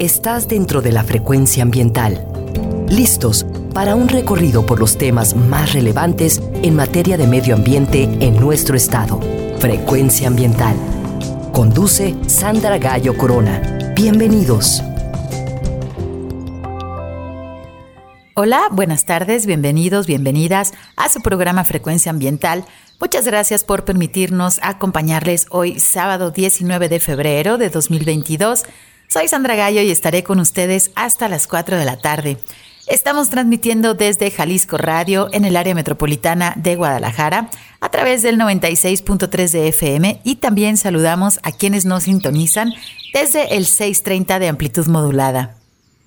Estás 0.00 0.48
dentro 0.48 0.82
de 0.82 0.90
la 0.90 1.04
frecuencia 1.04 1.62
ambiental. 1.62 2.26
Listos 2.88 3.46
para 3.72 3.94
un 3.94 4.08
recorrido 4.08 4.66
por 4.66 4.80
los 4.80 4.98
temas 4.98 5.36
más 5.36 5.72
relevantes 5.72 6.42
en 6.64 6.74
materia 6.74 7.16
de 7.16 7.28
medio 7.28 7.54
ambiente 7.54 8.02
en 8.02 8.34
nuestro 8.40 8.76
estado. 8.76 9.20
Frecuencia 9.60 10.26
ambiental. 10.26 10.74
Conduce 11.52 12.16
Sandra 12.26 12.78
Gallo 12.78 13.16
Corona. 13.16 13.92
Bienvenidos. 13.94 14.82
Hola, 18.34 18.62
buenas 18.72 19.04
tardes, 19.04 19.46
bienvenidos, 19.46 20.08
bienvenidas 20.08 20.72
a 20.96 21.08
su 21.08 21.20
programa 21.22 21.62
Frecuencia 21.62 22.10
Ambiental. 22.10 22.64
Muchas 22.98 23.26
gracias 23.26 23.62
por 23.62 23.84
permitirnos 23.84 24.58
acompañarles 24.60 25.46
hoy 25.50 25.78
sábado 25.78 26.32
19 26.32 26.88
de 26.88 26.98
febrero 26.98 27.58
de 27.58 27.70
2022 27.70 28.64
soy 29.08 29.28
Sandra 29.28 29.54
Gallo 29.54 29.82
y 29.82 29.90
estaré 29.90 30.24
con 30.24 30.40
ustedes 30.40 30.90
hasta 30.94 31.28
las 31.28 31.46
4 31.46 31.78
de 31.78 31.84
la 31.84 31.98
tarde. 31.98 32.38
Estamos 32.86 33.30
transmitiendo 33.30 33.94
desde 33.94 34.30
Jalisco 34.30 34.76
Radio 34.76 35.30
en 35.32 35.46
el 35.46 35.56
área 35.56 35.74
metropolitana 35.74 36.52
de 36.56 36.76
Guadalajara 36.76 37.48
a 37.80 37.88
través 37.88 38.22
del 38.22 38.38
96.3 38.38 39.50
de 39.50 39.68
FM 39.68 40.20
y 40.22 40.36
también 40.36 40.76
saludamos 40.76 41.40
a 41.42 41.52
quienes 41.52 41.86
nos 41.86 42.02
sintonizan 42.02 42.74
desde 43.14 43.56
el 43.56 43.64
630 43.64 44.38
de 44.38 44.48
amplitud 44.48 44.86
modulada. 44.86 45.56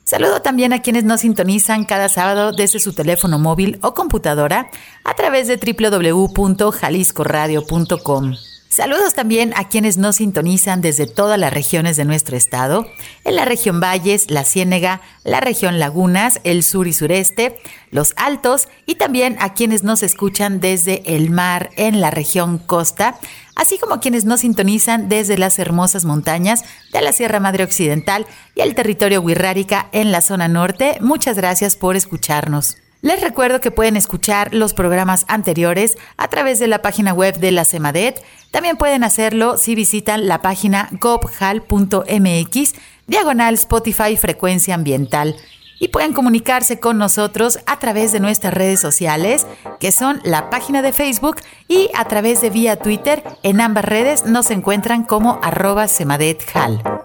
Saludo 0.03 0.41
también 0.41 0.71
a 0.71 0.81
quienes 0.81 1.03
nos 1.03 1.21
sintonizan 1.21 1.83
cada 1.83 2.09
sábado 2.09 2.51
desde 2.51 2.79
su 2.79 2.93
teléfono 2.93 3.39
móvil 3.39 3.79
o 3.81 3.93
computadora 3.93 4.69
a 5.03 5.13
través 5.15 5.47
de 5.47 5.57
www.jaliscoradio.com. 5.57 8.33
Saludos 8.77 9.15
también 9.15 9.53
a 9.55 9.69
quienes 9.69 9.97
nos 9.97 10.17
sintonizan 10.17 10.81
desde 10.81 11.07
todas 11.07 11.39
las 11.39 11.51
regiones 11.51 11.97
de 11.97 12.05
nuestro 12.05 12.37
estado, 12.37 12.85
en 13.23 13.35
la 13.35 13.43
región 13.43 13.79
Valles, 13.79 14.29
la 14.29 14.43
Ciénega, 14.43 15.01
la 15.23 15.39
región 15.39 15.79
Lagunas, 15.79 16.39
el 16.43 16.61
sur 16.61 16.87
y 16.87 16.93
sureste, 16.93 17.59
los 17.89 18.13
Altos 18.17 18.67
y 18.85 18.93
también 18.93 19.35
a 19.39 19.55
quienes 19.55 19.81
nos 19.83 20.03
escuchan 20.03 20.59
desde 20.59 21.15
el 21.15 21.31
mar 21.31 21.71
en 21.75 22.01
la 22.01 22.11
región 22.11 22.59
Costa, 22.59 23.17
así 23.55 23.79
como 23.79 23.99
quienes 23.99 24.25
nos 24.25 24.41
sintonizan 24.41 25.09
desde 25.09 25.39
las 25.39 25.57
hermosas 25.57 26.05
montañas 26.05 26.63
de 26.93 27.01
la 27.01 27.13
Sierra 27.13 27.39
Madre 27.39 27.63
Occidental 27.63 28.27
y 28.53 28.61
el 28.61 28.75
territorio 28.75 29.21
Huirrárica 29.21 29.89
en 29.91 30.11
la 30.11 30.21
zona 30.21 30.47
norte. 30.47 30.99
Muchas 31.01 31.35
gracias 31.35 31.75
por 31.77 31.95
escucharnos. 31.95 32.77
Les 33.07 33.21
recuerdo 33.21 33.61
que 33.61 33.71
pueden 33.71 33.95
escuchar 33.95 34.53
los 34.53 34.73
programas 34.73 35.23
anteriores 35.29 35.97
a 36.17 36.27
través 36.27 36.59
de 36.59 36.67
la 36.67 36.81
página 36.81 37.13
web 37.13 37.37
de 37.37 37.53
la 37.53 37.63
CEMADET. 37.63 38.21
También 38.51 38.75
pueden 38.75 39.05
hacerlo 39.05 39.55
si 39.55 39.75
visitan 39.75 40.27
la 40.27 40.41
página 40.41 40.89
gobhal.mx, 40.91 42.73
diagonal 43.07 43.53
Spotify 43.53 44.17
Frecuencia 44.17 44.75
Ambiental. 44.75 45.37
Y 45.79 45.87
pueden 45.87 46.11
comunicarse 46.11 46.81
con 46.81 46.97
nosotros 46.97 47.59
a 47.65 47.79
través 47.79 48.11
de 48.11 48.19
nuestras 48.19 48.53
redes 48.53 48.81
sociales, 48.81 49.47
que 49.79 49.93
son 49.93 50.19
la 50.25 50.49
página 50.49 50.81
de 50.81 50.91
Facebook 50.91 51.37
y 51.69 51.89
a 51.95 52.03
través 52.09 52.41
de 52.41 52.49
vía 52.49 52.75
Twitter. 52.75 53.23
En 53.41 53.61
ambas 53.61 53.85
redes 53.85 54.25
nos 54.25 54.51
encuentran 54.51 55.05
como 55.05 55.39
arroba 55.41 55.87
semadethal. 55.87 56.96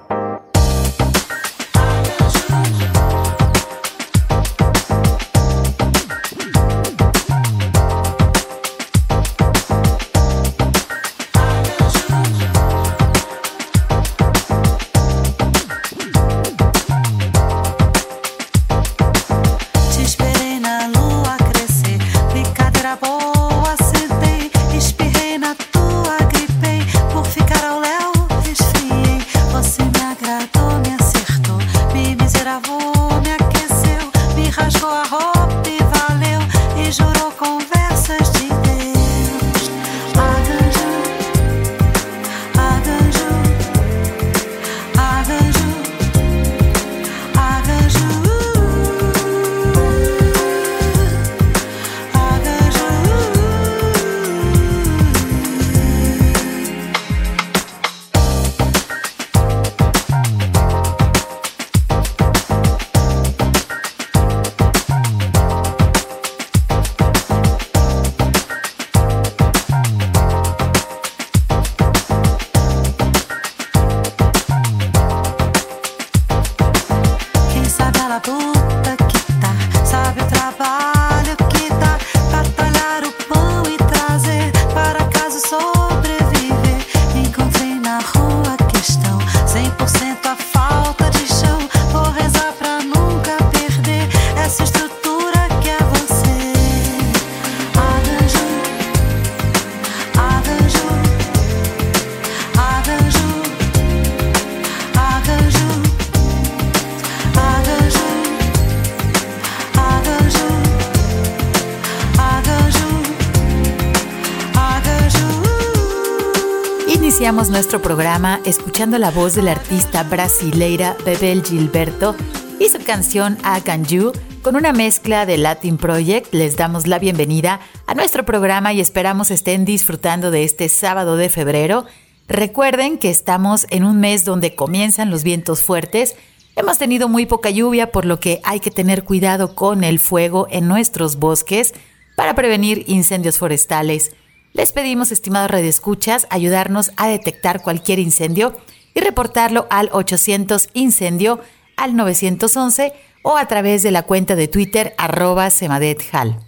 Nuestro 117.32 117.80
programa 117.80 118.40
escuchando 118.44 118.98
la 118.98 119.10
voz 119.10 119.34
de 119.34 119.42
la 119.42 119.52
artista 119.52 120.02
brasileira 120.02 120.96
Bebel 121.04 121.42
Gilberto 121.42 122.14
y 122.60 122.68
su 122.68 122.78
canción 122.84 123.38
I 123.38 123.62
Can 123.62 123.86
You 123.86 124.12
con 124.42 124.54
una 124.54 124.72
mezcla 124.72 125.24
de 125.24 125.38
Latin 125.38 125.78
Project. 125.78 126.32
Les 126.34 126.56
damos 126.56 126.86
la 126.86 126.98
bienvenida 126.98 127.58
a 127.86 127.94
nuestro 127.94 128.26
programa 128.26 128.74
y 128.74 128.80
esperamos 128.80 129.30
estén 129.30 129.64
disfrutando 129.64 130.30
de 130.30 130.44
este 130.44 130.68
sábado 130.68 131.16
de 131.16 131.30
febrero. 131.30 131.86
Recuerden 132.28 132.98
que 132.98 133.08
estamos 133.08 133.66
en 133.70 133.84
un 133.84 133.98
mes 133.98 134.26
donde 134.26 134.54
comienzan 134.54 135.10
los 135.10 135.24
vientos 135.24 135.62
fuertes. 135.62 136.16
Hemos 136.54 136.76
tenido 136.76 137.08
muy 137.08 137.24
poca 137.24 137.48
lluvia, 137.48 137.92
por 137.92 138.04
lo 138.04 138.20
que 138.20 138.40
hay 138.44 138.60
que 138.60 138.70
tener 138.70 139.04
cuidado 139.04 139.54
con 139.54 139.84
el 139.84 139.98
fuego 140.00 140.48
en 140.50 140.68
nuestros 140.68 141.16
bosques 141.16 141.72
para 142.14 142.34
prevenir 142.34 142.84
incendios 142.88 143.38
forestales. 143.38 144.12
Les 144.52 144.72
pedimos, 144.72 145.12
estimados 145.12 145.50
redescuchas, 145.50 146.26
ayudarnos 146.28 146.92
a 146.96 147.08
detectar 147.08 147.62
cualquier 147.62 147.98
incendio 147.98 148.54
y 148.94 149.00
reportarlo 149.00 149.66
al 149.70 149.88
800 149.92 150.68
incendio 150.74 151.40
al 151.76 151.96
911 151.96 152.92
o 153.22 153.36
a 153.36 153.46
través 153.46 153.82
de 153.82 153.90
la 153.90 154.02
cuenta 154.02 154.36
de 154.36 154.48
Twitter 154.48 154.94
arroba 154.98 155.48
semadethal. 155.50 156.38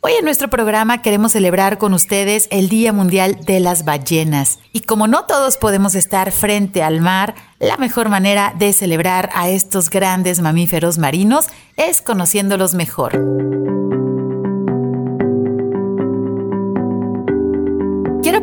Hoy 0.00 0.12
en 0.18 0.26
nuestro 0.26 0.50
programa 0.50 1.00
queremos 1.00 1.32
celebrar 1.32 1.78
con 1.78 1.94
ustedes 1.94 2.48
el 2.50 2.68
Día 2.68 2.92
Mundial 2.92 3.38
de 3.46 3.58
las 3.60 3.86
Ballenas. 3.86 4.58
Y 4.74 4.80
como 4.80 5.06
no 5.06 5.24
todos 5.24 5.56
podemos 5.56 5.94
estar 5.94 6.30
frente 6.30 6.82
al 6.82 7.00
mar, 7.00 7.34
la 7.58 7.78
mejor 7.78 8.10
manera 8.10 8.52
de 8.58 8.74
celebrar 8.74 9.30
a 9.32 9.48
estos 9.48 9.88
grandes 9.88 10.40
mamíferos 10.42 10.98
marinos 10.98 11.46
es 11.78 12.02
conociéndolos 12.02 12.74
mejor. 12.74 13.18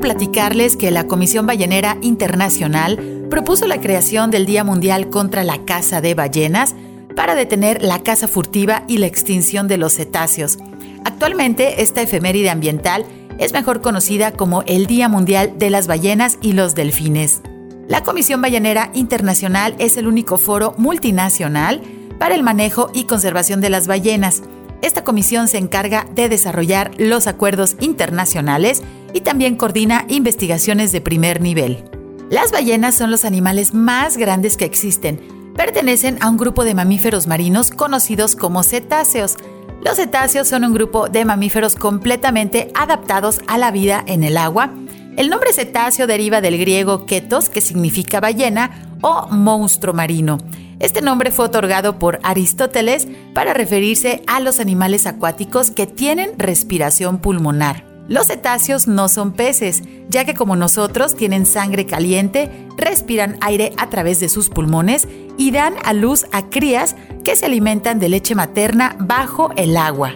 Platicarles 0.01 0.75
que 0.75 0.91
la 0.91 1.07
Comisión 1.07 1.45
Ballenera 1.45 1.97
Internacional 2.01 3.27
propuso 3.29 3.67
la 3.67 3.79
creación 3.79 4.31
del 4.31 4.45
Día 4.45 4.63
Mundial 4.63 5.09
contra 5.09 5.43
la 5.43 5.63
Caza 5.63 6.01
de 6.01 6.15
Ballenas 6.15 6.75
para 7.15 7.35
detener 7.35 7.81
la 7.81 8.03
caza 8.03 8.27
furtiva 8.27 8.83
y 8.87 8.97
la 8.97 9.07
extinción 9.07 9.67
de 9.67 9.77
los 9.77 9.93
cetáceos. 9.93 10.57
Actualmente, 11.05 11.81
esta 11.81 12.01
efeméride 12.01 12.49
ambiental 12.49 13.05
es 13.37 13.53
mejor 13.53 13.81
conocida 13.81 14.31
como 14.31 14.63
el 14.63 14.87
Día 14.87 15.07
Mundial 15.07 15.53
de 15.57 15.69
las 15.69 15.87
Ballenas 15.87 16.37
y 16.41 16.53
los 16.53 16.75
Delfines. 16.75 17.41
La 17.87 18.03
Comisión 18.03 18.41
Ballenera 18.41 18.89
Internacional 18.93 19.75
es 19.77 19.97
el 19.97 20.07
único 20.07 20.37
foro 20.37 20.73
multinacional 20.77 21.81
para 22.19 22.35
el 22.35 22.43
manejo 22.43 22.89
y 22.93 23.05
conservación 23.05 23.61
de 23.61 23.69
las 23.69 23.87
ballenas. 23.87 24.43
Esta 24.81 25.03
comisión 25.03 25.47
se 25.47 25.57
encarga 25.57 26.07
de 26.15 26.29
desarrollar 26.29 26.91
los 26.97 27.27
acuerdos 27.27 27.75
internacionales 27.79 28.81
y 29.13 29.21
también 29.21 29.55
coordina 29.55 30.05
investigaciones 30.07 30.91
de 30.91 31.01
primer 31.01 31.41
nivel. 31.41 31.83
Las 32.29 32.51
ballenas 32.51 32.95
son 32.95 33.11
los 33.11 33.25
animales 33.25 33.73
más 33.73 34.17
grandes 34.17 34.57
que 34.57 34.65
existen. 34.65 35.19
Pertenecen 35.55 36.17
a 36.21 36.29
un 36.29 36.37
grupo 36.37 36.63
de 36.63 36.73
mamíferos 36.73 37.27
marinos 37.27 37.71
conocidos 37.71 38.35
como 38.35 38.63
cetáceos. 38.63 39.35
Los 39.83 39.97
cetáceos 39.97 40.47
son 40.47 40.63
un 40.63 40.73
grupo 40.73 41.09
de 41.09 41.25
mamíferos 41.25 41.75
completamente 41.75 42.71
adaptados 42.73 43.41
a 43.47 43.57
la 43.57 43.71
vida 43.71 44.03
en 44.07 44.23
el 44.23 44.37
agua 44.37 44.71
el 45.17 45.29
nombre 45.29 45.51
cetáceo 45.51 46.07
deriva 46.07 46.39
del 46.39 46.57
griego 46.57 47.05
ketos, 47.05 47.49
que 47.49 47.59
significa 47.61 48.21
ballena 48.21 48.95
o 49.01 49.27
monstruo 49.27 49.93
marino. 49.93 50.37
Este 50.79 51.01
nombre 51.01 51.31
fue 51.31 51.45
otorgado 51.45 51.99
por 51.99 52.19
Aristóteles 52.23 53.07
para 53.33 53.53
referirse 53.53 54.23
a 54.25 54.39
los 54.39 54.59
animales 54.59 55.05
acuáticos 55.05 55.69
que 55.69 55.85
tienen 55.85 56.31
respiración 56.39 57.19
pulmonar. 57.19 57.90
Los 58.11 58.27
cetáceos 58.27 58.89
no 58.89 59.07
son 59.07 59.31
peces, 59.31 59.83
ya 60.09 60.25
que 60.25 60.33
como 60.33 60.57
nosotros 60.57 61.15
tienen 61.15 61.45
sangre 61.45 61.85
caliente, 61.85 62.67
respiran 62.75 63.37
aire 63.39 63.71
a 63.77 63.89
través 63.89 64.19
de 64.19 64.27
sus 64.27 64.49
pulmones 64.49 65.07
y 65.37 65.51
dan 65.51 65.75
a 65.85 65.93
luz 65.93 66.25
a 66.33 66.49
crías 66.49 66.97
que 67.23 67.37
se 67.37 67.45
alimentan 67.45 67.99
de 67.99 68.09
leche 68.09 68.35
materna 68.35 68.97
bajo 68.99 69.53
el 69.55 69.77
agua. 69.77 70.15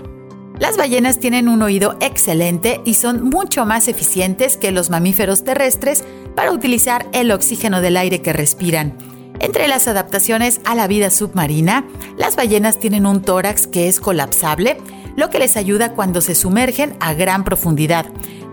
Las 0.60 0.76
ballenas 0.76 1.20
tienen 1.20 1.48
un 1.48 1.62
oído 1.62 1.96
excelente 2.02 2.82
y 2.84 2.96
son 2.96 3.30
mucho 3.30 3.66
más 3.66 3.88
eficientes 3.88 4.58
que 4.58 4.72
los 4.72 4.90
mamíferos 4.90 5.46
terrestres 5.46 6.04
para 6.36 6.52
utilizar 6.52 7.08
el 7.14 7.32
oxígeno 7.32 7.80
del 7.80 7.96
aire 7.96 8.22
que 8.22 8.34
respiran. 8.34 8.98
Entre 9.40 9.70
las 9.70 9.88
adaptaciones 9.88 10.60
a 10.66 10.76
la 10.76 10.88
vida 10.88 11.10
submarina, 11.12 11.86
las 12.18 12.36
ballenas 12.36 12.78
tienen 12.78 13.06
un 13.06 13.22
tórax 13.22 13.68
que 13.68 13.88
es 13.88 14.02
colapsable, 14.02 14.82
lo 15.16 15.30
que 15.30 15.40
les 15.40 15.58
ayuda 15.58 15.94
cuando 15.94 16.22
se 16.22 16.36
sumergen 16.36 16.96
a 17.00 17.14
gran 17.14 17.44
profundidad. 17.44 18.06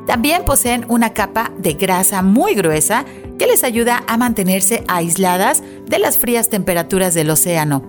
También 0.06 0.44
poseen 0.44 0.84
una 0.88 1.12
capa 1.12 1.52
de 1.58 1.74
grasa 1.74 2.22
muy 2.22 2.54
gruesa 2.54 3.04
que 3.38 3.46
les 3.46 3.64
ayuda 3.64 4.02
a 4.06 4.16
mantenerse 4.16 4.84
aisladas 4.88 5.62
de 5.86 5.98
las 5.98 6.18
frías 6.18 6.48
temperaturas 6.48 7.14
del 7.14 7.30
océano. 7.30 7.82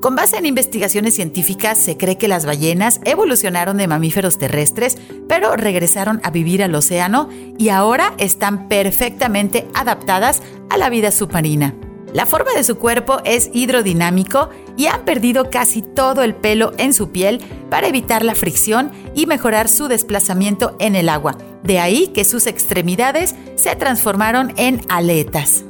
Con 0.00 0.16
base 0.16 0.36
en 0.36 0.46
investigaciones 0.46 1.14
científicas, 1.14 1.78
se 1.78 1.96
cree 1.96 2.18
que 2.18 2.26
las 2.26 2.44
ballenas 2.44 3.00
evolucionaron 3.04 3.76
de 3.76 3.86
mamíferos 3.86 4.36
terrestres, 4.36 4.98
pero 5.28 5.54
regresaron 5.54 6.20
a 6.24 6.30
vivir 6.30 6.64
al 6.64 6.74
océano 6.74 7.28
y 7.56 7.68
ahora 7.68 8.12
están 8.18 8.68
perfectamente 8.68 9.68
adaptadas 9.74 10.42
a 10.70 10.76
la 10.76 10.90
vida 10.90 11.12
submarina. 11.12 11.76
La 12.12 12.26
forma 12.26 12.52
de 12.52 12.64
su 12.64 12.76
cuerpo 12.76 13.20
es 13.24 13.50
hidrodinámico 13.52 14.50
y 14.76 14.86
han 14.86 15.04
perdido 15.04 15.50
casi 15.50 15.82
todo 15.82 16.22
el 16.22 16.34
pelo 16.34 16.72
en 16.76 16.92
su 16.92 17.10
piel 17.10 17.40
para 17.70 17.88
evitar 17.88 18.24
la 18.24 18.34
fricción 18.34 18.90
y 19.14 19.26
mejorar 19.26 19.68
su 19.68 19.88
desplazamiento 19.88 20.76
en 20.78 20.94
el 20.94 21.08
agua. 21.08 21.38
De 21.62 21.78
ahí 21.78 22.08
que 22.08 22.24
sus 22.24 22.46
extremidades 22.46 23.34
se 23.56 23.74
transformaron 23.76 24.52
en 24.56 24.82
aletas. 24.88 25.64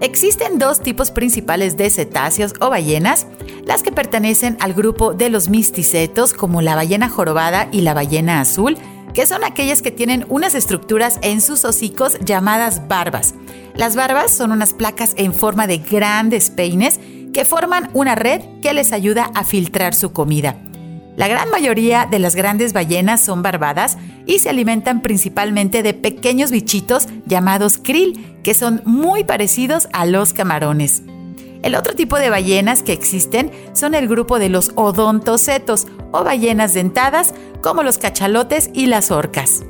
Existen 0.00 0.58
dos 0.58 0.80
tipos 0.80 1.10
principales 1.10 1.76
de 1.76 1.90
cetáceos 1.90 2.54
o 2.60 2.70
ballenas, 2.70 3.26
las 3.66 3.82
que 3.82 3.92
pertenecen 3.92 4.56
al 4.60 4.72
grupo 4.72 5.12
de 5.12 5.28
los 5.28 5.50
misticetos 5.50 6.32
como 6.32 6.62
la 6.62 6.74
ballena 6.74 7.10
jorobada 7.10 7.68
y 7.70 7.82
la 7.82 7.92
ballena 7.92 8.40
azul, 8.40 8.78
que 9.14 9.26
son 9.26 9.44
aquellas 9.44 9.82
que 9.82 9.90
tienen 9.90 10.24
unas 10.28 10.54
estructuras 10.54 11.18
en 11.22 11.40
sus 11.40 11.64
hocicos 11.64 12.18
llamadas 12.24 12.88
barbas. 12.88 13.34
Las 13.74 13.96
barbas 13.96 14.30
son 14.30 14.52
unas 14.52 14.74
placas 14.74 15.14
en 15.16 15.34
forma 15.34 15.66
de 15.66 15.78
grandes 15.78 16.50
peines 16.50 17.00
que 17.32 17.44
forman 17.44 17.90
una 17.94 18.14
red 18.14 18.42
que 18.60 18.72
les 18.72 18.92
ayuda 18.92 19.30
a 19.34 19.44
filtrar 19.44 19.94
su 19.94 20.12
comida. 20.12 20.56
La 21.16 21.28
gran 21.28 21.50
mayoría 21.50 22.06
de 22.10 22.18
las 22.18 22.34
grandes 22.34 22.72
ballenas 22.72 23.20
son 23.20 23.42
barbadas 23.42 23.98
y 24.26 24.38
se 24.38 24.48
alimentan 24.48 25.02
principalmente 25.02 25.82
de 25.82 25.92
pequeños 25.92 26.50
bichitos 26.50 27.08
llamados 27.26 27.78
krill, 27.78 28.38
que 28.42 28.54
son 28.54 28.82
muy 28.84 29.24
parecidos 29.24 29.88
a 29.92 30.06
los 30.06 30.32
camarones. 30.32 31.02
El 31.62 31.74
otro 31.74 31.94
tipo 31.94 32.18
de 32.18 32.30
ballenas 32.30 32.82
que 32.82 32.92
existen 32.92 33.50
son 33.74 33.94
el 33.94 34.08
grupo 34.08 34.38
de 34.38 34.48
los 34.48 34.72
odontocetos 34.76 35.86
o 36.12 36.24
ballenas 36.24 36.74
dentadas, 36.74 37.34
como 37.60 37.82
los 37.82 37.98
cachalotes 37.98 38.70
y 38.72 38.86
las 38.86 39.10
orcas. 39.10 39.62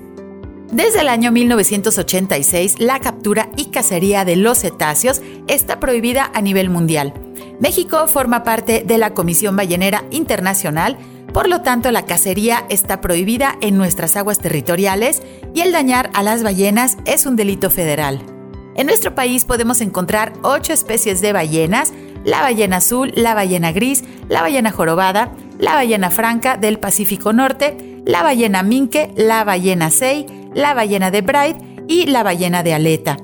Desde 0.71 1.01
el 1.01 1.09
año 1.09 1.33
1986, 1.33 2.77
la 2.79 3.01
captura 3.01 3.51
y 3.57 3.67
cacería 3.67 4.25
de 4.25 4.37
los 4.37 4.59
cetáceos 4.59 5.21
está 5.49 5.81
prohibida 5.81 6.31
a 6.33 6.41
nivel 6.41 6.71
mundial. 6.71 7.13
México 7.59 8.07
forma 8.07 8.45
parte 8.45 8.85
de 8.87 8.97
la 8.97 9.13
Comisión 9.13 9.57
Ballenera 9.57 10.05
Internacional, 10.13 10.97
por 11.33 11.49
lo 11.49 11.61
tanto, 11.63 11.93
la 11.93 12.07
cacería 12.07 12.67
está 12.71 13.01
prohibida 13.01 13.57
en 13.61 13.77
nuestras 13.77 14.17
aguas 14.17 14.39
territoriales 14.39 15.23
y 15.55 15.61
el 15.61 15.73
dañar 15.73 16.11
a 16.13 16.23
las 16.23 16.43
ballenas 16.43 16.97
es 17.05 17.27
un 17.27 17.37
delito 17.37 17.71
federal. 17.71 18.40
En 18.81 18.87
nuestro 18.87 19.15
país 19.15 19.45
podemos 19.45 19.83
encontrar 19.83 20.33
ocho 20.41 20.73
especies 20.73 21.21
de 21.21 21.35
ballenas, 21.35 21.93
la 22.25 22.41
ballena 22.41 22.79
azul, 22.79 23.13
la 23.15 23.35
ballena 23.35 23.73
gris, 23.73 24.05
la 24.31 24.41
ballena 24.41 24.71
jorobada, 24.71 25.33
la 25.59 25.75
ballena 25.75 26.09
franca 26.09 26.57
del 26.57 26.79
Pacífico 26.79 27.35
Norte, 27.35 28.01
la 28.07 28.23
ballena 28.23 28.63
minke, 28.63 29.13
la 29.19 29.45
ballena 29.45 29.91
sei, 29.91 30.25
la 30.55 30.73
ballena 30.73 31.11
de 31.11 31.21
Bright 31.21 31.59
y 31.89 32.07
la 32.07 32.23
ballena 32.23 32.63
de 32.63 32.73
aleta. 32.73 33.19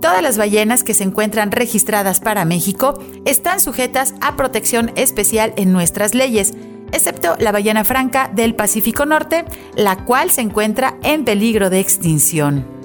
Todas 0.00 0.22
las 0.22 0.38
ballenas 0.38 0.84
que 0.84 0.94
se 0.94 1.02
encuentran 1.02 1.50
registradas 1.50 2.20
para 2.20 2.44
México 2.44 2.96
están 3.24 3.58
sujetas 3.58 4.14
a 4.20 4.36
protección 4.36 4.92
especial 4.94 5.54
en 5.56 5.72
nuestras 5.72 6.14
leyes, 6.14 6.52
excepto 6.92 7.34
la 7.40 7.50
ballena 7.50 7.82
franca 7.82 8.30
del 8.32 8.54
Pacífico 8.54 9.06
Norte, 9.06 9.44
la 9.74 10.04
cual 10.04 10.30
se 10.30 10.42
encuentra 10.42 10.98
en 11.02 11.24
peligro 11.24 11.68
de 11.68 11.80
extinción. 11.80 12.79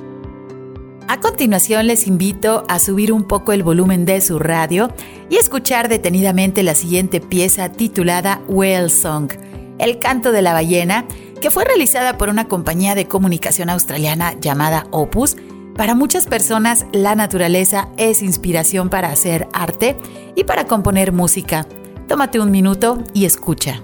A 1.08 1.20
continuación 1.20 1.86
les 1.86 2.08
invito 2.08 2.64
a 2.68 2.80
subir 2.80 3.14
un 3.14 3.26
poco 3.26 3.52
el 3.52 3.62
volumen 3.62 4.06
de 4.06 4.22
su 4.22 4.40
radio 4.40 4.90
y 5.30 5.36
escuchar 5.36 5.88
detenidamente 5.88 6.64
la 6.64 6.74
siguiente 6.74 7.22
pieza 7.22 7.72
titulada 7.72 8.42
Whale 8.48 8.90
Song, 8.90 9.32
el 9.78 10.00
canto 10.00 10.32
de 10.32 10.42
la 10.42 10.54
ballena, 10.54 11.06
que 11.42 11.52
fue 11.52 11.64
realizada 11.64 12.18
por 12.18 12.30
una 12.30 12.48
compañía 12.48 12.96
de 12.96 13.08
comunicación 13.08 13.70
australiana 13.70 14.34
llamada 14.40 14.88
Opus. 14.90 15.38
Para 15.76 15.94
muchas 15.94 16.26
personas 16.26 16.88
la 16.92 17.14
naturaleza 17.14 17.90
es 17.98 18.24
inspiración 18.24 18.90
para 18.90 19.10
hacer 19.10 19.48
arte 19.54 19.96
y 20.36 20.44
para 20.46 20.66
componer 20.66 21.12
música. 21.12 21.68
Tómate 22.08 22.40
un 22.40 22.50
minuto 22.50 23.04
y 23.14 23.26
escucha. 23.26 23.84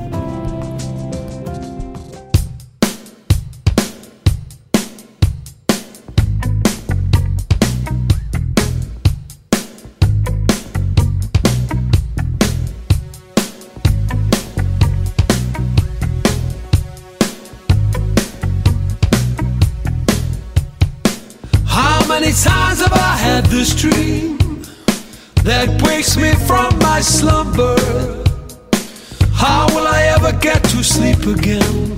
Sleep 30.91 31.25
again? 31.25 31.97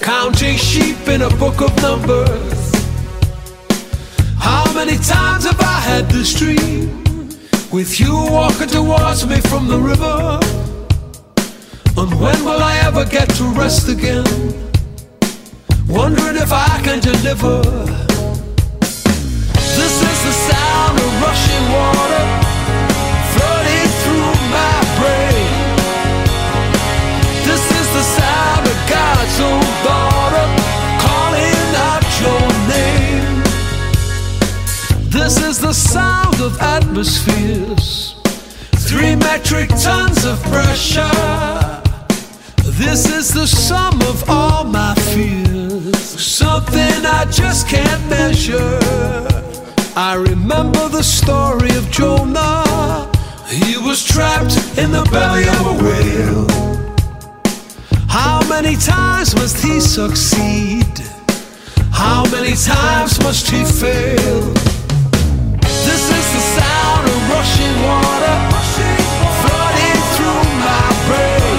Counting 0.00 0.56
sheep 0.56 1.08
in 1.08 1.22
a 1.22 1.30
book 1.42 1.60
of 1.62 1.70
numbers. 1.80 2.60
How 4.38 4.64
many 4.74 4.96
times 4.98 5.44
have 5.44 5.60
I 5.60 5.78
had 5.90 6.04
this 6.10 6.34
dream? 6.34 7.04
With 7.72 7.98
you 7.98 8.12
walking 8.12 8.68
towards 8.68 9.26
me 9.26 9.40
from 9.50 9.68
the 9.68 9.78
river. 9.78 10.38
And 12.00 12.10
when 12.20 12.44
will 12.44 12.62
I 12.72 12.76
ever 12.88 13.04
get 13.06 13.28
to 13.38 13.44
rest 13.62 13.88
again? 13.88 14.26
Wondering 15.88 16.36
if 16.36 16.52
I 16.52 16.80
can 16.84 17.00
deliver 17.00 17.62
This 19.78 19.94
is 20.10 20.18
the 20.28 20.34
sound 20.48 20.98
of 21.04 21.22
rushing 21.22 21.64
water 21.72 22.39
This 35.30 35.42
is 35.42 35.58
the 35.60 35.72
sound 35.72 36.40
of 36.40 36.60
atmospheres, 36.60 38.16
three 38.88 39.14
metric 39.14 39.68
tons 39.68 40.24
of 40.24 40.42
pressure. 40.44 41.82
This 42.64 43.06
is 43.06 43.32
the 43.32 43.46
sum 43.46 44.00
of 44.02 44.28
all 44.28 44.64
my 44.64 44.94
fears, 45.12 45.96
something 46.20 47.06
I 47.06 47.26
just 47.30 47.68
can't 47.68 48.10
measure. 48.10 48.80
I 49.94 50.14
remember 50.14 50.88
the 50.88 51.04
story 51.04 51.70
of 51.76 51.88
Jonah. 51.92 53.10
He 53.48 53.76
was 53.78 54.04
trapped 54.04 54.56
in 54.78 54.90
the 54.90 55.08
belly 55.12 55.46
of 55.48 55.66
a 55.66 55.84
whale. 55.84 56.59
Many 58.70 58.82
times 58.82 59.34
must 59.34 59.64
he 59.64 59.80
succeed? 59.80 61.02
How 61.90 62.22
many 62.30 62.54
times 62.54 63.18
must 63.24 63.50
he 63.50 63.64
fail? 63.64 64.42
This 65.60 66.02
is 66.06 66.26
the 66.36 66.44
sound 66.54 67.08
of 67.08 67.18
rushing 67.34 67.74
water 67.82 68.36
flooding 69.42 70.00
through 70.14 70.44
my 70.62 70.86
brain. 71.08 71.50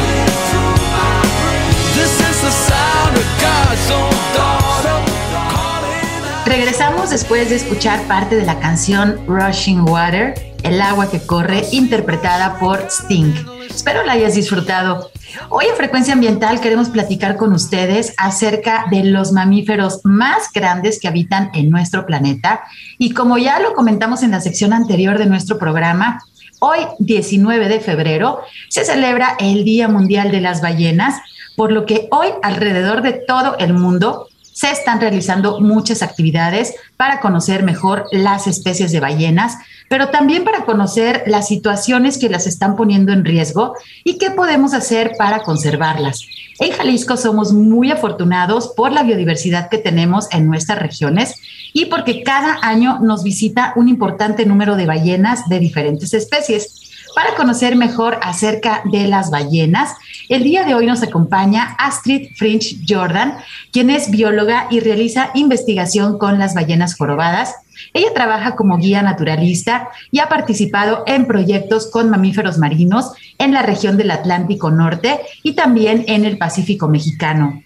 Regresamos 6.45 7.09
después 7.09 7.49
de 7.49 7.57
escuchar 7.57 8.01
parte 8.07 8.37
de 8.37 8.45
la 8.45 8.57
canción 8.61 9.19
Rushing 9.27 9.81
Water, 9.81 10.33
El 10.63 10.81
agua 10.81 11.11
que 11.11 11.19
corre, 11.19 11.65
interpretada 11.73 12.57
por 12.57 12.79
Sting. 12.89 13.33
Espero 13.69 14.05
la 14.05 14.13
hayas 14.13 14.35
disfrutado. 14.35 15.10
Hoy 15.49 15.65
en 15.65 15.75
Frecuencia 15.75 16.13
Ambiental 16.13 16.59
queremos 16.59 16.89
platicar 16.89 17.37
con 17.37 17.53
ustedes 17.53 18.13
acerca 18.17 18.85
de 18.91 19.03
los 19.03 19.31
mamíferos 19.31 20.01
más 20.03 20.51
grandes 20.53 20.99
que 20.99 21.07
habitan 21.07 21.51
en 21.53 21.69
nuestro 21.69 22.05
planeta. 22.05 22.63
Y 22.97 23.11
como 23.11 23.37
ya 23.37 23.59
lo 23.59 23.73
comentamos 23.73 24.23
en 24.23 24.31
la 24.31 24.41
sección 24.41 24.73
anterior 24.73 25.17
de 25.17 25.27
nuestro 25.27 25.57
programa, 25.57 26.21
hoy 26.59 26.79
19 26.99 27.69
de 27.69 27.79
febrero 27.79 28.41
se 28.69 28.83
celebra 28.83 29.35
el 29.39 29.63
Día 29.63 29.87
Mundial 29.87 30.31
de 30.31 30.41
las 30.41 30.61
Ballenas, 30.61 31.21
por 31.55 31.71
lo 31.71 31.85
que 31.85 32.07
hoy 32.11 32.27
alrededor 32.43 33.01
de 33.01 33.13
todo 33.13 33.57
el 33.57 33.73
mundo 33.73 34.27
se 34.53 34.71
están 34.71 34.99
realizando 34.99 35.59
muchas 35.59 36.01
actividades 36.01 36.73
para 36.97 37.19
conocer 37.19 37.63
mejor 37.63 38.05
las 38.11 38.47
especies 38.47 38.91
de 38.91 38.99
ballenas, 38.99 39.57
pero 39.89 40.09
también 40.09 40.43
para 40.43 40.65
conocer 40.65 41.23
las 41.25 41.47
situaciones 41.47 42.17
que 42.17 42.29
las 42.29 42.47
están 42.47 42.75
poniendo 42.75 43.11
en 43.11 43.25
riesgo 43.25 43.75
y 44.03 44.17
qué 44.17 44.31
podemos 44.31 44.73
hacer 44.73 45.13
para 45.17 45.43
conservarlas. 45.43 46.21
En 46.59 46.71
Jalisco 46.71 47.17
somos 47.17 47.53
muy 47.53 47.91
afortunados 47.91 48.73
por 48.75 48.91
la 48.91 49.03
biodiversidad 49.03 49.69
que 49.69 49.79
tenemos 49.79 50.27
en 50.31 50.47
nuestras 50.47 50.79
regiones 50.79 51.35
y 51.73 51.85
porque 51.85 52.23
cada 52.23 52.59
año 52.61 52.99
nos 52.99 53.23
visita 53.23 53.73
un 53.75 53.89
importante 53.89 54.45
número 54.45 54.75
de 54.75 54.85
ballenas 54.85 55.47
de 55.49 55.59
diferentes 55.59 56.13
especies. 56.13 56.80
Para 57.15 57.35
conocer 57.35 57.75
mejor 57.75 58.19
acerca 58.21 58.81
de 58.85 59.07
las 59.07 59.31
ballenas, 59.31 59.95
el 60.29 60.43
día 60.43 60.63
de 60.63 60.75
hoy 60.75 60.85
nos 60.85 61.03
acompaña 61.03 61.75
Astrid 61.77 62.29
Frinch 62.37 62.79
Jordan, 62.87 63.37
quien 63.71 63.89
es 63.89 64.11
bióloga 64.11 64.67
y 64.69 64.79
realiza 64.79 65.31
investigación 65.33 66.17
con 66.17 66.39
las 66.39 66.53
ballenas 66.53 66.95
jorobadas. 66.95 67.55
Ella 67.93 68.13
trabaja 68.13 68.55
como 68.55 68.77
guía 68.77 69.01
naturalista 69.01 69.89
y 70.11 70.19
ha 70.19 70.29
participado 70.29 71.03
en 71.05 71.25
proyectos 71.25 71.89
con 71.91 72.09
mamíferos 72.09 72.57
marinos 72.57 73.11
en 73.37 73.53
la 73.53 73.61
región 73.61 73.97
del 73.97 74.11
Atlántico 74.11 74.71
Norte 74.71 75.19
y 75.43 75.53
también 75.53 76.05
en 76.07 76.23
el 76.23 76.37
Pacífico 76.37 76.87
Mexicano. 76.87 77.61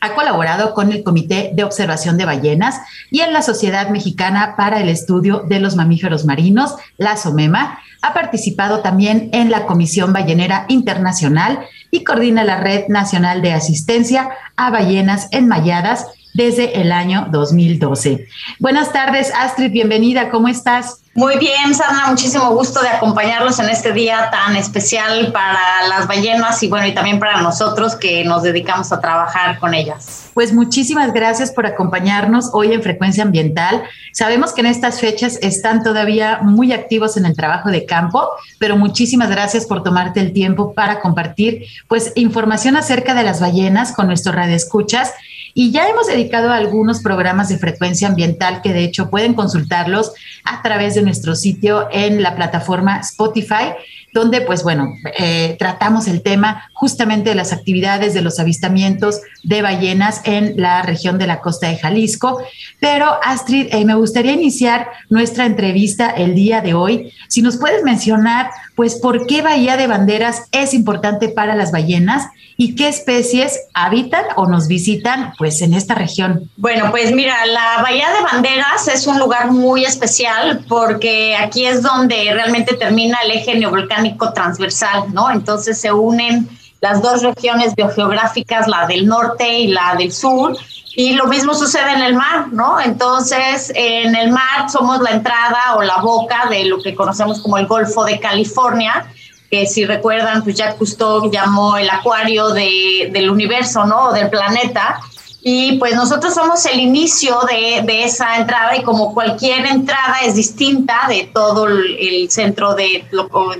Ha 0.00 0.14
colaborado 0.14 0.74
con 0.74 0.92
el 0.92 1.02
Comité 1.02 1.52
de 1.54 1.64
Observación 1.64 2.16
de 2.18 2.24
Ballenas 2.24 2.80
y 3.10 3.20
en 3.20 3.32
la 3.32 3.42
Sociedad 3.42 3.88
Mexicana 3.90 4.54
para 4.56 4.80
el 4.80 4.88
Estudio 4.88 5.44
de 5.48 5.60
los 5.60 5.76
Mamíferos 5.76 6.24
Marinos, 6.24 6.74
la 6.98 7.16
SOMEMA. 7.16 7.78
Ha 8.02 8.12
participado 8.12 8.80
también 8.80 9.30
en 9.32 9.50
la 9.50 9.66
Comisión 9.66 10.12
Ballenera 10.12 10.66
Internacional 10.68 11.60
y 11.90 12.04
coordina 12.04 12.44
la 12.44 12.58
Red 12.58 12.88
Nacional 12.88 13.40
de 13.40 13.52
Asistencia 13.52 14.30
a 14.56 14.70
Ballenas 14.70 15.28
Enmayadas 15.30 16.06
desde 16.34 16.80
el 16.80 16.92
año 16.92 17.28
2012. 17.30 18.26
Buenas 18.58 18.92
tardes, 18.92 19.32
Astrid, 19.34 19.70
bienvenida, 19.70 20.30
¿cómo 20.30 20.48
estás? 20.48 21.00
Muy 21.16 21.38
bien, 21.38 21.72
Sandra, 21.76 22.08
muchísimo 22.08 22.50
gusto 22.50 22.82
de 22.82 22.88
acompañarlos 22.88 23.60
en 23.60 23.68
este 23.68 23.92
día 23.92 24.30
tan 24.32 24.56
especial 24.56 25.30
para 25.30 25.86
las 25.88 26.08
ballenas 26.08 26.60
y 26.64 26.68
bueno, 26.68 26.88
y 26.88 26.92
también 26.92 27.20
para 27.20 27.40
nosotros 27.40 27.94
que 27.94 28.24
nos 28.24 28.42
dedicamos 28.42 28.90
a 28.92 29.00
trabajar 29.00 29.60
con 29.60 29.74
ellas. 29.74 30.30
Pues 30.34 30.52
muchísimas 30.52 31.12
gracias 31.12 31.52
por 31.52 31.66
acompañarnos 31.66 32.50
hoy 32.52 32.72
en 32.72 32.82
Frecuencia 32.82 33.22
Ambiental. 33.22 33.84
Sabemos 34.12 34.52
que 34.52 34.62
en 34.62 34.66
estas 34.66 34.98
fechas 34.98 35.38
están 35.40 35.84
todavía 35.84 36.40
muy 36.42 36.72
activos 36.72 37.16
en 37.16 37.26
el 37.26 37.36
trabajo 37.36 37.70
de 37.70 37.86
campo, 37.86 38.28
pero 38.58 38.76
muchísimas 38.76 39.30
gracias 39.30 39.66
por 39.66 39.84
tomarte 39.84 40.18
el 40.18 40.32
tiempo 40.32 40.74
para 40.74 41.00
compartir 41.00 41.66
pues 41.86 42.10
información 42.16 42.76
acerca 42.76 43.14
de 43.14 43.22
las 43.22 43.40
ballenas 43.40 43.92
con 43.92 44.08
nuestros 44.08 44.34
radioescuchas 44.34 45.12
y 45.54 45.70
ya 45.70 45.88
hemos 45.88 46.08
dedicado 46.08 46.50
algunos 46.50 47.00
programas 47.00 47.48
de 47.48 47.58
frecuencia 47.58 48.08
ambiental 48.08 48.60
que 48.60 48.72
de 48.72 48.82
hecho 48.82 49.08
pueden 49.08 49.34
consultarlos 49.34 50.12
a 50.42 50.62
través 50.62 50.96
de 50.96 51.02
nuestro 51.02 51.36
sitio 51.36 51.88
en 51.92 52.22
la 52.22 52.34
plataforma 52.34 52.98
Spotify, 52.98 53.72
donde 54.12 54.40
pues 54.40 54.64
bueno, 54.64 54.94
eh, 55.16 55.56
tratamos 55.58 56.08
el 56.08 56.22
tema 56.22 56.68
justamente 56.72 57.30
de 57.30 57.36
las 57.36 57.52
actividades 57.52 58.14
de 58.14 58.22
los 58.22 58.40
avistamientos 58.40 59.20
de 59.44 59.62
ballenas 59.62 60.22
en 60.24 60.54
la 60.56 60.82
región 60.82 61.18
de 61.18 61.28
la 61.28 61.40
costa 61.40 61.68
de 61.68 61.78
Jalisco. 61.78 62.42
Pero 62.80 63.18
Astrid, 63.22 63.68
eh, 63.72 63.84
me 63.84 63.94
gustaría 63.94 64.32
iniciar 64.32 64.88
nuestra 65.08 65.46
entrevista 65.46 66.10
el 66.10 66.34
día 66.34 66.60
de 66.62 66.74
hoy. 66.74 67.12
Si 67.28 67.42
nos 67.42 67.56
puedes 67.58 67.82
mencionar 67.84 68.50
pues 68.74 68.96
por 68.96 69.26
qué 69.26 69.42
Bahía 69.42 69.76
de 69.76 69.86
Banderas 69.86 70.44
es 70.52 70.74
importante 70.74 71.28
para 71.28 71.54
las 71.54 71.70
ballenas 71.70 72.26
y 72.56 72.74
qué 72.74 72.88
especies 72.88 73.60
habitan 73.74 74.24
o 74.36 74.46
nos 74.46 74.68
visitan 74.68 75.32
pues 75.38 75.60
en 75.62 75.74
esta 75.74 75.94
región. 75.94 76.50
Bueno, 76.56 76.90
pues 76.90 77.12
mira, 77.12 77.44
la 77.46 77.82
Bahía 77.82 78.08
de 78.10 78.22
Banderas 78.22 78.88
es 78.88 79.06
un 79.06 79.18
lugar 79.18 79.50
muy 79.50 79.84
especial 79.84 80.64
porque 80.68 81.36
aquí 81.36 81.66
es 81.66 81.82
donde 81.82 82.32
realmente 82.32 82.74
termina 82.74 83.18
el 83.24 83.32
eje 83.32 83.56
neovolcánico 83.56 84.32
transversal, 84.32 85.12
¿no? 85.12 85.30
Entonces 85.30 85.80
se 85.80 85.92
unen 85.92 86.48
las 86.84 87.00
dos 87.00 87.22
regiones 87.22 87.74
biogeográficas, 87.74 88.68
la 88.68 88.86
del 88.86 89.06
norte 89.06 89.60
y 89.60 89.68
la 89.68 89.94
del 89.96 90.12
sur, 90.12 90.54
y 90.94 91.14
lo 91.14 91.26
mismo 91.28 91.54
sucede 91.54 91.92
en 91.92 92.02
el 92.02 92.14
mar, 92.14 92.48
¿no? 92.52 92.78
Entonces, 92.78 93.72
en 93.74 94.14
el 94.14 94.30
mar 94.30 94.68
somos 94.70 95.00
la 95.00 95.12
entrada 95.12 95.76
o 95.76 95.82
la 95.82 96.02
boca 96.02 96.46
de 96.50 96.66
lo 96.66 96.82
que 96.82 96.94
conocemos 96.94 97.40
como 97.40 97.56
el 97.56 97.66
Golfo 97.66 98.04
de 98.04 98.20
California, 98.20 99.06
que 99.50 99.66
si 99.66 99.86
recuerdan, 99.86 100.44
pues 100.44 100.56
Jacques 100.56 100.76
Cousteau 100.76 101.30
llamó 101.30 101.78
el 101.78 101.88
acuario 101.88 102.50
de, 102.50 103.08
del 103.10 103.30
universo, 103.30 103.86
¿no? 103.86 104.12
Del 104.12 104.28
planeta. 104.28 105.00
Y 105.40 105.78
pues 105.78 105.94
nosotros 105.94 106.34
somos 106.34 106.66
el 106.66 106.80
inicio 106.80 107.40
de, 107.48 107.80
de, 107.82 108.04
esa 108.04 108.36
entrada 108.36 108.76
y 108.76 108.82
como 108.82 109.14
cualquier 109.14 109.64
entrada 109.64 110.16
es 110.22 110.34
distinta 110.34 111.06
de 111.08 111.30
todo 111.32 111.66
el, 111.66 112.30
centro 112.30 112.74
de, 112.74 113.06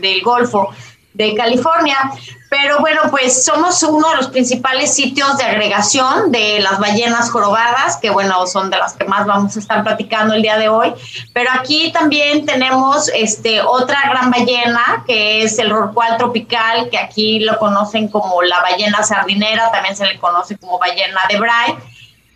del 0.00 0.20
Golfo 0.22 0.68
de 1.14 1.34
California. 1.34 1.96
Pero 2.50 2.78
bueno, 2.78 3.02
pues 3.10 3.44
somos 3.44 3.82
uno 3.82 4.10
de 4.10 4.16
los 4.16 4.28
principales 4.28 4.94
sitios 4.94 5.36
de 5.38 5.44
agregación 5.44 6.30
de 6.30 6.60
las 6.60 6.78
ballenas 6.78 7.30
jorobadas, 7.30 7.96
que 7.96 8.10
bueno, 8.10 8.46
son 8.46 8.70
de 8.70 8.78
las 8.78 8.92
que 8.92 9.04
más 9.06 9.26
vamos 9.26 9.56
a 9.56 9.60
estar 9.60 9.82
platicando 9.82 10.34
el 10.34 10.42
día 10.42 10.56
de 10.58 10.68
hoy. 10.68 10.92
Pero 11.32 11.50
aquí 11.52 11.90
también 11.92 12.46
tenemos 12.46 13.08
este, 13.08 13.60
otra 13.60 14.08
gran 14.08 14.30
ballena, 14.30 15.02
que 15.04 15.42
es 15.42 15.58
el 15.58 15.70
rorcual 15.70 16.16
tropical, 16.16 16.90
que 16.90 16.98
aquí 16.98 17.40
lo 17.40 17.58
conocen 17.58 18.06
como 18.08 18.42
la 18.42 18.60
ballena 18.60 19.02
sardinera, 19.02 19.72
también 19.72 19.96
se 19.96 20.06
le 20.06 20.18
conoce 20.18 20.56
como 20.56 20.78
ballena 20.78 21.22
de 21.28 21.38
Bray 21.38 21.74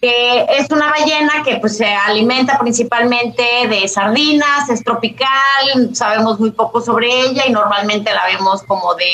que 0.00 0.46
es 0.56 0.70
una 0.70 0.90
ballena 0.90 1.42
que 1.44 1.56
pues 1.56 1.76
se 1.76 1.86
alimenta 1.86 2.58
principalmente 2.58 3.42
de 3.68 3.88
sardinas, 3.88 4.68
es 4.70 4.84
tropical, 4.84 5.94
sabemos 5.94 6.38
muy 6.38 6.52
poco 6.52 6.80
sobre 6.80 7.08
ella 7.08 7.44
y 7.46 7.52
normalmente 7.52 8.12
la 8.12 8.24
vemos 8.26 8.62
como 8.62 8.94
de 8.94 9.10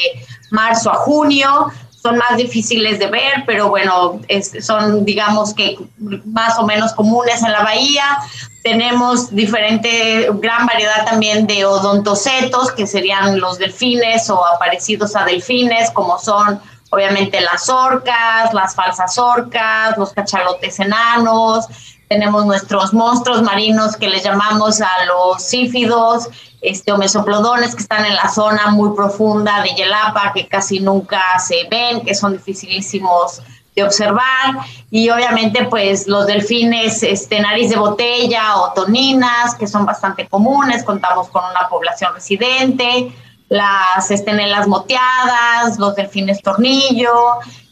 marzo 0.51 0.91
a 0.91 0.97
junio, 0.97 1.71
son 2.05 2.19
más 2.19 2.37
difíciles 2.37 2.99
de 2.99 3.07
ver, 3.07 3.45
pero 3.47 3.71
bueno, 3.71 4.21
son 4.61 5.07
digamos 5.07 5.55
que 5.55 5.79
más 6.27 6.59
o 6.59 6.67
menos 6.67 6.93
comunes 6.93 7.43
en 7.43 7.51
la 7.51 7.63
bahía. 7.63 8.19
Tenemos 8.63 9.35
diferente, 9.35 10.29
gran 10.35 10.67
variedad 10.67 11.07
también 11.07 11.47
de 11.47 11.65
odontocetos, 11.65 12.73
que 12.73 12.87
serían 12.87 13.41
los 13.41 13.59
delfines 13.59 14.29
o 14.29 14.45
aparecidos 14.45 15.17
a 15.17 15.25
delfines, 15.25 15.91
como 15.93 16.19
son 16.19 16.61
obviamente 16.95 17.41
las 17.41 17.69
orcas, 17.69 18.55
las 18.55 18.75
falsas 18.75 19.19
orcas, 19.19 19.99
los 19.99 20.13
cachalotes 20.13 20.79
enanos, 20.81 21.67
tenemos 22.09 22.47
nuestros 22.47 22.93
monstruos 22.93 23.43
marinos 23.43 23.97
que 23.97 24.09
les 24.09 24.23
llamamos 24.23 24.81
a 24.81 25.05
los 25.07 25.43
sífidos, 25.43 26.29
este, 26.61 26.93
o 26.93 26.97
mesoplodones 26.97 27.75
que 27.75 27.83
están 27.83 28.07
en 28.07 28.15
la 28.15 28.29
zona 28.29 28.69
muy 28.69 28.95
profunda 28.95 29.63
de 29.63 29.71
Yelapa, 29.71 30.33
que 30.33 30.47
casi 30.47 30.81
nunca 30.81 31.21
se 31.39 31.67
ven, 31.71 32.03
que 32.03 32.15
son 32.15 32.33
dificilísimos 32.33 33.43
de 33.75 33.83
observar, 33.83 34.55
y 34.91 35.11
obviamente 35.11 35.65
pues 35.65 36.07
los 36.07 36.27
delfines 36.27 37.03
este, 37.03 37.41
nariz 37.41 37.71
de 37.71 37.77
botella 37.77 38.57
o 38.59 38.73
toninas, 38.73 39.57
que 39.57 39.67
son 39.67 39.85
bastante 39.85 40.29
comunes, 40.29 40.85
contamos 40.85 41.29
con 41.29 41.43
una 41.45 41.69
población 41.69 42.15
residente, 42.15 43.13
las 43.55 44.11
estenelas 44.11 44.67
moteadas, 44.67 45.79
los 45.79 45.95
delfines 45.95 46.43
tornillo, 46.43 47.13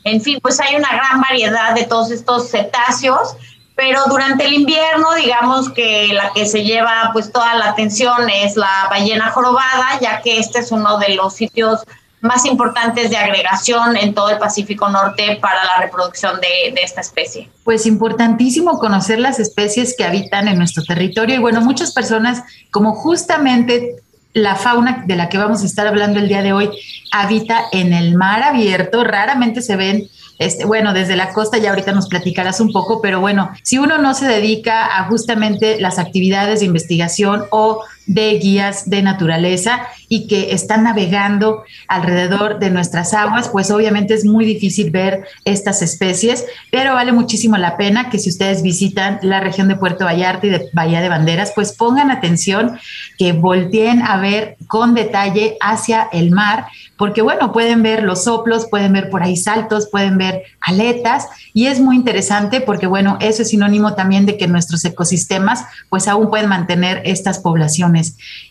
en 0.04 0.20
fin, 0.20 0.38
pues 0.40 0.60
hay 0.60 0.76
una 0.76 0.90
gran 0.90 1.20
variedad 1.20 1.74
de 1.74 1.84
todos 1.84 2.12
estos 2.12 2.50
cetáceos, 2.50 3.36
pero 3.74 4.00
durante 4.08 4.44
el 4.46 4.54
invierno, 4.54 5.12
digamos 5.16 5.70
que 5.70 6.12
la 6.12 6.32
que 6.32 6.46
se 6.46 6.62
lleva 6.62 7.10
pues 7.12 7.32
toda 7.32 7.54
la 7.54 7.70
atención 7.70 8.30
es 8.30 8.56
la 8.56 8.86
ballena 8.90 9.30
jorobada, 9.30 9.98
ya 10.00 10.22
que 10.22 10.38
este 10.38 10.60
es 10.60 10.70
uno 10.70 10.98
de 10.98 11.16
los 11.16 11.34
sitios 11.34 11.80
más 12.20 12.46
importantes 12.46 13.10
de 13.10 13.16
agregación 13.16 13.96
en 13.96 14.14
todo 14.14 14.30
el 14.30 14.38
Pacífico 14.38 14.88
Norte 14.88 15.38
para 15.40 15.64
la 15.64 15.82
reproducción 15.82 16.40
de, 16.40 16.72
de, 16.72 16.82
esta 16.82 17.00
especie. 17.00 17.50
Pues 17.64 17.86
importantísimo 17.86 18.78
conocer 18.78 19.18
las 19.18 19.40
especies 19.40 19.96
que 19.98 20.04
habitan 20.04 20.46
en 20.46 20.58
nuestro 20.58 20.84
territorio 20.84 21.34
y 21.34 21.38
bueno, 21.38 21.60
muchas 21.60 21.90
personas 21.92 22.44
como 22.70 22.94
justamente 22.94 23.96
la 24.34 24.56
fauna 24.56 25.04
de 25.06 25.16
la 25.16 25.28
que 25.28 25.38
vamos 25.38 25.62
a 25.62 25.66
estar 25.66 25.86
hablando 25.86 26.18
el 26.18 26.28
día 26.28 26.42
de 26.42 26.52
hoy 26.52 26.70
habita 27.10 27.64
en 27.72 27.92
el 27.92 28.14
mar 28.16 28.42
abierto, 28.42 29.04
raramente 29.04 29.60
se 29.62 29.76
ven 29.76 30.08
este, 30.38 30.64
bueno, 30.64 30.92
desde 30.92 31.14
la 31.14 31.32
costa 31.32 31.58
ya 31.58 31.70
ahorita 31.70 31.92
nos 31.92 32.08
platicarás 32.08 32.58
un 32.58 32.72
poco, 32.72 33.00
pero 33.00 33.20
bueno, 33.20 33.52
si 33.62 33.78
uno 33.78 33.98
no 33.98 34.12
se 34.12 34.26
dedica 34.26 34.98
a 34.98 35.04
justamente 35.04 35.80
las 35.80 36.00
actividades 36.00 36.60
de 36.60 36.66
investigación 36.66 37.44
o 37.50 37.84
de 38.06 38.38
guías 38.38 38.88
de 38.90 39.02
naturaleza 39.02 39.82
y 40.08 40.26
que 40.26 40.52
están 40.52 40.84
navegando 40.84 41.62
alrededor 41.88 42.58
de 42.58 42.70
nuestras 42.70 43.14
aguas, 43.14 43.48
pues 43.48 43.70
obviamente 43.70 44.14
es 44.14 44.24
muy 44.24 44.44
difícil 44.44 44.90
ver 44.90 45.24
estas 45.44 45.82
especies, 45.82 46.44
pero 46.70 46.94
vale 46.94 47.12
muchísimo 47.12 47.56
la 47.56 47.76
pena 47.76 48.10
que 48.10 48.18
si 48.18 48.28
ustedes 48.28 48.62
visitan 48.62 49.18
la 49.22 49.40
región 49.40 49.68
de 49.68 49.76
Puerto 49.76 50.04
Vallarta 50.04 50.46
y 50.46 50.50
de 50.50 50.68
Bahía 50.72 51.00
de 51.00 51.08
Banderas, 51.08 51.52
pues 51.54 51.72
pongan 51.72 52.10
atención, 52.10 52.78
que 53.18 53.32
volteen 53.32 54.02
a 54.02 54.18
ver 54.18 54.56
con 54.66 54.94
detalle 54.94 55.56
hacia 55.60 56.08
el 56.12 56.30
mar, 56.30 56.66
porque 56.98 57.22
bueno, 57.22 57.52
pueden 57.52 57.82
ver 57.82 58.02
los 58.02 58.24
soplos, 58.24 58.66
pueden 58.70 58.92
ver 58.92 59.10
por 59.10 59.22
ahí 59.22 59.36
saltos, 59.36 59.88
pueden 59.90 60.18
ver 60.18 60.42
aletas 60.60 61.28
y 61.52 61.66
es 61.66 61.80
muy 61.80 61.96
interesante 61.96 62.60
porque 62.60 62.86
bueno, 62.86 63.16
eso 63.20 63.42
es 63.42 63.48
sinónimo 63.48 63.94
también 63.94 64.26
de 64.26 64.36
que 64.36 64.46
nuestros 64.46 64.84
ecosistemas 64.84 65.64
pues 65.88 66.06
aún 66.08 66.30
pueden 66.30 66.48
mantener 66.48 67.02
estas 67.04 67.38
poblaciones 67.38 67.91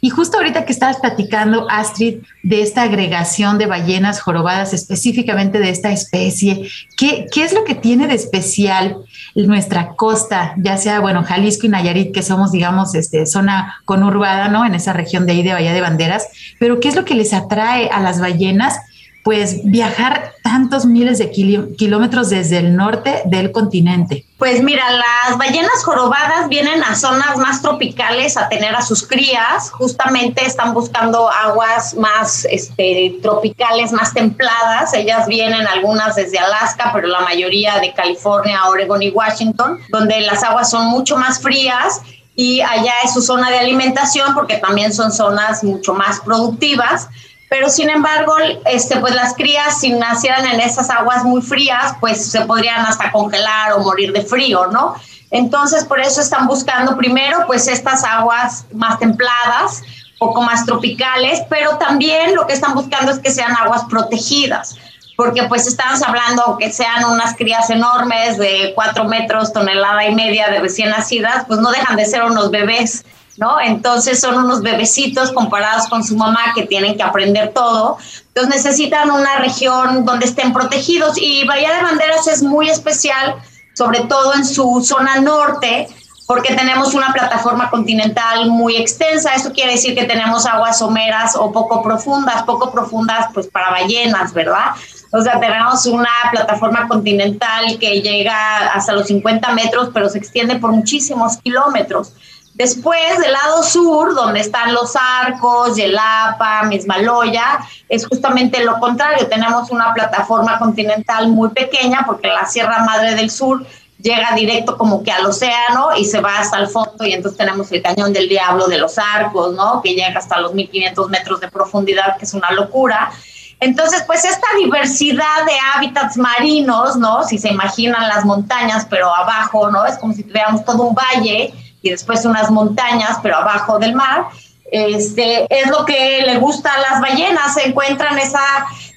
y 0.02 0.10
justo 0.10 0.38
ahorita 0.38 0.66
que 0.66 0.74
estabas 0.74 0.98
platicando, 0.98 1.68
Astrid, 1.70 2.20
de 2.44 2.62
esta 2.62 2.84
agregación 2.84 3.58
de 3.58 3.66
ballenas 3.66 4.22
jorobadas, 4.22 4.74
específicamente 4.74 5.60
de 5.60 5.70
esta 5.70 5.92
especie, 5.92 6.70
¿qué, 6.98 7.28
qué 7.32 7.44
es 7.44 7.54
lo 7.54 7.64
que 7.64 7.76
tiene 7.76 8.08
de 8.08 8.16
especial 8.16 8.98
nuestra 9.36 9.96
costa, 9.96 10.54
ya 10.58 10.78
sea, 10.78 11.00
bueno, 11.00 11.24
Jalisco 11.24 11.66
y 11.66 11.70
Nayarit, 11.70 12.14
que 12.14 12.24
somos, 12.24 12.52
digamos, 12.52 12.96
este, 12.96 13.26
zona 13.26 13.82
conurbada, 13.86 14.50
¿no? 14.50 14.66
En 14.66 14.76
esa 14.76 14.94
región 14.94 15.26
de 15.26 15.34
ahí 15.34 15.44
de 15.44 15.54
Bahía 15.54 15.74
de 15.74 15.82
Banderas, 15.82 16.28
pero 16.60 16.80
¿qué 16.80 16.90
es 16.90 16.96
lo 16.96 17.06
que 17.06 17.16
les 17.16 17.34
atrae 17.34 17.90
a 17.90 18.02
las 18.02 18.20
ballenas? 18.20 18.80
Pues 19.24 19.64
viajar 19.64 20.34
tantos 20.44 20.86
miles 20.86 21.20
de 21.20 21.30
kilómetros 21.30 22.30
desde 22.30 22.58
el 22.58 22.76
norte 22.76 23.22
del 23.26 23.52
continente? 23.52 24.26
Pues 24.38 24.64
mira, 24.64 24.84
las 24.90 25.38
ballenas 25.38 25.84
jorobadas 25.84 26.50
vienen 26.50 26.84
a 26.84 26.96
zonas 26.96 27.38
más 27.38 27.62
tropicales 27.62 28.36
a 28.38 28.50
tener 28.50 28.76
a 28.76 28.82
sus 28.82 29.08
crías, 29.08 29.70
justamente 29.70 30.44
están 30.44 30.74
buscando 30.74 31.30
aguas 31.30 31.94
más 31.94 32.46
este, 32.50 33.18
tropicales, 33.22 33.92
más 33.92 34.14
templadas, 34.14 34.94
ellas 34.96 35.28
vienen 35.28 35.68
algunas 35.68 36.16
desde 36.16 36.40
Alaska, 36.40 36.90
pero 36.92 37.08
la 37.08 37.20
mayoría 37.20 37.80
de 37.80 37.94
California, 37.94 38.66
Oregon 38.68 39.02
y 39.04 39.12
Washington, 39.12 39.78
donde 39.90 40.22
las 40.22 40.44
aguas 40.44 40.72
son 40.72 40.88
mucho 40.88 41.18
más 41.18 41.40
frías 41.40 42.02
y 42.36 42.62
allá 42.62 42.94
es 43.04 43.14
su 43.14 43.22
zona 43.22 43.52
de 43.52 43.60
alimentación 43.60 44.34
porque 44.34 44.58
también 44.58 44.92
son 44.94 45.12
zonas 45.12 45.64
mucho 45.64 45.94
más 45.94 46.20
productivas 46.22 47.10
pero 47.52 47.70
sin 47.70 47.90
embargo, 47.90 48.34
este, 48.64 48.98
pues 49.02 49.14
las 49.14 49.34
crías, 49.34 49.82
si 49.82 49.92
nacieran 49.92 50.46
en 50.46 50.62
esas 50.62 50.90
aguas 50.90 51.26
muy 51.26 51.42
frías, 51.42 51.96
pues 52.00 52.32
se 52.32 52.46
podrían 52.46 52.86
hasta 52.86 53.12
congelar 53.12 53.74
o 53.74 53.80
morir 53.80 54.14
de 54.14 54.22
frío, 54.22 54.68
¿no? 54.68 54.96
Entonces, 55.32 55.84
por 55.84 56.00
eso 56.00 56.22
están 56.22 56.48
buscando 56.48 56.96
primero, 56.96 57.46
pues 57.48 57.68
estas 57.68 58.06
aguas 58.06 58.64
más 58.72 59.00
templadas, 59.00 59.84
poco 60.18 60.42
más 60.42 60.66
tropicales, 60.66 61.42
pero 61.50 61.78
también 61.78 62.36
lo 62.36 62.48
que 62.48 62.54
están 62.54 62.74
buscando 62.74 63.12
es 63.12 63.20
que 63.20 63.30
sean 63.30 63.54
aguas 63.58 63.84
protegidas, 63.90 64.78
porque 65.18 65.44
pues 65.44 65.68
estamos 65.68 66.02
hablando, 66.04 66.44
aunque 66.44 66.72
sean 66.72 67.04
unas 67.04 67.36
crías 67.36 67.70
enormes 67.70 68.38
de 68.38 68.72
cuatro 68.76 69.04
metros, 69.04 69.52
tonelada 69.52 70.06
y 70.08 70.16
media 70.16 70.50
de 70.50 70.62
recién 70.62 70.90
nacidas, 70.90 71.44
pues 71.50 71.60
no 71.60 71.70
dejan 71.72 71.98
de 71.98 72.06
ser 72.06 72.24
unos 72.24 72.50
bebés 72.50 73.04
¿no? 73.38 73.60
Entonces 73.60 74.20
son 74.20 74.38
unos 74.38 74.62
bebecitos 74.62 75.32
comparados 75.32 75.88
con 75.88 76.04
su 76.04 76.16
mamá 76.16 76.54
que 76.56 76.64
tienen 76.64 76.96
que 76.96 77.04
aprender 77.04 77.54
todo. 77.54 77.98
Entonces 78.28 78.64
necesitan 78.64 79.12
una 79.12 79.38
región 79.38 80.06
donde 80.06 80.26
estén 80.26 80.54
protegidos 80.54 81.18
y 81.18 81.46
Bahía 81.46 81.76
de 81.76 81.84
Banderas 81.84 82.28
es 82.28 82.44
muy 82.44 82.70
especial, 82.70 83.36
sobre 83.74 84.02
todo 84.02 84.34
en 84.34 84.46
su 84.46 84.84
zona 84.86 85.20
norte, 85.22 85.88
porque 86.28 86.56
tenemos 86.56 86.94
una 86.94 87.12
plataforma 87.12 87.70
continental 87.70 88.50
muy 88.50 88.78
extensa. 88.78 89.36
Eso 89.36 89.52
quiere 89.52 89.74
decir 89.74 89.96
que 89.96 90.06
tenemos 90.06 90.46
aguas 90.46 90.80
someras 90.80 91.36
o 91.36 91.52
poco 91.52 91.84
profundas, 91.84 92.44
poco 92.44 92.72
profundas 92.72 93.28
pues 93.34 93.48
para 93.48 93.72
ballenas, 93.72 94.34
¿verdad? 94.34 94.72
O 95.12 95.22
sea, 95.22 95.40
tenemos 95.42 95.86
una 95.88 96.10
plataforma 96.32 96.88
continental 96.88 97.78
que 97.80 98.02
llega 98.02 98.68
hasta 98.68 98.94
los 98.94 99.08
50 99.08 99.52
metros, 99.52 99.90
pero 99.94 100.08
se 100.08 100.20
extiende 100.20 100.56
por 100.56 100.72
muchísimos 100.72 101.36
kilómetros. 101.38 102.14
Después, 102.62 103.18
del 103.18 103.34
lado 103.34 103.64
sur, 103.64 104.14
donde 104.14 104.40
están 104.40 104.72
los 104.72 104.96
arcos, 104.96 105.76
Yelapa, 105.76 106.62
Mismaloya, 106.66 107.60
es 107.90 108.06
justamente 108.06 108.64
lo 108.64 108.80
contrario. 108.80 109.28
Tenemos 109.28 109.72
una 109.72 109.92
plataforma 109.96 110.60
continental 110.60 111.30
muy 111.30 111.50
pequeña 111.50 112.04
porque 112.06 112.28
la 112.28 112.46
Sierra 112.46 112.84
Madre 112.84 113.16
del 113.16 113.32
Sur 113.32 113.66
llega 113.98 114.36
directo 114.36 114.78
como 114.78 115.02
que 115.02 115.12
al 115.12 115.26
océano 115.26 115.90
y 115.98 116.06
se 116.06 116.22
va 116.22 116.38
hasta 116.38 116.60
el 116.60 116.68
fondo 116.68 117.04
y 117.04 117.14
entonces 117.14 117.40
tenemos 117.40 117.72
el 117.72 117.82
cañón 117.82 118.14
del 118.14 118.30
diablo 118.30 118.68
de 118.68 118.78
los 118.78 119.00
arcos, 119.00 119.56
¿no? 119.56 119.82
Que 119.82 119.96
llega 119.96 120.20
hasta 120.20 120.40
los 120.40 120.54
1500 120.54 121.10
metros 121.10 121.40
de 121.40 121.48
profundidad, 121.48 122.16
que 122.18 122.26
es 122.26 122.34
una 122.36 122.52
locura. 122.52 123.12
Entonces, 123.60 124.04
pues 124.06 124.24
esta 124.24 124.48
diversidad 124.60 125.46
de 125.48 125.54
hábitats 125.74 126.16
marinos, 126.16 126.96
¿no? 126.96 127.24
Si 127.24 127.40
se 127.40 127.50
imaginan 127.50 128.08
las 128.08 128.24
montañas, 128.24 128.86
pero 128.88 129.12
abajo, 129.16 129.72
¿no? 129.72 129.84
Es 129.84 129.98
como 129.98 130.14
si 130.14 130.22
tuviéramos 130.22 130.64
todo 130.64 130.84
un 130.84 130.94
valle 130.94 131.56
y 131.82 131.90
después 131.90 132.26
unas 132.26 132.52
montañas, 132.52 133.18
pero 133.22 133.38
abajo 133.38 133.80
del 133.80 133.96
mar, 133.96 134.28
este, 134.72 135.46
es 135.50 135.70
lo 135.70 135.84
que 135.86 136.24
le 136.26 136.38
gusta 136.38 136.74
a 136.74 136.80
las 136.80 137.02
ballenas, 137.02 137.58
encuentran 137.58 138.18
esa 138.18 138.42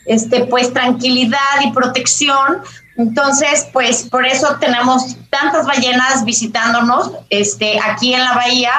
este, 0.06 0.44
pues 0.44 0.72
tranquilidad 0.72 1.60
y 1.64 1.72
protección. 1.72 2.62
Entonces, 2.96 3.66
pues 3.72 4.08
por 4.08 4.24
eso 4.24 4.56
tenemos 4.60 5.16
tantas 5.30 5.66
ballenas 5.66 6.24
visitándonos 6.24 7.10
este, 7.28 7.80
aquí 7.80 8.14
en 8.14 8.22
la 8.22 8.34
bahía, 8.34 8.72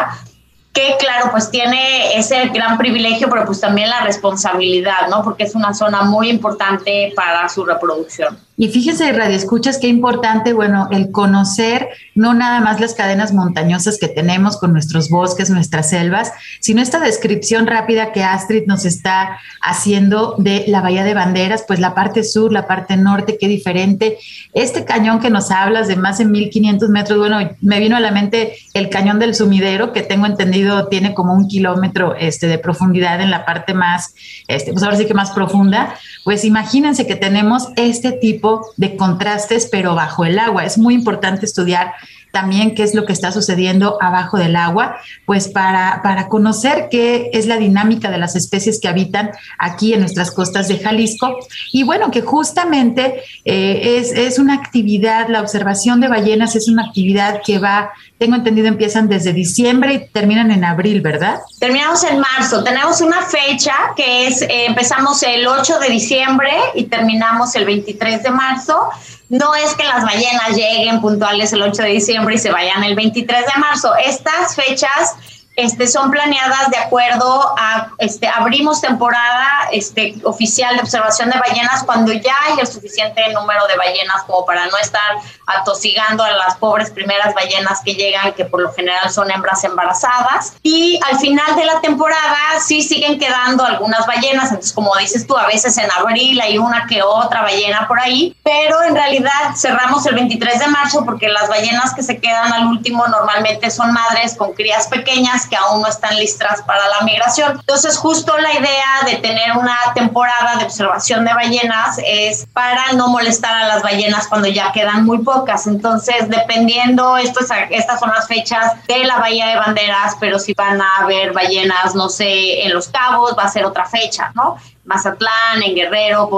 que 0.72 0.96
claro, 1.00 1.32
pues 1.32 1.50
tiene 1.52 2.18
ese 2.18 2.48
gran 2.48 2.78
privilegio, 2.78 3.30
pero 3.30 3.46
pues 3.46 3.60
también 3.60 3.89
la 3.89 4.02
responsabilidad, 4.02 5.08
¿no? 5.10 5.24
Porque 5.24 5.44
es 5.44 5.56
una 5.56 5.74
zona 5.74 6.04
muy 6.04 6.30
importante 6.30 7.12
para 7.15 7.48
su 7.50 7.65
reproducción. 7.65 8.44
Y 8.58 8.70
fíjese, 8.70 9.12
Radio 9.12 9.36
Escuchas, 9.36 9.80
qué 9.80 9.88
importante, 9.88 10.54
bueno, 10.54 10.88
el 10.89 11.12
conocer 11.12 11.89
no 12.13 12.34
nada 12.34 12.62
más 12.62 12.80
las 12.80 12.94
cadenas 12.94 13.34
montañosas 13.34 13.98
que 14.00 14.08
tenemos 14.08 14.56
con 14.56 14.72
nuestros 14.72 15.10
bosques, 15.10 15.50
nuestras 15.50 15.89
selvas, 15.89 16.32
sino 16.62 16.82
esta 16.82 17.02
descripción 17.02 17.68
rápida 17.68 18.13
que 18.13 18.24
Astrid 18.24 18.63
nos 18.65 18.86
está 18.86 19.39
haciendo 19.62 20.36
de 20.38 20.63
la 20.68 20.80
Bahía 20.80 21.04
de 21.04 21.13
Banderas, 21.13 21.65
pues 21.68 21.82
la 21.82 21.94
parte 21.94 22.24
sur, 22.24 22.54
la 22.54 22.65
parte 22.65 22.96
norte, 22.96 23.38
qué 23.38 23.50
diferente. 23.50 24.18
Este 24.54 24.86
cañón 24.86 25.20
que 25.20 25.30
nos 25.30 25.52
hablas 25.52 25.89
de 25.89 25.98
más 25.98 26.20
de 26.20 26.26
1500 26.26 26.89
metros, 26.89 27.20
bueno, 27.20 27.58
me 27.60 27.82
vino 27.82 27.98
a 27.98 28.00
la 28.00 28.12
mente 28.12 28.56
el 28.74 28.88
cañón 28.89 29.20
del 29.20 29.36
sumidero, 29.36 29.91
que 29.91 30.02
tengo 30.02 30.28
entendido 30.28 30.88
tiene 30.88 31.13
como 31.13 31.34
un 31.34 31.50
kilómetro 31.50 32.15
este, 32.15 32.48
de 32.48 32.58
profundidad 32.58 33.20
en 33.20 33.32
la 33.32 33.44
parte 33.44 33.74
más, 33.74 34.13
este, 34.48 34.72
pues 34.72 34.82
ahora 34.82 34.96
sí 34.96 35.06
que 35.06 35.13
más 35.13 35.32
profunda. 35.32 35.96
Pues 36.24 36.46
imagínense 36.46 37.06
que 37.06 37.18
tenemos 37.18 37.68
este 37.76 38.13
tipo 38.13 38.44
de 38.77 38.95
contrastes, 38.95 39.67
pero 39.71 39.95
bajo 39.95 40.25
el 40.25 40.39
agua. 40.39 40.65
Es 40.65 40.77
muy 40.77 40.93
importante 40.93 41.45
estudiar 41.45 41.93
también 42.36 42.75
qué 42.75 42.84
es 42.84 42.93
lo 42.93 43.05
que 43.05 43.13
está 43.13 43.31
sucediendo 43.31 43.97
abajo 44.01 44.38
del 44.38 44.58
agua, 44.58 44.97
pues 45.25 45.47
para, 45.47 46.01
para 46.03 46.27
conocer 46.27 46.89
qué 46.91 47.29
es 47.31 47.45
la 47.45 47.55
dinámica 47.55 48.12
de 48.12 48.17
las 48.17 48.36
especies 48.36 48.81
que 48.81 48.89
habitan 48.89 49.31
aquí 49.58 49.93
en 49.93 50.01
nuestras 50.01 50.31
costas 50.31 50.67
de 50.67 50.77
Jalisco. 50.77 51.38
Y 51.71 51.84
bueno, 51.84 52.12
que 52.12 52.21
justamente 52.21 53.21
eh, 53.45 53.99
es, 53.99 54.12
es 54.12 54.38
una 54.38 54.55
actividad, 54.55 55.29
la 55.29 55.39
observación 55.39 56.01
de 56.01 56.10
ballenas 56.10 56.58
es 56.58 56.67
una 56.67 56.84
actividad 56.84 57.39
que 57.45 57.58
va 57.58 57.91
tengo 58.17 58.36
entendido, 58.36 58.67
empiezan 58.67 59.10
desde 59.10 59.34
diciembre 59.34 59.93
y 59.93 60.08
terminan 60.08 60.49
en 60.51 60.63
abril, 60.63 61.01
¿verdad? 61.01 61.41
Terminamos 61.60 62.04
en 62.06 62.19
marzo. 62.19 62.63
Tenemos 62.63 63.01
una 63.01 63.21
fecha 63.23 63.73
que 63.95 64.28
es, 64.28 64.41
eh, 64.41 64.67
empezamos 64.67 65.21
el 65.23 65.45
8 65.45 65.80
de 65.80 65.89
diciembre 65.89 66.51
y 66.75 66.86
terminamos 66.86 67.54
el 67.56 67.65
23 67.65 68.23
de 68.23 68.32
marzo. 68.32 68.89
No 69.28 69.54
es 69.56 69.73
que 69.73 69.84
las 69.84 70.04
ballenas 70.04 70.56
lleguen 70.56 71.01
puntuales 71.01 71.51
el 71.51 71.62
8 71.62 71.82
de 71.84 71.89
diciembre 71.89 72.36
y 72.36 72.38
se 72.38 72.51
vayan 72.51 72.84
el 72.86 72.95
23 72.95 73.45
de 73.45 73.60
marzo. 73.60 73.93
Estas 73.95 74.56
fechas 74.56 75.15
este, 75.56 75.88
son 75.88 76.12
planeadas 76.12 76.70
de 76.70 76.78
acuerdo 76.78 77.56
a, 77.58 77.91
este, 77.98 78.28
abrimos 78.28 78.82
temporada 78.82 79.70
este, 79.72 80.15
oficial 80.24 80.76
de 80.76 80.82
observación 80.82 81.30
de 81.30 81.39
ballenas 81.39 81.84
cuando 81.84 82.12
ya 82.12 82.36
hay 82.44 82.60
el 82.60 82.68
suficiente 82.68 83.22
número 83.34 83.65
de 83.68 83.78
ballenas 83.78 84.24
como 84.24 84.46
para 84.46 84.65
no 84.65 84.78
estar 84.78 85.18
atosigando 85.48 86.24
a 86.24 86.32
las 86.32 86.58
pobres 86.58 86.91
primeras 86.91 87.34
ballenas 87.34 87.82
que 87.84 87.94
llegan, 87.94 88.34
que 88.34 88.46
por 88.46 88.62
lo 88.62 88.74
general 88.74 89.10
son 89.12 89.32
hembras 89.32 89.63
embarazadas. 89.63 90.54
Y 90.63 91.00
al 91.10 91.20
final 91.20 91.56
de 91.56 91.65
la 91.65 91.80
temporada 91.82 92.60
sí 92.65 92.82
siguen 92.82 93.20
quedando 93.20 93.63
algunas 93.63 94.06
ballenas, 94.06 94.50
entonces 94.50 94.74
como 94.74 94.96
dices 94.98 95.26
tú, 95.26 95.38
a 95.38 95.48
veces 95.48 95.78
en 95.78 95.89
abril 95.91 96.39
hay 96.41 96.58
una 96.58 96.86
que 96.88 97.02
otra 97.02 97.44
ballena 97.44 97.88
por 97.88 98.00
ahí, 98.00 98.36
pero 98.44 98.82
en 98.84 98.96
realidad 98.96 99.56
cerramos 99.56 100.06
el 100.06 100.15
23 100.15 100.60
de 100.60 100.68
marzo 100.68 101.06
porque 101.06 101.30
las 101.30 101.48
ballenas 101.48 101.94
que 101.94 102.04
se 102.04 102.20
quedan 102.20 102.52
al 102.52 102.68
último 102.68 103.08
normalmente 103.08 103.70
son 103.72 103.94
madres 103.94 104.36
con 104.36 104.54
crías 104.54 104.88
pequeñas 104.88 105.44
que 105.47 105.55
aún 105.55 105.81
no 105.81 105.88
están 105.88 106.15
listas 106.17 106.62
para 106.63 106.88
la 106.88 107.01
migración. 107.01 107.60
Entonces, 107.60 107.97
justo 107.97 108.38
la 108.38 108.53
idea 108.53 109.01
de 109.05 109.17
tener 109.17 109.58
una 109.58 109.77
temporada 109.93 110.58
de 110.58 110.65
observación 110.65 111.25
de 111.25 111.34
ballenas 111.34 111.99
es 112.05 112.47
para 112.53 112.93
no 112.93 113.08
molestar 113.10 113.55
a 113.55 113.67
las 113.67 113.84
ballenas 113.84 114.27
cuando 114.27 114.47
ya 114.47 114.71
quedan 114.71 115.05
muy 115.05 115.19
pocas. 115.19 115.67
Entonces, 115.67 116.29
dependiendo, 116.29 117.17
esto 117.17 117.41
estas 117.69 117.99
son 117.99 118.12
las 118.12 118.27
fechas 118.27 118.73
de 118.88 119.05
la 119.05 119.17
Bahía 119.17 119.47
de 119.47 119.55
Banderas, 119.55 120.15
pero 120.19 120.39
si 120.39 120.53
van 120.53 120.81
a 120.81 120.97
haber 121.01 121.34
ballenas, 121.34 121.95
no 121.95 122.10
sé, 122.10 122.65
en 122.65 122.73
Los 122.73 122.88
Cabos, 122.89 123.36
va 123.38 123.43
a 123.43 123.49
ser 123.49 123.65
otra 123.65 123.86
fecha, 123.86 124.31
¿no? 124.36 124.58
Mazatlán, 124.86 125.63
en 125.63 125.76
Guerrero, 125.76 126.30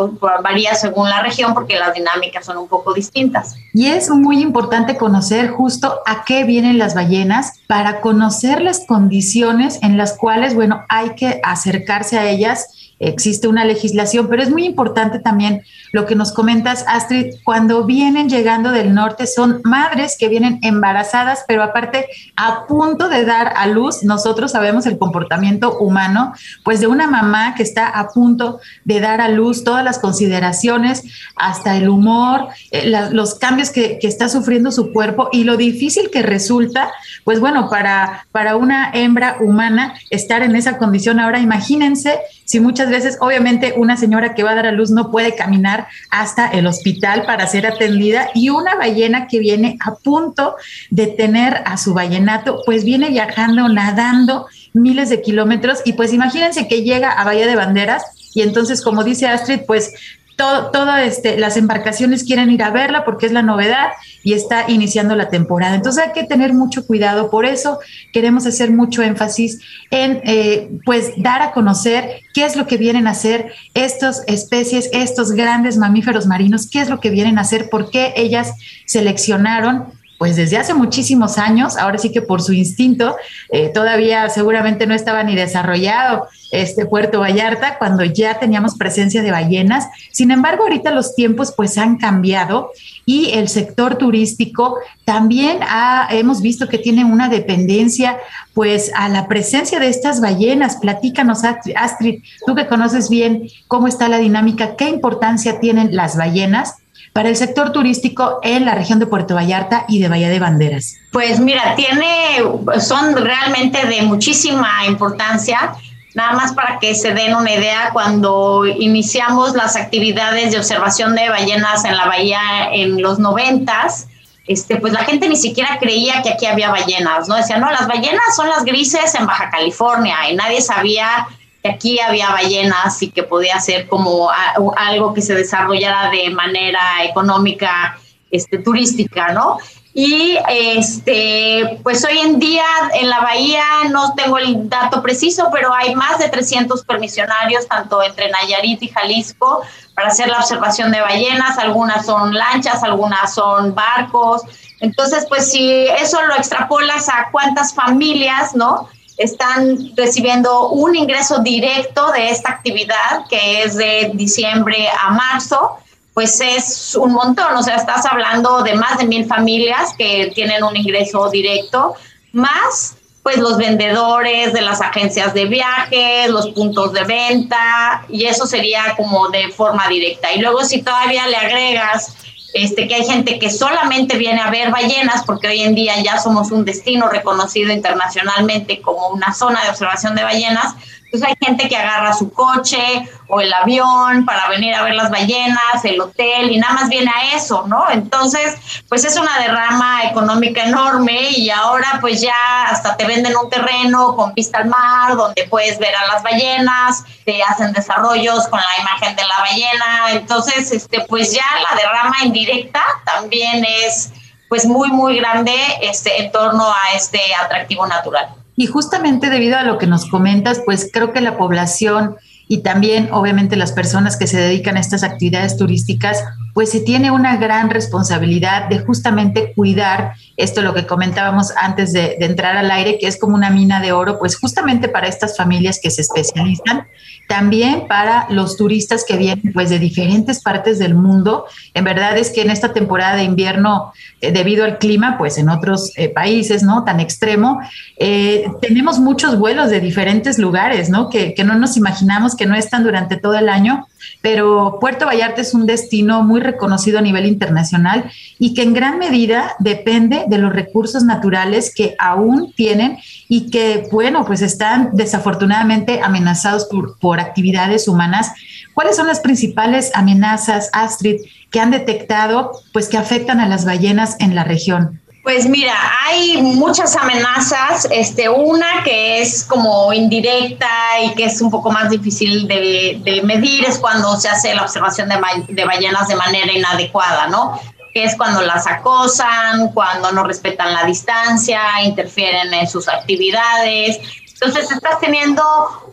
varía 0.41 0.73
según 0.73 1.09
la 1.09 1.21
región 1.21 1.53
porque 1.53 1.77
las 1.77 1.93
dinámicas 1.93 2.45
son 2.45 2.57
un 2.57 2.67
poco 2.67 2.93
distintas. 2.93 3.55
Y 3.73 3.87
es 3.87 4.09
muy 4.09 4.41
importante 4.41 4.97
conocer 4.97 5.49
justo 5.49 5.99
a 6.05 6.23
qué 6.23 6.45
vienen 6.45 6.77
las 6.77 6.95
ballenas 6.95 7.59
para 7.67 8.01
conocer 8.01 8.61
las 8.61 8.85
condiciones 8.85 9.79
en 9.83 9.97
las 9.97 10.17
cuales, 10.17 10.55
bueno, 10.55 10.85
hay 10.87 11.15
que 11.15 11.41
acercarse 11.43 12.17
a 12.17 12.29
ellas 12.29 12.69
existe 12.99 13.47
una 13.47 13.65
legislación, 13.65 14.27
pero 14.27 14.41
es 14.41 14.49
muy 14.49 14.65
importante 14.65 15.19
también 15.19 15.63
lo 15.93 16.05
que 16.05 16.15
nos 16.15 16.31
comentas, 16.31 16.83
Astrid, 16.87 17.35
cuando 17.43 17.85
vienen 17.85 18.29
llegando 18.29 18.71
del 18.71 18.93
norte 18.93 19.27
son 19.27 19.61
madres 19.63 20.15
que 20.19 20.27
vienen 20.27 20.59
embarazadas, 20.61 21.45
pero 21.47 21.63
aparte 21.63 22.07
a 22.35 22.65
punto 22.67 23.09
de 23.09 23.25
dar 23.25 23.53
a 23.55 23.67
luz, 23.67 24.03
nosotros 24.03 24.51
sabemos 24.51 24.85
el 24.85 24.97
comportamiento 24.97 25.77
humano, 25.77 26.33
pues 26.63 26.79
de 26.79 26.87
una 26.87 27.07
mamá 27.07 27.55
que 27.55 27.63
está 27.63 27.87
a 27.87 28.09
punto 28.09 28.59
de 28.83 28.99
dar 28.99 29.21
a 29.21 29.29
luz, 29.29 29.63
todas 29.63 29.83
las 29.83 29.99
consideraciones, 29.99 31.03
hasta 31.35 31.77
el 31.77 31.89
humor, 31.89 32.47
eh, 32.71 32.91
los 33.11 33.35
cambios 33.35 33.69
que, 33.69 33.99
que, 33.99 34.07
está 34.07 34.29
sufriendo 34.29 34.71
su 34.71 34.91
cuerpo 34.91 35.29
y 35.31 35.43
lo 35.43 35.57
difícil 35.57 36.09
que 36.09 36.21
resulta, 36.21 36.91
pues 37.23 37.39
bueno, 37.39 37.69
para, 37.69 38.27
para 38.31 38.55
una 38.55 38.91
hembra 38.93 39.37
humana 39.39 39.93
estar 40.09 40.41
en 40.41 40.55
esa 40.55 40.77
condición. 40.77 41.19
Ahora 41.19 41.39
imagínense 41.39 42.19
si 42.47 42.61
muchas 42.61 42.89
veces, 42.89 43.17
obviamente, 43.19 43.73
una 43.75 43.97
señora 43.97 44.33
que 44.33 44.41
va 44.41 44.51
a 44.51 44.55
dar 44.55 44.67
a 44.67 44.71
luz 44.71 44.89
no 44.89 45.11
puede 45.11 45.35
caminar 45.35 45.87
hasta 46.09 46.47
el 46.47 46.65
hospital 46.65 47.25
para 47.25 47.45
ser 47.45 47.67
atendida 47.67 48.29
y 48.33 48.51
una 48.51 48.75
ballena 48.75 49.27
que 49.27 49.39
viene 49.39 49.77
a 49.81 49.95
punto 49.95 50.55
de 50.89 51.07
tener 51.07 51.61
a 51.65 51.75
su 51.75 51.93
ballenato, 51.93 52.61
pues 52.65 52.85
viene 52.85 53.09
viajando, 53.09 53.67
nadando 53.67 54.47
miles 54.71 55.09
de 55.09 55.21
kilómetros 55.21 55.81
y 55.83 55.93
pues 55.93 56.13
imagínense 56.13 56.69
que 56.69 56.83
llega 56.83 57.11
a 57.11 57.25
Bahía 57.25 57.47
de 57.47 57.57
Banderas 57.57 58.05
y 58.33 58.43
entonces, 58.43 58.81
como 58.81 59.03
dice 59.03 59.27
Astrid, 59.27 59.63
pues 59.67 59.93
todo, 60.37 60.95
este, 60.95 61.37
las 61.37 61.57
embarcaciones 61.57 62.23
quieren 62.23 62.49
ir 62.49 62.63
a 62.63 62.69
verla 62.69 63.03
porque 63.03 63.25
es 63.25 63.31
la 63.33 63.41
novedad 63.41 63.89
y 64.27 64.33
está 64.33 64.65
iniciando 64.67 65.15
la 65.15 65.29
temporada. 65.29 65.75
Entonces 65.75 66.03
hay 66.03 66.11
que 66.11 66.25
tener 66.25 66.53
mucho 66.53 66.85
cuidado. 66.85 67.29
Por 67.29 67.45
eso 67.45 67.79
queremos 68.11 68.45
hacer 68.45 68.71
mucho 68.71 69.01
énfasis 69.01 69.61
en, 69.89 70.19
eh, 70.25 70.69
pues, 70.83 71.13
dar 71.15 71.41
a 71.41 71.53
conocer 71.53 72.23
qué 72.33 72.43
es 72.43 72.57
lo 72.57 72.67
que 72.67 72.75
vienen 72.75 73.07
a 73.07 73.11
hacer 73.11 73.53
estas 73.73 74.25
especies, 74.27 74.89
estos 74.91 75.31
grandes 75.31 75.77
mamíferos 75.77 76.27
marinos, 76.27 76.69
qué 76.69 76.81
es 76.81 76.89
lo 76.89 76.99
que 76.99 77.09
vienen 77.09 77.37
a 77.37 77.43
hacer, 77.43 77.69
por 77.69 77.89
qué 77.89 78.11
ellas 78.17 78.51
seleccionaron 78.85 79.96
pues 80.17 80.35
desde 80.35 80.57
hace 80.57 80.73
muchísimos 80.73 81.37
años, 81.37 81.77
ahora 81.77 81.97
sí 81.97 82.11
que 82.11 82.21
por 82.21 82.41
su 82.41 82.53
instinto, 82.53 83.15
eh, 83.51 83.69
todavía 83.69 84.29
seguramente 84.29 84.87
no 84.87 84.95
estaba 84.95 85.23
ni 85.23 85.35
desarrollado 85.35 86.27
este 86.51 86.85
Puerto 86.85 87.19
Vallarta 87.19 87.77
cuando 87.77 88.03
ya 88.03 88.39
teníamos 88.39 88.75
presencia 88.77 89.21
de 89.21 89.31
ballenas. 89.31 89.87
Sin 90.11 90.31
embargo, 90.31 90.63
ahorita 90.63 90.91
los 90.91 91.13
tiempos 91.13 91.53
pues 91.55 91.77
han 91.77 91.97
cambiado 91.97 92.71
y 93.05 93.31
el 93.31 93.47
sector 93.47 93.95
turístico 93.95 94.77
también 95.05 95.59
ha, 95.61 96.07
hemos 96.11 96.41
visto 96.41 96.67
que 96.67 96.77
tiene 96.77 97.05
una 97.05 97.29
dependencia 97.29 98.17
pues 98.53 98.91
a 98.95 99.09
la 99.09 99.27
presencia 99.27 99.79
de 99.79 99.89
estas 99.89 100.19
ballenas. 100.19 100.77
Platícanos, 100.77 101.41
Astrid, 101.75 102.23
tú 102.45 102.55
que 102.55 102.67
conoces 102.67 103.09
bien 103.09 103.49
cómo 103.67 103.87
está 103.87 104.07
la 104.09 104.17
dinámica, 104.17 104.75
qué 104.75 104.89
importancia 104.89 105.59
tienen 105.59 105.95
las 105.95 106.17
ballenas 106.17 106.75
para 107.17 107.29
el 107.29 107.35
sector 107.35 107.71
turístico 107.71 108.37
en 108.43 108.63
la 108.63 108.75
región 108.75 108.99
de 108.99 109.07
Puerto 109.07 109.33
Vallarta 109.33 109.85
y 109.87 109.97
de 109.97 110.07
Bahía 110.07 110.29
de 110.29 110.37
Banderas? 110.37 110.97
Pues 111.11 111.39
mira, 111.39 111.73
tiene, 111.73 112.43
son 112.79 113.15
realmente 113.15 113.87
de 113.87 114.03
muchísima 114.03 114.85
importancia. 114.85 115.73
Nada 116.13 116.33
más 116.33 116.53
para 116.53 116.77
que 116.77 116.93
se 116.93 117.15
den 117.15 117.35
una 117.35 117.51
idea, 117.51 117.89
cuando 117.91 118.67
iniciamos 118.67 119.55
las 119.55 119.75
actividades 119.75 120.51
de 120.51 120.59
observación 120.59 121.15
de 121.15 121.27
ballenas 121.29 121.85
en 121.85 121.97
la 121.97 122.05
bahía 122.05 122.39
en 122.71 123.01
los 123.01 123.17
noventas, 123.17 124.09
este, 124.45 124.75
pues 124.75 124.93
la 124.93 125.03
gente 125.03 125.27
ni 125.27 125.37
siquiera 125.37 125.79
creía 125.79 126.21
que 126.21 126.29
aquí 126.29 126.45
había 126.45 126.69
ballenas, 126.69 127.27
¿no? 127.27 127.33
Decían, 127.33 127.61
no, 127.61 127.71
las 127.71 127.87
ballenas 127.87 128.35
son 128.35 128.47
las 128.47 128.63
grises 128.63 129.15
en 129.15 129.25
Baja 129.25 129.49
California 129.49 130.17
y 130.29 130.35
nadie 130.35 130.61
sabía 130.61 131.25
aquí 131.67 131.99
había 131.99 132.29
ballenas 132.29 133.01
y 133.01 133.11
que 133.11 133.23
podía 133.23 133.59
ser 133.59 133.87
como 133.87 134.29
algo 134.75 135.13
que 135.13 135.21
se 135.21 135.35
desarrollara 135.35 136.09
de 136.09 136.29
manera 136.29 137.03
económica, 137.03 137.99
este, 138.31 138.57
turística, 138.57 139.31
¿no? 139.31 139.57
Y 139.99 140.37
este, 140.47 141.79
pues 141.81 142.05
hoy 142.05 142.19
en 142.19 142.37
día 142.37 142.63
en 142.93 143.09
la 143.09 143.19
bahía 143.21 143.65
no 143.89 144.13
tengo 144.13 144.37
el 144.37 144.69
dato 144.69 145.01
preciso, 145.01 145.49
pero 145.51 145.73
hay 145.73 145.95
más 145.95 146.19
de 146.19 146.29
300 146.29 146.83
permisionarios, 146.83 147.67
tanto 147.67 148.03
entre 148.03 148.29
Nayarit 148.29 148.83
y 148.83 148.89
Jalisco, 148.89 149.63
para 149.95 150.09
hacer 150.09 150.27
la 150.27 150.37
observación 150.37 150.91
de 150.91 151.01
ballenas. 151.01 151.57
Algunas 151.57 152.05
son 152.05 152.31
lanchas, 152.35 152.83
algunas 152.83 153.33
son 153.33 153.73
barcos. 153.73 154.43
Entonces, 154.81 155.25
pues 155.27 155.49
si 155.49 155.87
eso 155.87 156.21
lo 156.27 156.35
extrapolas 156.35 157.09
a 157.09 157.29
cuántas 157.31 157.73
familias, 157.73 158.53
¿no? 158.53 158.87
Están 159.17 159.95
recibiendo 159.95 160.69
un 160.69 160.95
ingreso 160.95 161.39
directo 161.39 162.11
de 162.11 162.29
esta 162.29 162.51
actividad 162.51 163.25
que 163.29 163.63
es 163.63 163.75
de 163.75 164.11
diciembre 164.13 164.87
a 164.89 165.09
marzo, 165.09 165.77
pues 166.13 166.39
es 166.41 166.95
un 166.95 167.13
montón, 167.13 167.55
o 167.55 167.63
sea, 167.63 167.75
estás 167.75 168.05
hablando 168.05 168.63
de 168.63 168.75
más 168.75 168.97
de 168.97 169.05
mil 169.05 169.25
familias 169.25 169.93
que 169.97 170.31
tienen 170.33 170.63
un 170.63 170.75
ingreso 170.75 171.29
directo, 171.29 171.95
más 172.31 172.95
pues 173.23 173.39
los 173.39 173.57
vendedores 173.57 174.53
de 174.53 174.61
las 174.61 174.79
agencias 174.79 175.33
de 175.33 175.45
viajes, 175.45 176.29
los 176.29 176.47
puntos 176.51 176.93
de 176.93 177.03
venta, 177.03 178.05
y 178.07 178.23
eso 178.25 178.47
sería 178.47 178.95
como 178.95 179.27
de 179.27 179.49
forma 179.49 179.85
directa. 179.89 180.31
Y 180.31 180.39
luego 180.39 180.63
si 180.63 180.81
todavía 180.81 181.27
le 181.27 181.35
agregas 181.35 182.15
este, 182.53 182.87
que 182.87 182.95
hay 182.95 183.05
gente 183.05 183.39
que 183.39 183.49
solamente 183.49 184.17
viene 184.17 184.41
a 184.41 184.49
ver 184.49 184.71
ballenas, 184.71 185.23
porque 185.25 185.47
hoy 185.47 185.61
en 185.61 185.75
día 185.75 186.01
ya 186.01 186.19
somos 186.19 186.51
un 186.51 186.65
destino 186.65 187.09
reconocido 187.09 187.71
internacionalmente 187.71 188.81
como 188.81 189.09
una 189.09 189.33
zona 189.33 189.63
de 189.63 189.69
observación 189.69 190.15
de 190.15 190.23
ballenas, 190.23 190.75
pues 191.11 191.23
hay 191.23 191.33
gente 191.41 191.67
que 191.69 191.77
agarra 191.77 192.13
su 192.13 192.31
coche 192.31 193.09
o 193.27 193.41
el 193.41 193.51
avión 193.53 194.25
para 194.25 194.47
venir 194.49 194.73
a 194.73 194.83
ver 194.83 194.95
las 194.95 195.09
ballenas, 195.09 195.83
el 195.83 195.99
hotel 195.99 196.51
y 196.51 196.57
nada 196.57 196.73
más 196.73 196.89
viene 196.89 197.11
a 197.11 197.35
eso, 197.35 197.65
¿no? 197.67 197.89
Entonces, 197.89 198.83
pues 198.89 199.05
es 199.05 199.17
una 199.17 199.37
derrama 199.39 200.03
económica 200.05 200.63
enorme 200.63 201.29
y 201.31 201.49
ahora 201.49 201.97
pues 202.01 202.21
ya 202.21 202.65
hasta 202.69 202.95
te 202.97 203.05
venden 203.05 203.35
un 203.35 203.49
terreno 203.49 204.15
con 204.15 204.33
vista 204.33 204.59
al 204.59 204.65
mar 204.65 205.15
donde 205.15 205.47
puedes 205.49 205.79
ver 205.79 205.95
a 205.95 206.07
las 206.07 206.23
ballenas, 206.23 207.03
te 207.25 207.41
hacen 207.43 207.73
desarrollos 207.73 208.47
con 208.47 208.59
la 208.59 208.81
imagen 208.81 209.15
de 209.15 209.23
la 209.23 209.39
ballena, 209.39 210.11
entonces 210.11 210.71
este 210.71 211.01
pues 211.07 211.33
ya 211.33 211.45
la 211.69 211.77
derrama 211.77 212.15
indirecta 212.23 212.83
también 213.05 213.65
es 213.65 214.11
pues 214.49 214.65
muy 214.65 214.89
muy 214.89 215.17
grande 215.17 215.55
este 215.81 216.21
en 216.21 216.31
torno 216.31 216.65
a 216.65 216.95
este 216.95 217.19
atractivo 217.35 217.85
natural. 217.85 218.29
Y 218.57 218.65
justamente 218.65 219.29
debido 219.29 219.57
a 219.57 219.63
lo 219.63 219.77
que 219.77 219.87
nos 219.87 220.09
comentas, 220.09 220.61
pues 220.65 220.89
creo 220.91 221.13
que 221.13 221.21
la 221.21 221.37
población 221.37 222.15
y 222.47 222.63
también 222.63 223.09
obviamente 223.11 223.55
las 223.55 223.71
personas 223.71 224.17
que 224.17 224.25
se 224.25 224.39
dedican 224.39 224.77
a 224.77 224.79
estas 224.79 225.03
actividades 225.03 225.57
turísticas, 225.57 226.23
pues 226.57 226.71
se 226.71 226.79
tiene 226.79 227.11
una 227.11 227.37
gran 227.37 227.69
responsabilidad 227.69 228.67
de 228.67 228.79
justamente 228.79 229.53
cuidar 229.53 230.13
esto, 230.37 230.63
lo 230.63 230.73
que 230.73 230.87
comentábamos 230.87 231.53
antes 231.55 231.93
de, 231.93 232.17
entrar 232.21 232.57
al 232.57 232.71
aire, 232.71 232.97
que 232.97 233.05
es 233.05 233.19
como 233.19 233.35
una 233.35 233.51
mina 233.51 233.79
de 233.79 233.91
oro, 233.91 234.17
pues 234.17 234.39
justamente 234.39 234.89
para 234.89 235.07
estas 235.07 235.37
familias 235.37 235.79
que 235.79 235.91
se 235.91 236.01
especializan, 236.01 236.87
también 237.27 237.87
para 237.87 238.25
los 238.31 238.57
turistas 238.57 239.05
que 239.07 239.17
vienen 239.17 239.53
pues 239.53 239.69
de 239.69 239.77
diferentes 239.77 240.41
partes 240.41 240.79
del 240.79 240.95
mundo. 240.95 241.45
En 241.75 241.83
verdad 241.83 242.17
es 242.17 242.31
que 242.31 242.41
en 242.41 242.49
esta 242.49 242.73
temporada 242.73 243.17
de 243.17 243.23
invierno, 243.23 243.93
eh, 244.19 244.31
debido 244.31 244.65
al 244.65 244.79
clima, 244.79 245.19
pues 245.19 245.37
en 245.37 245.49
otros 245.49 245.91
eh, 245.95 246.09
países, 246.09 246.63
¿no? 246.63 246.83
Tan 246.85 246.99
extremo, 246.99 247.59
eh, 247.99 248.47
tenemos 248.63 248.97
muchos 248.97 249.37
vuelos 249.37 249.69
de 249.69 249.79
diferentes 249.79 250.39
lugares, 250.39 250.89
¿no? 250.89 251.11
Que 251.11 251.35
no 251.45 251.53
nos 251.53 251.77
imaginamos 251.77 252.35
que 252.35 252.47
no 252.47 252.55
están 252.55 252.83
durante 252.83 253.15
todo 253.15 253.37
el 253.37 253.47
año 253.47 253.85
pero 254.21 254.77
Puerto 254.79 255.05
Vallarta 255.05 255.41
es 255.41 255.53
un 255.53 255.65
destino 255.65 256.23
muy 256.23 256.39
reconocido 256.39 256.99
a 256.99 257.01
nivel 257.01 257.25
internacional 257.25 258.11
y 258.39 258.53
que 258.53 258.63
en 258.63 258.73
gran 258.73 258.99
medida 258.99 259.55
depende 259.59 260.25
de 260.27 260.37
los 260.37 260.53
recursos 260.53 261.03
naturales 261.03 261.73
que 261.73 261.95
aún 261.99 262.51
tienen 262.53 262.97
y 263.27 263.49
que, 263.49 263.87
bueno, 263.91 264.25
pues 264.25 264.41
están 264.41 264.91
desafortunadamente 264.93 266.01
amenazados 266.01 266.65
por, 266.65 266.97
por 266.99 267.19
actividades 267.19 267.87
humanas. 267.87 268.31
¿Cuáles 268.73 268.95
son 268.95 269.07
las 269.07 269.19
principales 269.19 269.91
amenazas, 269.93 270.69
Astrid, 270.73 271.17
que 271.49 271.59
han 271.59 271.71
detectado, 271.71 272.51
pues 272.73 272.89
que 272.89 272.97
afectan 272.97 273.39
a 273.39 273.47
las 273.47 273.65
ballenas 273.65 274.15
en 274.19 274.35
la 274.35 274.43
región? 274.43 275.01
Pues 275.27 275.45
mira, 275.45 275.75
hay 276.05 276.41
muchas 276.41 276.95
amenazas. 276.95 277.85
Este, 277.91 278.29
una 278.29 278.81
que 278.85 279.19
es 279.21 279.43
como 279.43 279.91
indirecta 279.91 280.69
y 281.03 281.15
que 281.15 281.25
es 281.25 281.41
un 281.41 281.51
poco 281.51 281.69
más 281.69 281.89
difícil 281.89 282.47
de, 282.47 283.21
medir 283.25 283.65
es 283.65 283.77
cuando 283.77 284.15
se 284.15 284.29
hace 284.29 284.55
la 284.55 284.61
observación 284.61 285.09
de, 285.09 285.17
de, 285.49 285.65
ballenas 285.65 286.07
de 286.07 286.15
manera 286.15 286.53
inadecuada, 286.53 287.27
¿no? 287.27 287.59
Que 287.93 288.05
es 288.05 288.15
cuando 288.15 288.41
las 288.41 288.67
acosan, 288.67 289.73
cuando 289.73 290.13
no 290.13 290.23
respetan 290.23 290.73
la 290.73 290.85
distancia, 290.85 291.61
interfieren 291.83 292.53
en 292.53 292.65
sus 292.69 292.87
actividades. 292.87 293.99
Entonces 294.39 294.71
estás 294.71 294.99
teniendo 294.99 295.43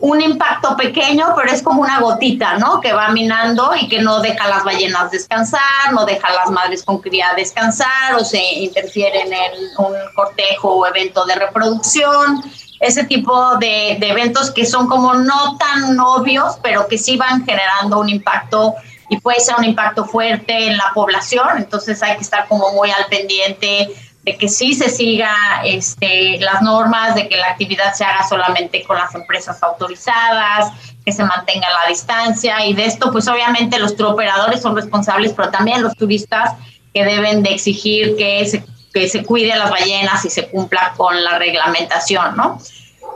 un 0.01 0.21
impacto 0.21 0.77
pequeño, 0.77 1.33
pero 1.35 1.51
es 1.51 1.63
como 1.63 1.81
una 1.81 1.99
gotita, 1.99 2.57
¿no? 2.57 2.79
Que 2.79 2.93
va 2.93 3.09
minando 3.09 3.71
y 3.75 3.87
que 3.87 4.01
no 4.01 4.19
deja 4.19 4.43
a 4.43 4.49
las 4.49 4.63
ballenas 4.63 5.09
descansar, 5.09 5.91
no 5.93 6.05
deja 6.05 6.27
a 6.27 6.33
las 6.33 6.51
madres 6.51 6.83
con 6.83 6.99
cría 6.99 7.33
descansar 7.35 8.13
o 8.15 8.23
se 8.23 8.39
interfieren 8.39 9.33
en 9.33 9.51
un 9.79 9.93
cortejo 10.13 10.75
o 10.75 10.85
evento 10.85 11.25
de 11.25 11.35
reproducción. 11.35 12.43
Ese 12.79 13.05
tipo 13.05 13.57
de, 13.57 13.97
de 13.99 14.09
eventos 14.09 14.51
que 14.51 14.65
son 14.65 14.87
como 14.87 15.15
no 15.15 15.57
tan 15.57 15.99
obvios, 15.99 16.59
pero 16.61 16.87
que 16.87 16.99
sí 16.99 17.17
van 17.17 17.43
generando 17.45 17.99
un 17.99 18.09
impacto 18.09 18.75
y 19.09 19.19
puede 19.19 19.39
ser 19.39 19.55
un 19.57 19.65
impacto 19.65 20.05
fuerte 20.05 20.67
en 20.67 20.77
la 20.77 20.91
población. 20.93 21.47
Entonces 21.57 22.01
hay 22.03 22.15
que 22.15 22.21
estar 22.21 22.47
como 22.47 22.71
muy 22.73 22.91
al 22.91 23.05
pendiente 23.07 23.89
de 24.25 24.35
que 24.37 24.49
sí 24.49 24.73
se 24.73 24.89
siga 24.89 25.35
este, 25.63 26.39
las 26.39 26.63
normas, 26.63 27.13
de 27.13 27.29
que 27.29 27.37
la 27.37 27.49
actividad 27.49 27.93
se 27.93 28.03
haga 28.03 28.27
solamente 28.27 28.83
con 28.83 28.97
las 28.97 29.13
empresas 29.13 29.61
autorizadas, 29.61 30.71
que 31.05 31.11
se 31.11 31.23
mantenga 31.23 31.67
la 31.69 31.87
distancia 31.87 32.65
y 32.65 32.73
de 32.73 32.85
esto 32.85 33.11
pues 33.11 33.27
obviamente 33.27 33.77
los 33.77 33.93
operadores 34.01 34.63
son 34.63 34.75
responsables, 34.75 35.31
pero 35.33 35.51
también 35.51 35.83
los 35.83 35.95
turistas 35.95 36.53
que 36.91 37.05
deben 37.05 37.43
de 37.43 37.51
exigir 37.51 38.15
que 38.17 38.47
se, 38.47 38.65
que 38.91 39.07
se 39.07 39.23
cuide 39.23 39.53
a 39.53 39.57
las 39.57 39.69
ballenas 39.69 40.25
y 40.25 40.31
se 40.31 40.47
cumpla 40.47 40.93
con 40.97 41.23
la 41.23 41.37
reglamentación, 41.37 42.35
¿no? 42.35 42.59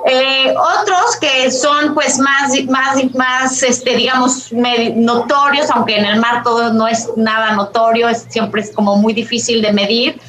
Eh, 0.05 0.53
otros 0.55 1.17
que 1.19 1.51
son 1.51 1.93
pues 1.93 2.19
más, 2.19 2.53
más, 2.69 3.03
más 3.15 3.63
este, 3.63 3.95
digamos, 3.95 4.51
notorios, 4.53 5.69
aunque 5.71 5.97
en 5.97 6.05
el 6.05 6.19
mar 6.19 6.43
todo 6.43 6.71
no 6.71 6.87
es 6.87 7.09
nada 7.17 7.53
notorio, 7.53 8.07
es, 8.07 8.27
siempre 8.29 8.61
es 8.61 8.71
como 8.71 8.95
muy 8.95 9.13
difícil 9.13 9.61
de 9.61 9.73
medir, 9.73 10.21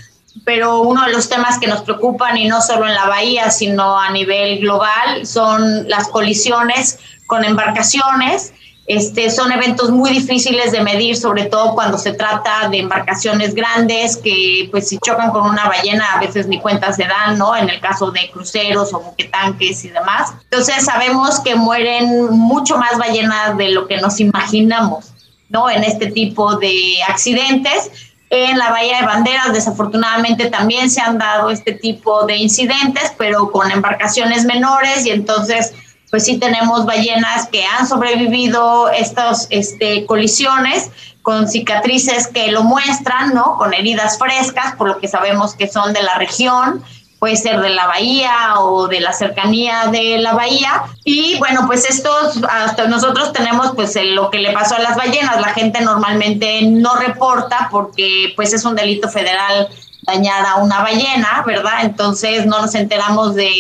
pero 0.45 0.81
uno 0.81 1.05
de 1.05 1.13
los 1.13 1.29
temas 1.29 1.59
que 1.59 1.67
nos 1.67 1.83
preocupan, 1.83 2.37
y 2.37 2.49
no 2.49 2.61
solo 2.63 2.87
en 2.87 2.95
la 2.95 3.07
bahía, 3.07 3.51
sino 3.51 3.99
a 3.99 4.11
nivel 4.11 4.61
global, 4.61 5.27
son 5.27 5.89
las 5.89 6.09
colisiones 6.09 6.99
con 7.27 7.45
embarcaciones. 7.45 8.53
Este, 8.87 9.31
son 9.31 9.53
eventos 9.53 9.91
muy 9.91 10.11
difíciles 10.11 10.73
de 10.73 10.83
medir, 10.83 11.17
sobre 11.17 11.45
todo 11.45 11.75
cuando 11.75 11.97
se 11.97 12.13
trata 12.13 12.69
de 12.69 12.79
embarcaciones 12.79 13.55
grandes 13.55 14.17
que, 14.17 14.67
pues, 14.73 14.89
si 14.89 14.99
chocan 14.99 15.31
con 15.31 15.49
una 15.49 15.69
ballena, 15.69 16.15
a 16.15 16.21
veces 16.21 16.49
ni 16.49 16.59
cuenta 16.59 16.93
se 16.93 17.05
dan, 17.05 17.39
¿no? 17.39 17.55
En 17.55 17.69
el 17.69 17.81
caso 17.81 18.11
de 18.11 18.29
cruceros 18.33 18.93
o 18.93 18.99
buquetanques 18.99 19.85
y 19.85 19.91
demás. 19.91 20.33
Entonces, 20.43 20.85
sabemos 20.85 21.39
que 21.39 21.55
mueren 21.55 22.31
mucho 22.31 22.79
más 22.79 22.99
ballenas 22.99 23.57
de 23.57 23.69
lo 23.69 23.87
que 23.87 23.99
nos 23.99 24.19
imaginamos, 24.19 25.13
¿no? 25.49 25.71
En 25.71 25.85
este 25.85 26.11
tipo 26.11 26.57
de 26.57 27.01
accidentes 27.07 28.10
en 28.31 28.59
la 28.59 28.71
Bahía 28.71 29.01
de 29.01 29.07
Banderas, 29.07 29.53
desafortunadamente, 29.53 30.51
también 30.51 30.89
se 30.89 31.01
han 31.01 31.19
dado 31.19 31.51
este 31.51 31.73
tipo 31.73 32.25
de 32.27 32.37
incidentes, 32.37 33.13
pero 33.19 33.51
con 33.51 33.71
embarcaciones 33.73 34.45
menores. 34.45 35.05
Y 35.05 35.11
entonces, 35.11 35.75
pues 36.11 36.25
sí 36.25 36.39
tenemos 36.39 36.87
ballenas 36.87 37.49
que 37.49 37.65
han 37.65 37.89
sobrevivido 37.89 38.89
estas 38.89 39.49
este, 39.51 40.07
colisiones 40.07 40.91
con 41.23 41.49
cicatrices 41.49 42.29
que 42.29 42.53
lo 42.53 42.63
muestran, 42.63 43.35
¿no? 43.35 43.59
Con 43.59 43.75
heridas 43.75 44.17
frescas, 44.17 44.75
por 44.77 44.89
lo 44.89 44.99
que 44.99 45.09
sabemos 45.09 45.55
que 45.55 45.69
son 45.69 45.93
de 45.93 46.03
la 46.03 46.15
región 46.15 46.83
puede 47.21 47.37
ser 47.37 47.61
de 47.61 47.69
la 47.69 47.87
bahía 47.87 48.55
o 48.59 48.89
de 48.89 48.99
la 48.99 49.13
cercanía 49.13 49.89
de 49.93 50.19
la 50.19 50.33
bahía. 50.33 50.85
Y 51.05 51.39
bueno, 51.39 51.65
pues 51.67 51.89
estos, 51.89 52.41
hasta 52.49 52.89
nosotros 52.89 53.33
tenemos 53.33 53.73
pues 53.77 53.97
lo 54.03 54.31
que 54.31 54.39
le 54.39 54.53
pasó 54.53 54.77
a 54.77 54.81
las 54.81 54.97
ballenas. 54.97 55.39
La 55.41 55.53
gente 55.53 55.83
normalmente 55.83 56.63
no 56.63 56.97
reporta 56.97 57.69
porque 57.71 58.33
pues 58.35 58.55
es 58.55 58.65
un 58.65 58.75
delito 58.75 59.09
federal 59.11 59.69
dañar 60.03 60.47
a 60.47 60.57
una 60.57 60.81
ballena, 60.83 61.45
¿verdad? 61.47 61.83
Entonces 61.83 62.47
no 62.47 62.63
nos 62.63 62.75
enteramos 62.75 63.35
de 63.35 63.53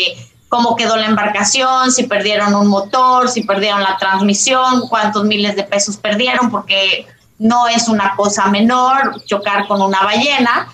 cómo 0.48 0.74
quedó 0.74 0.96
la 0.96 1.06
embarcación, 1.06 1.92
si 1.92 2.04
perdieron 2.04 2.54
un 2.54 2.66
motor, 2.66 3.28
si 3.28 3.42
perdieron 3.42 3.82
la 3.82 3.98
transmisión, 3.98 4.88
cuántos 4.88 5.24
miles 5.24 5.54
de 5.54 5.64
pesos 5.64 5.98
perdieron, 5.98 6.50
porque 6.50 7.06
no 7.38 7.68
es 7.68 7.88
una 7.88 8.16
cosa 8.16 8.46
menor 8.46 9.22
chocar 9.26 9.68
con 9.68 9.82
una 9.82 10.02
ballena 10.02 10.66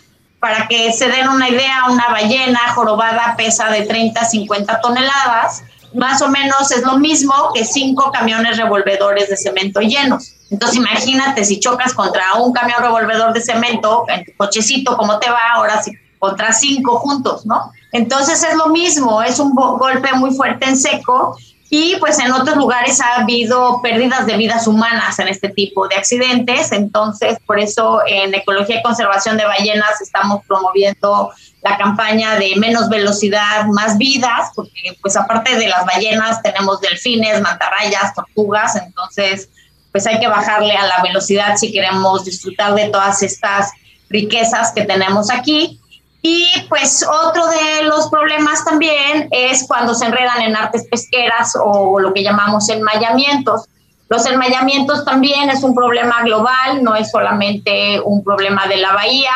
para 0.47 0.69
que 0.69 0.93
se 0.93 1.09
den 1.09 1.29
una 1.29 1.49
idea, 1.49 1.87
una 1.91 2.09
ballena 2.09 2.61
jorobada 2.73 3.35
pesa 3.37 3.69
de 3.69 3.83
30 3.83 4.21
a 4.21 4.25
50 4.25 4.81
toneladas, 4.81 5.65
más 5.93 6.23
o 6.23 6.29
menos 6.29 6.71
es 6.71 6.83
lo 6.83 6.99
mismo 6.99 7.35
que 7.53 7.65
cinco 7.65 8.13
camiones 8.13 8.57
revolvedores 8.57 9.29
de 9.29 9.37
cemento 9.37 9.81
llenos. 9.81 10.35
Entonces 10.49 10.77
imagínate 10.77 11.45
si 11.45 11.59
chocas 11.59 11.95
contra 11.95 12.35
un 12.35 12.53
camión 12.53 12.81
revolvedor 12.81 13.33
de 13.33 13.41
cemento, 13.41 14.05
en 14.07 14.25
tu 14.25 14.37
cochecito, 14.37 14.97
¿cómo 14.97 15.19
te 15.19 15.29
va? 15.29 15.55
Ahora 15.55 15.83
sí, 15.83 15.91
contra 16.21 16.53
cinco 16.53 17.01
juntos, 17.01 17.45
¿no? 17.45 17.73
Entonces 17.91 18.41
es 18.45 18.55
lo 18.55 18.69
mismo, 18.69 19.23
es 19.23 19.41
un 19.41 19.53
golpe 19.53 20.13
muy 20.13 20.33
fuerte 20.33 20.67
en 20.67 20.77
seco 20.77 21.37
y 21.69 21.97
pues 21.99 22.19
en 22.21 22.31
otros 22.31 22.57
lugares 22.57 23.01
ha 23.01 23.23
habido 23.23 23.81
pérdidas 23.83 24.27
de 24.27 24.37
vidas 24.37 24.67
humanas 24.67 25.19
en 25.19 25.29
este 25.29 25.49
tipo 25.49 25.89
de 25.89 25.97
accidentes. 25.97 26.71
Entonces, 26.71 27.39
por 27.45 27.59
eso 27.59 28.01
en 28.07 28.35
Ecología 28.35 28.79
y 28.79 28.83
Conservación 28.83 29.37
de 29.37 29.45
Ballenas 29.45 30.01
estamos 30.01 30.45
promoviendo 30.47 31.33
la 31.63 31.77
campaña 31.77 32.37
de 32.37 32.55
menos 32.57 32.89
velocidad, 32.89 33.67
más 33.67 33.99
vidas, 33.99 34.53
porque 34.55 34.97
pues 35.03 35.17
aparte 35.17 35.57
de 35.57 35.67
las 35.67 35.85
ballenas 35.85 36.41
tenemos 36.41 36.81
delfines, 36.81 37.41
mantarrayas, 37.41 38.15
tortugas, 38.15 38.77
entonces 38.77 39.49
pues 39.91 40.07
hay 40.07 40.21
que 40.21 40.29
bajarle 40.29 40.77
a 40.77 40.87
la 40.87 41.03
velocidad 41.03 41.57
si 41.57 41.73
queremos 41.73 42.25
disfrutar 42.25 42.75
de 42.75 42.91
todas 42.91 43.23
estas 43.23 43.73
riquezas 44.09 44.71
que 44.73 44.85
tenemos 44.85 45.31
aquí. 45.31 45.81
Y 46.29 46.51
pues 46.69 47.07
otro 47.09 47.47
de 47.47 47.85
los 47.85 48.09
problemas 48.09 48.65
también 48.65 49.29
es 49.31 49.65
cuando 49.65 49.95
se 49.95 50.07
enredan 50.07 50.43
en 50.43 50.57
artes 50.57 50.85
pesqueras 50.91 51.57
o 51.65 52.01
lo 52.01 52.13
que 52.13 52.25
llamamos 52.25 52.69
enmayamientos. 52.69 53.69
Los 54.09 54.27
enmayamientos 54.27 55.05
también 55.05 55.51
es 55.51 55.63
un 55.63 55.73
problema 55.73 56.23
global, 56.23 56.83
no 56.83 56.97
es 56.97 57.13
solamente 57.13 58.01
un 58.01 58.25
problema 58.25 58.67
de 58.67 58.79
la 58.79 58.93
bahía. 58.95 59.31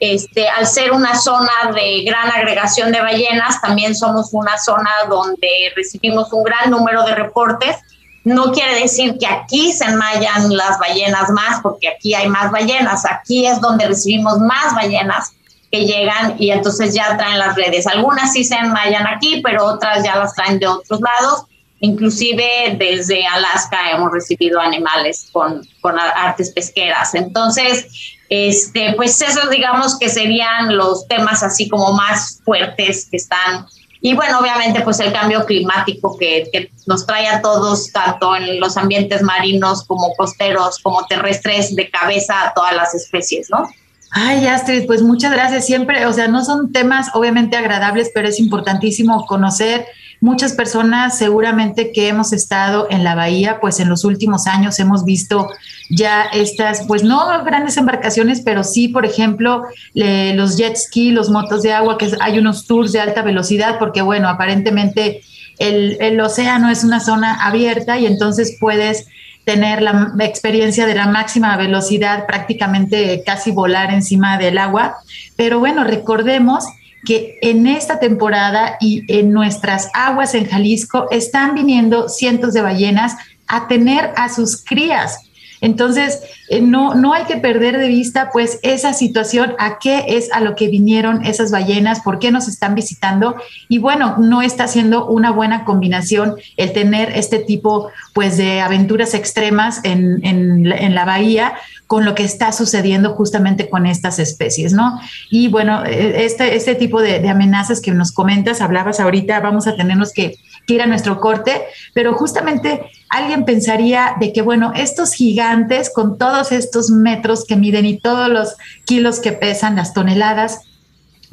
Este, 0.00 0.48
al 0.48 0.66
ser 0.66 0.90
una 0.90 1.16
zona 1.16 1.70
de 1.72 2.02
gran 2.02 2.28
agregación 2.32 2.90
de 2.90 3.00
ballenas, 3.00 3.60
también 3.60 3.94
somos 3.94 4.30
una 4.32 4.58
zona 4.58 4.90
donde 5.08 5.48
recibimos 5.76 6.32
un 6.32 6.42
gran 6.42 6.68
número 6.68 7.04
de 7.04 7.14
reportes. 7.14 7.76
No 8.24 8.50
quiere 8.50 8.80
decir 8.80 9.18
que 9.18 9.28
aquí 9.28 9.72
se 9.72 9.84
enmayan 9.84 10.56
las 10.56 10.80
ballenas 10.80 11.30
más, 11.30 11.60
porque 11.62 11.90
aquí 11.90 12.12
hay 12.12 12.26
más 12.26 12.50
ballenas. 12.50 13.04
Aquí 13.04 13.46
es 13.46 13.60
donde 13.60 13.86
recibimos 13.86 14.40
más 14.40 14.74
ballenas 14.74 15.33
que 15.74 15.86
llegan 15.86 16.36
y 16.38 16.52
entonces 16.52 16.94
ya 16.94 17.16
traen 17.16 17.38
las 17.40 17.56
redes. 17.56 17.88
Algunas 17.88 18.32
sí 18.32 18.44
se 18.44 18.54
enmayan 18.54 19.08
aquí, 19.08 19.40
pero 19.42 19.64
otras 19.64 20.04
ya 20.04 20.14
las 20.14 20.32
traen 20.34 20.60
de 20.60 20.68
otros 20.68 21.00
lados. 21.00 21.46
Inclusive 21.80 22.76
desde 22.78 23.26
Alaska 23.26 23.90
hemos 23.90 24.12
recibido 24.12 24.60
animales 24.60 25.28
con, 25.32 25.66
con 25.80 25.98
artes 25.98 26.52
pesqueras. 26.52 27.16
Entonces, 27.16 27.88
este, 28.28 28.92
pues 28.94 29.20
esos 29.20 29.50
digamos 29.50 29.98
que 29.98 30.08
serían 30.08 30.76
los 30.76 31.08
temas 31.08 31.42
así 31.42 31.68
como 31.68 31.92
más 31.92 32.40
fuertes 32.44 33.08
que 33.10 33.16
están. 33.16 33.66
Y 34.00 34.14
bueno, 34.14 34.38
obviamente 34.38 34.80
pues 34.82 35.00
el 35.00 35.12
cambio 35.12 35.44
climático 35.44 36.16
que, 36.16 36.48
que 36.52 36.70
nos 36.86 37.04
trae 37.04 37.26
a 37.26 37.42
todos, 37.42 37.90
tanto 37.90 38.36
en 38.36 38.60
los 38.60 38.76
ambientes 38.76 39.22
marinos 39.22 39.82
como 39.82 40.14
costeros, 40.14 40.78
como 40.78 41.04
terrestres, 41.06 41.74
de 41.74 41.90
cabeza 41.90 42.44
a 42.44 42.54
todas 42.54 42.76
las 42.76 42.94
especies, 42.94 43.48
¿no? 43.50 43.66
Ay, 44.16 44.46
Astrid, 44.46 44.86
pues 44.86 45.02
muchas 45.02 45.32
gracias. 45.32 45.66
Siempre, 45.66 46.06
o 46.06 46.12
sea, 46.12 46.28
no 46.28 46.44
son 46.44 46.70
temas 46.70 47.08
obviamente 47.14 47.56
agradables, 47.56 48.12
pero 48.14 48.28
es 48.28 48.38
importantísimo 48.38 49.26
conocer. 49.26 49.86
Muchas 50.20 50.52
personas 50.52 51.18
seguramente 51.18 51.90
que 51.90 52.06
hemos 52.06 52.32
estado 52.32 52.86
en 52.90 53.02
la 53.02 53.16
bahía, 53.16 53.58
pues 53.60 53.80
en 53.80 53.88
los 53.88 54.04
últimos 54.04 54.46
años 54.46 54.78
hemos 54.78 55.04
visto 55.04 55.48
ya 55.90 56.22
estas, 56.32 56.86
pues 56.86 57.02
no 57.02 57.26
grandes 57.44 57.76
embarcaciones, 57.76 58.40
pero 58.40 58.62
sí, 58.62 58.86
por 58.86 59.04
ejemplo, 59.04 59.64
los 59.94 60.56
jet 60.56 60.76
ski, 60.76 61.10
los 61.10 61.28
motos 61.28 61.62
de 61.62 61.72
agua, 61.72 61.98
que 61.98 62.12
hay 62.20 62.38
unos 62.38 62.68
tours 62.68 62.92
de 62.92 63.00
alta 63.00 63.22
velocidad, 63.22 63.80
porque 63.80 64.00
bueno, 64.00 64.28
aparentemente 64.28 65.22
el, 65.58 65.96
el 66.00 66.20
océano 66.20 66.70
es 66.70 66.84
una 66.84 67.00
zona 67.00 67.44
abierta 67.44 67.98
y 67.98 68.06
entonces 68.06 68.56
puedes 68.60 69.08
tener 69.44 69.82
la 69.82 70.14
experiencia 70.20 70.86
de 70.86 70.94
la 70.94 71.06
máxima 71.06 71.56
velocidad, 71.56 72.26
prácticamente 72.26 73.22
casi 73.24 73.50
volar 73.50 73.92
encima 73.92 74.38
del 74.38 74.58
agua. 74.58 74.96
Pero 75.36 75.58
bueno, 75.58 75.84
recordemos 75.84 76.64
que 77.04 77.38
en 77.42 77.66
esta 77.66 77.98
temporada 77.98 78.76
y 78.80 79.04
en 79.12 79.32
nuestras 79.32 79.90
aguas 79.92 80.34
en 80.34 80.46
Jalisco 80.46 81.08
están 81.10 81.54
viniendo 81.54 82.08
cientos 82.08 82.54
de 82.54 82.62
ballenas 82.62 83.16
a 83.46 83.68
tener 83.68 84.12
a 84.16 84.28
sus 84.28 84.64
crías. 84.64 85.18
Entonces, 85.64 86.20
eh, 86.50 86.60
no, 86.60 86.94
no 86.94 87.14
hay 87.14 87.24
que 87.24 87.38
perder 87.38 87.78
de 87.78 87.88
vista 87.88 88.28
pues 88.30 88.58
esa 88.62 88.92
situación, 88.92 89.54
a 89.58 89.78
qué 89.78 90.04
es 90.08 90.30
a 90.30 90.40
lo 90.40 90.54
que 90.56 90.68
vinieron 90.68 91.24
esas 91.24 91.50
ballenas, 91.50 92.00
por 92.00 92.18
qué 92.18 92.30
nos 92.30 92.48
están 92.48 92.74
visitando. 92.74 93.34
Y 93.70 93.78
bueno, 93.78 94.16
no 94.18 94.42
está 94.42 94.68
siendo 94.68 95.06
una 95.06 95.32
buena 95.32 95.64
combinación 95.64 96.34
el 96.58 96.74
tener 96.74 97.12
este 97.16 97.38
tipo 97.38 97.90
pues 98.12 98.36
de 98.36 98.60
aventuras 98.60 99.14
extremas 99.14 99.80
en, 99.84 100.20
en 100.22 100.94
la 100.94 101.06
bahía 101.06 101.54
con 101.86 102.04
lo 102.04 102.14
que 102.14 102.24
está 102.24 102.52
sucediendo 102.52 103.10
justamente 103.10 103.68
con 103.68 103.86
estas 103.86 104.18
especies, 104.18 104.72
¿no? 104.72 104.98
Y 105.30 105.48
bueno, 105.48 105.84
eh, 105.84 106.24
este, 106.24 106.56
este 106.56 106.74
tipo 106.74 107.00
de, 107.00 107.28
amenazas 107.28 107.80
que 107.80 107.90
nos 107.92 108.12
comentas, 108.12 108.60
hablabas 108.60 109.00
ahorita, 109.00 109.40
vamos 109.40 109.66
a 109.66 109.76
tenernos 109.76 110.12
que, 110.12 110.36
que 110.66 110.74
ir 110.74 110.82
a 110.82 110.86
nuestro 110.86 111.20
corte, 111.20 111.64
pero 111.92 112.14
justamente 112.14 112.90
alguien 113.08 113.44
pensaría 113.44 114.16
de 114.18 114.32
que, 114.32 114.42
bueno, 114.42 114.72
estos 114.74 115.12
gigantes 115.12 115.90
con 115.92 116.18
todos 116.18 116.52
estos 116.52 116.90
metros 116.90 117.44
que 117.44 117.56
miden 117.56 117.86
y 117.86 117.98
todos 117.98 118.28
los 118.28 118.56
kilos 118.84 119.20
que 119.20 119.32
pesan, 119.32 119.76
las 119.76 119.94
toneladas, 119.94 120.60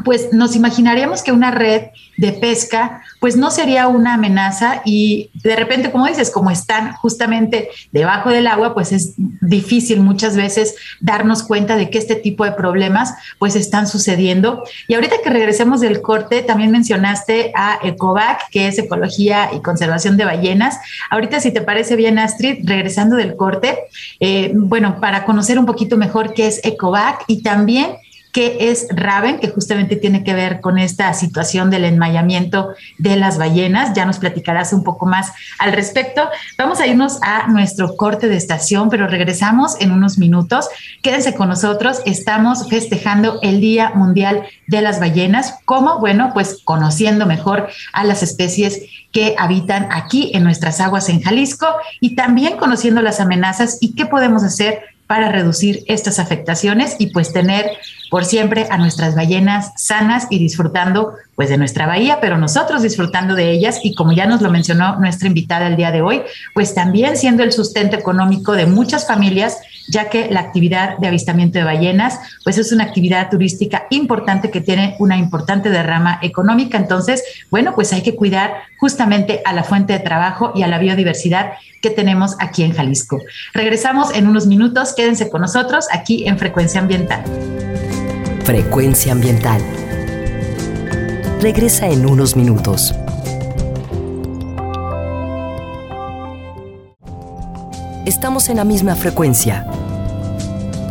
pues 0.03 0.33
nos 0.33 0.55
imaginaríamos 0.55 1.23
que 1.23 1.31
una 1.31 1.51
red 1.51 1.87
de 2.17 2.33
pesca 2.33 3.01
pues 3.19 3.35
no 3.37 3.51
sería 3.51 3.87
una 3.87 4.15
amenaza 4.15 4.81
y 4.83 5.29
de 5.43 5.55
repente, 5.55 5.91
como 5.91 6.07
dices, 6.07 6.31
como 6.31 6.49
están 6.49 6.93
justamente 6.93 7.69
debajo 7.91 8.29
del 8.29 8.47
agua, 8.47 8.73
pues 8.73 8.91
es 8.91 9.13
difícil 9.17 9.99
muchas 9.99 10.35
veces 10.35 10.75
darnos 10.99 11.43
cuenta 11.43 11.75
de 11.77 11.89
que 11.89 11.99
este 11.99 12.15
tipo 12.15 12.45
de 12.45 12.51
problemas 12.51 13.13
pues 13.37 13.55
están 13.55 13.87
sucediendo. 13.87 14.63
Y 14.87 14.95
ahorita 14.95 15.17
que 15.23 15.29
regresemos 15.29 15.81
del 15.81 16.01
corte, 16.01 16.41
también 16.41 16.71
mencionaste 16.71 17.51
a 17.55 17.79
ECOVAC, 17.83 18.49
que 18.49 18.67
es 18.67 18.79
Ecología 18.79 19.51
y 19.53 19.61
Conservación 19.61 20.17
de 20.17 20.25
Ballenas. 20.25 20.79
Ahorita, 21.09 21.39
si 21.39 21.51
te 21.51 21.61
parece 21.61 21.95
bien, 21.95 22.17
Astrid, 22.17 22.67
regresando 22.67 23.15
del 23.15 23.35
corte, 23.35 23.77
eh, 24.19 24.51
bueno, 24.55 24.99
para 24.99 25.25
conocer 25.25 25.59
un 25.59 25.65
poquito 25.65 25.97
mejor 25.97 26.33
qué 26.33 26.47
es 26.47 26.59
ECOVAC 26.63 27.25
y 27.27 27.43
también 27.43 27.97
que 28.31 28.71
es 28.71 28.87
Raven, 28.89 29.39
que 29.39 29.49
justamente 29.49 29.95
tiene 29.95 30.23
que 30.23 30.33
ver 30.33 30.61
con 30.61 30.77
esta 30.77 31.13
situación 31.13 31.69
del 31.69 31.85
enmayamiento 31.85 32.69
de 32.97 33.15
las 33.15 33.37
ballenas. 33.37 33.93
Ya 33.93 34.05
nos 34.05 34.19
platicarás 34.19 34.73
un 34.73 34.83
poco 34.83 35.05
más 35.05 35.31
al 35.59 35.73
respecto. 35.73 36.29
Vamos 36.57 36.79
a 36.79 36.87
irnos 36.87 37.19
a 37.21 37.47
nuestro 37.47 37.95
corte 37.97 38.27
de 38.27 38.37
estación, 38.37 38.89
pero 38.89 39.07
regresamos 39.07 39.79
en 39.79 39.91
unos 39.91 40.17
minutos. 40.17 40.69
Quédense 41.01 41.35
con 41.35 41.49
nosotros. 41.49 42.01
Estamos 42.05 42.69
festejando 42.69 43.39
el 43.41 43.59
Día 43.59 43.91
Mundial 43.95 44.43
de 44.67 44.81
las 44.81 44.99
Ballenas. 44.99 45.55
¿Cómo? 45.65 45.99
Bueno, 45.99 46.31
pues 46.33 46.59
conociendo 46.63 47.25
mejor 47.25 47.69
a 47.93 48.03
las 48.03 48.23
especies 48.23 48.81
que 49.11 49.35
habitan 49.37 49.89
aquí 49.91 50.31
en 50.33 50.43
nuestras 50.43 50.79
aguas 50.79 51.09
en 51.09 51.21
Jalisco 51.21 51.67
y 51.99 52.15
también 52.15 52.57
conociendo 52.57 53.01
las 53.01 53.19
amenazas 53.19 53.77
y 53.81 53.93
qué 53.93 54.05
podemos 54.05 54.43
hacer 54.43 54.81
para 55.11 55.29
reducir 55.29 55.83
estas 55.87 56.19
afectaciones 56.19 56.95
y 56.97 57.07
pues 57.07 57.33
tener 57.33 57.69
por 58.09 58.23
siempre 58.23 58.67
a 58.71 58.77
nuestras 58.77 59.13
ballenas 59.13 59.73
sanas 59.75 60.27
y 60.29 60.39
disfrutando 60.39 61.15
pues 61.35 61.49
de 61.49 61.57
nuestra 61.57 61.85
bahía, 61.85 62.19
pero 62.21 62.37
nosotros 62.37 62.81
disfrutando 62.81 63.35
de 63.35 63.51
ellas. 63.51 63.81
Y 63.83 63.93
como 63.93 64.13
ya 64.13 64.25
nos 64.25 64.39
lo 64.41 64.49
mencionó 64.49 64.95
nuestra 65.01 65.27
invitada 65.27 65.67
el 65.67 65.75
día 65.75 65.91
de 65.91 66.01
hoy, 66.01 66.21
pues 66.53 66.73
también 66.73 67.17
siendo 67.17 67.43
el 67.43 67.51
sustento 67.51 67.97
económico 67.97 68.53
de 68.53 68.67
muchas 68.67 69.05
familias, 69.05 69.57
ya 69.91 70.09
que 70.09 70.29
la 70.31 70.39
actividad 70.39 70.97
de 70.97 71.07
avistamiento 71.07 71.59
de 71.59 71.65
ballenas 71.65 72.19
pues 72.43 72.57
es 72.57 72.71
una 72.71 72.85
actividad 72.85 73.29
turística 73.29 73.87
importante 73.89 74.49
que 74.49 74.61
tiene 74.61 74.95
una 74.99 75.17
importante 75.17 75.69
derrama 75.69 76.19
económica, 76.21 76.77
entonces, 76.77 77.23
bueno, 77.49 77.75
pues 77.75 77.91
hay 77.91 78.01
que 78.01 78.15
cuidar 78.15 78.53
justamente 78.79 79.41
a 79.43 79.53
la 79.53 79.63
fuente 79.63 79.93
de 79.93 79.99
trabajo 79.99 80.53
y 80.55 80.63
a 80.63 80.67
la 80.67 80.79
biodiversidad 80.79 81.53
que 81.81 81.89
tenemos 81.89 82.37
aquí 82.39 82.63
en 82.63 82.71
Jalisco. 82.71 83.19
Regresamos 83.53 84.13
en 84.13 84.27
unos 84.27 84.47
minutos, 84.47 84.93
quédense 84.95 85.29
con 85.29 85.41
nosotros 85.41 85.87
aquí 85.91 86.25
en 86.25 86.37
Frecuencia 86.37 86.79
Ambiental. 86.79 87.23
Frecuencia 88.45 89.11
ambiental. 89.11 89.61
Regresa 91.41 91.87
en 91.87 92.05
unos 92.05 92.35
minutos. 92.35 92.93
Estamos 98.05 98.49
en 98.49 98.57
la 98.57 98.63
misma 98.63 98.95
frecuencia. 98.95 99.65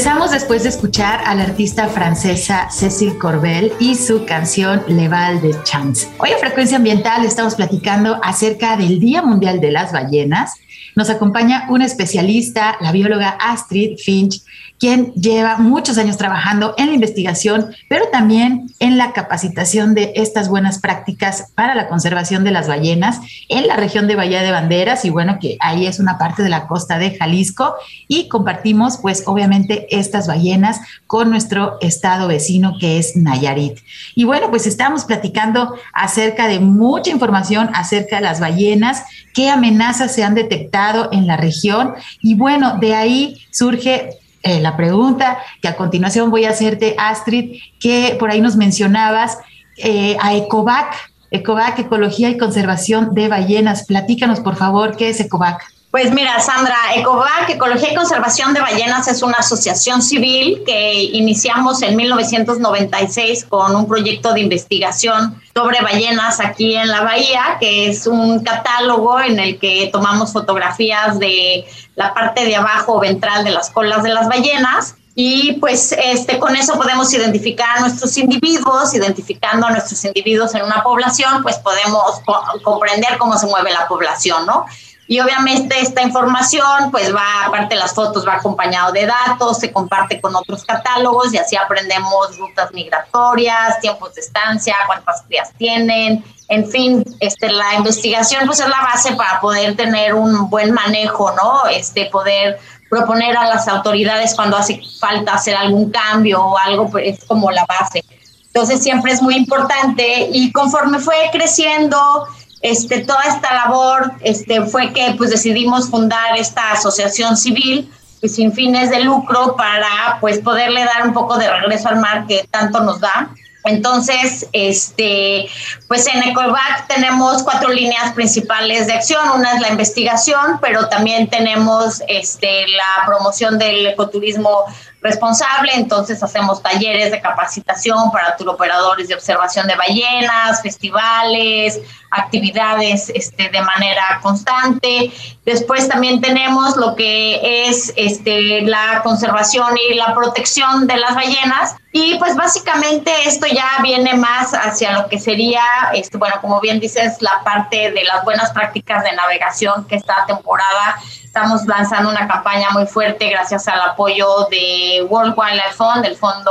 Regresamos 0.00 0.30
después 0.30 0.62
de 0.62 0.70
escuchar 0.70 1.20
a 1.26 1.34
la 1.34 1.42
artista 1.42 1.86
francesa 1.86 2.70
Cécile 2.70 3.18
Corbel 3.18 3.70
y 3.78 3.96
su 3.96 4.24
canción 4.24 4.82
Le 4.88 5.08
Val 5.08 5.42
de 5.42 5.54
Chance. 5.62 6.08
Hoy 6.16 6.30
en 6.30 6.38
Frecuencia 6.38 6.78
Ambiental 6.78 7.22
estamos 7.26 7.54
platicando 7.54 8.18
acerca 8.22 8.78
del 8.78 8.98
Día 8.98 9.20
Mundial 9.20 9.60
de 9.60 9.70
las 9.70 9.92
Ballenas. 9.92 10.54
Nos 10.96 11.10
acompaña 11.10 11.66
una 11.68 11.84
especialista, 11.84 12.78
la 12.80 12.92
bióloga 12.92 13.36
Astrid 13.38 13.98
Finch, 13.98 14.42
quien 14.80 15.12
lleva 15.12 15.58
muchos 15.58 15.98
años 15.98 16.16
trabajando 16.16 16.74
en 16.78 16.86
la 16.86 16.94
investigación, 16.94 17.70
pero 17.88 18.06
también 18.10 18.72
en 18.78 18.96
la 18.96 19.12
capacitación 19.12 19.94
de 19.94 20.12
estas 20.16 20.48
buenas 20.48 20.78
prácticas 20.78 21.52
para 21.54 21.74
la 21.74 21.86
conservación 21.86 22.44
de 22.44 22.50
las 22.50 22.66
ballenas 22.66 23.20
en 23.50 23.66
la 23.68 23.76
región 23.76 24.08
de 24.08 24.16
Bahía 24.16 24.42
de 24.42 24.50
Banderas. 24.50 25.04
Y 25.04 25.10
bueno, 25.10 25.36
que 25.38 25.58
ahí 25.60 25.86
es 25.86 26.00
una 26.00 26.16
parte 26.16 26.42
de 26.42 26.48
la 26.48 26.66
costa 26.66 26.98
de 26.98 27.14
Jalisco. 27.14 27.74
Y 28.08 28.28
compartimos 28.28 28.96
pues 28.96 29.24
obviamente 29.26 29.86
estas 29.90 30.26
ballenas 30.26 30.80
con 31.06 31.28
nuestro 31.28 31.76
estado 31.82 32.26
vecino 32.26 32.78
que 32.80 32.98
es 32.98 33.16
Nayarit. 33.16 33.80
Y 34.14 34.24
bueno, 34.24 34.48
pues 34.48 34.66
estamos 34.66 35.04
platicando 35.04 35.74
acerca 35.92 36.48
de 36.48 36.58
mucha 36.58 37.10
información 37.10 37.68
acerca 37.74 38.16
de 38.16 38.22
las 38.22 38.40
ballenas, 38.40 39.04
qué 39.34 39.50
amenazas 39.50 40.14
se 40.14 40.24
han 40.24 40.34
detectado 40.34 41.10
en 41.12 41.26
la 41.26 41.36
región. 41.36 41.92
Y 42.22 42.34
bueno, 42.34 42.78
de 42.80 42.94
ahí 42.94 43.36
surge 43.50 44.19
eh, 44.42 44.60
la 44.60 44.76
pregunta 44.76 45.38
que 45.60 45.68
a 45.68 45.76
continuación 45.76 46.30
voy 46.30 46.44
a 46.44 46.50
hacerte, 46.50 46.94
Astrid, 46.98 47.60
que 47.78 48.16
por 48.18 48.30
ahí 48.30 48.40
nos 48.40 48.56
mencionabas 48.56 49.38
eh, 49.76 50.16
a 50.20 50.34
ECOVAC, 50.34 50.94
ECOVAC, 51.30 51.80
Ecología 51.80 52.30
y 52.30 52.38
Conservación 52.38 53.14
de 53.14 53.28
Ballenas. 53.28 53.84
Platícanos, 53.84 54.40
por 54.40 54.56
favor, 54.56 54.96
¿qué 54.96 55.10
es 55.10 55.20
ECOVAC? 55.20 55.62
Pues 55.90 56.12
mira, 56.12 56.38
Sandra, 56.38 56.76
ECOVAC, 56.94 57.50
Ecología 57.50 57.90
y 57.90 57.96
Conservación 57.96 58.54
de 58.54 58.60
Ballenas, 58.60 59.08
es 59.08 59.24
una 59.24 59.38
asociación 59.38 60.02
civil 60.02 60.62
que 60.64 61.02
iniciamos 61.02 61.82
en 61.82 61.96
1996 61.96 63.46
con 63.46 63.74
un 63.74 63.88
proyecto 63.88 64.32
de 64.32 64.40
investigación 64.40 65.42
sobre 65.52 65.80
ballenas 65.80 66.38
aquí 66.38 66.76
en 66.76 66.86
la 66.86 67.00
bahía, 67.00 67.56
que 67.58 67.88
es 67.88 68.06
un 68.06 68.44
catálogo 68.44 69.20
en 69.20 69.40
el 69.40 69.58
que 69.58 69.88
tomamos 69.92 70.32
fotografías 70.32 71.18
de 71.18 71.66
la 71.96 72.14
parte 72.14 72.44
de 72.44 72.54
abajo 72.54 73.00
ventral 73.00 73.42
de 73.42 73.50
las 73.50 73.70
colas 73.70 74.04
de 74.04 74.10
las 74.10 74.28
ballenas 74.28 74.94
y 75.16 75.54
pues 75.54 75.92
este, 75.92 76.38
con 76.38 76.54
eso 76.54 76.74
podemos 76.74 77.12
identificar 77.12 77.78
a 77.78 77.80
nuestros 77.80 78.16
individuos, 78.16 78.94
identificando 78.94 79.66
a 79.66 79.70
nuestros 79.70 80.04
individuos 80.04 80.54
en 80.54 80.62
una 80.62 80.84
población, 80.84 81.42
pues 81.42 81.58
podemos 81.58 82.22
comprender 82.62 83.18
cómo 83.18 83.36
se 83.36 83.46
mueve 83.46 83.72
la 83.72 83.88
población, 83.88 84.46
¿no? 84.46 84.66
Y 85.10 85.18
obviamente 85.18 85.74
esta 85.80 86.02
información, 86.02 86.92
pues 86.92 87.12
va, 87.12 87.46
aparte 87.46 87.74
de 87.74 87.80
las 87.80 87.92
fotos, 87.92 88.24
va 88.24 88.34
acompañado 88.34 88.92
de 88.92 89.06
datos, 89.06 89.58
se 89.58 89.72
comparte 89.72 90.20
con 90.20 90.36
otros 90.36 90.64
catálogos 90.64 91.34
y 91.34 91.36
así 91.36 91.56
aprendemos 91.56 92.38
rutas 92.38 92.70
migratorias, 92.72 93.80
tiempos 93.80 94.14
de 94.14 94.20
estancia, 94.20 94.76
cuántas 94.86 95.22
crías 95.22 95.52
tienen, 95.58 96.24
en 96.46 96.70
fin, 96.70 97.04
este, 97.18 97.50
la 97.50 97.74
investigación 97.74 98.46
pues 98.46 98.60
es 98.60 98.68
la 98.68 98.82
base 98.82 99.10
para 99.16 99.40
poder 99.40 99.74
tener 99.74 100.14
un 100.14 100.48
buen 100.48 100.70
manejo, 100.70 101.32
¿no? 101.32 101.64
Este, 101.68 102.06
poder 102.06 102.60
proponer 102.88 103.36
a 103.36 103.48
las 103.48 103.66
autoridades 103.66 104.36
cuando 104.36 104.58
hace 104.58 104.80
falta 105.00 105.34
hacer 105.34 105.56
algún 105.56 105.90
cambio 105.90 106.40
o 106.40 106.56
algo, 106.56 106.88
pues 106.88 107.18
es 107.18 107.24
como 107.24 107.50
la 107.50 107.66
base. 107.66 108.04
Entonces 108.46 108.80
siempre 108.80 109.10
es 109.10 109.20
muy 109.20 109.34
importante 109.34 110.28
y 110.32 110.52
conforme 110.52 111.00
fue 111.00 111.16
creciendo 111.32 112.28
este, 112.62 113.00
toda 113.00 113.22
esta 113.22 113.54
labor 113.54 114.12
este, 114.20 114.62
fue 114.62 114.92
que 114.92 115.14
pues, 115.16 115.30
decidimos 115.30 115.88
fundar 115.88 116.36
esta 116.36 116.72
asociación 116.72 117.36
civil 117.36 117.90
pues, 118.20 118.34
sin 118.34 118.52
fines 118.52 118.90
de 118.90 119.00
lucro 119.00 119.56
para 119.56 120.18
pues, 120.20 120.38
poderle 120.40 120.84
dar 120.84 121.06
un 121.06 121.14
poco 121.14 121.38
de 121.38 121.50
regreso 121.50 121.88
al 121.88 121.96
mar 121.96 122.26
que 122.26 122.46
tanto 122.50 122.80
nos 122.80 123.00
da. 123.00 123.30
Entonces, 123.64 124.46
este, 124.52 125.46
pues 125.86 126.06
en 126.06 126.22
Ecovac 126.22 126.86
tenemos 126.88 127.42
cuatro 127.42 127.70
líneas 127.70 128.12
principales 128.14 128.86
de 128.86 128.94
acción. 128.94 129.20
Una 129.34 129.52
es 129.54 129.60
la 129.60 129.68
investigación, 129.68 130.58
pero 130.62 130.88
también 130.88 131.28
tenemos 131.28 132.02
este, 132.08 132.66
la 132.68 133.06
promoción 133.06 133.58
del 133.58 133.86
ecoturismo 133.86 134.64
responsable, 135.02 135.72
entonces 135.74 136.22
hacemos 136.22 136.62
talleres 136.62 137.10
de 137.10 137.20
capacitación 137.20 138.10
para 138.12 138.36
turoperadores 138.36 139.08
de 139.08 139.14
observación 139.14 139.66
de 139.66 139.74
ballenas, 139.74 140.60
festivales, 140.62 141.80
actividades 142.10 143.10
este, 143.14 143.48
de 143.48 143.62
manera 143.62 144.20
constante. 144.22 145.12
Después 145.44 145.88
también 145.88 146.20
tenemos 146.20 146.76
lo 146.76 146.94
que 146.96 147.68
es 147.68 147.92
este, 147.96 148.62
la 148.62 149.00
conservación 149.02 149.76
y 149.90 149.94
la 149.94 150.14
protección 150.14 150.86
de 150.86 150.96
las 150.96 151.14
ballenas. 151.14 151.76
Y 151.92 152.16
pues 152.18 152.36
básicamente 152.36 153.10
esto 153.24 153.46
ya 153.46 153.68
viene 153.82 154.14
más 154.14 154.52
hacia 154.52 154.92
lo 154.92 155.08
que 155.08 155.18
sería, 155.18 155.62
este, 155.94 156.18
bueno, 156.18 156.36
como 156.40 156.60
bien 156.60 156.78
dices, 156.78 157.20
la 157.20 157.42
parte 157.42 157.90
de 157.90 158.04
las 158.04 158.22
buenas 158.24 158.50
prácticas 158.52 159.02
de 159.02 159.12
navegación 159.12 159.84
que 159.86 159.96
esta 159.96 160.24
temporada 160.26 160.96
Estamos 161.30 161.64
lanzando 161.64 162.10
una 162.10 162.26
campaña 162.26 162.70
muy 162.70 162.86
fuerte 162.86 163.30
gracias 163.30 163.68
al 163.68 163.80
apoyo 163.80 164.48
de 164.50 165.06
World 165.08 165.32
Wildlife 165.36 165.74
Fund, 165.76 166.02
del 166.02 166.16
Fondo 166.16 166.50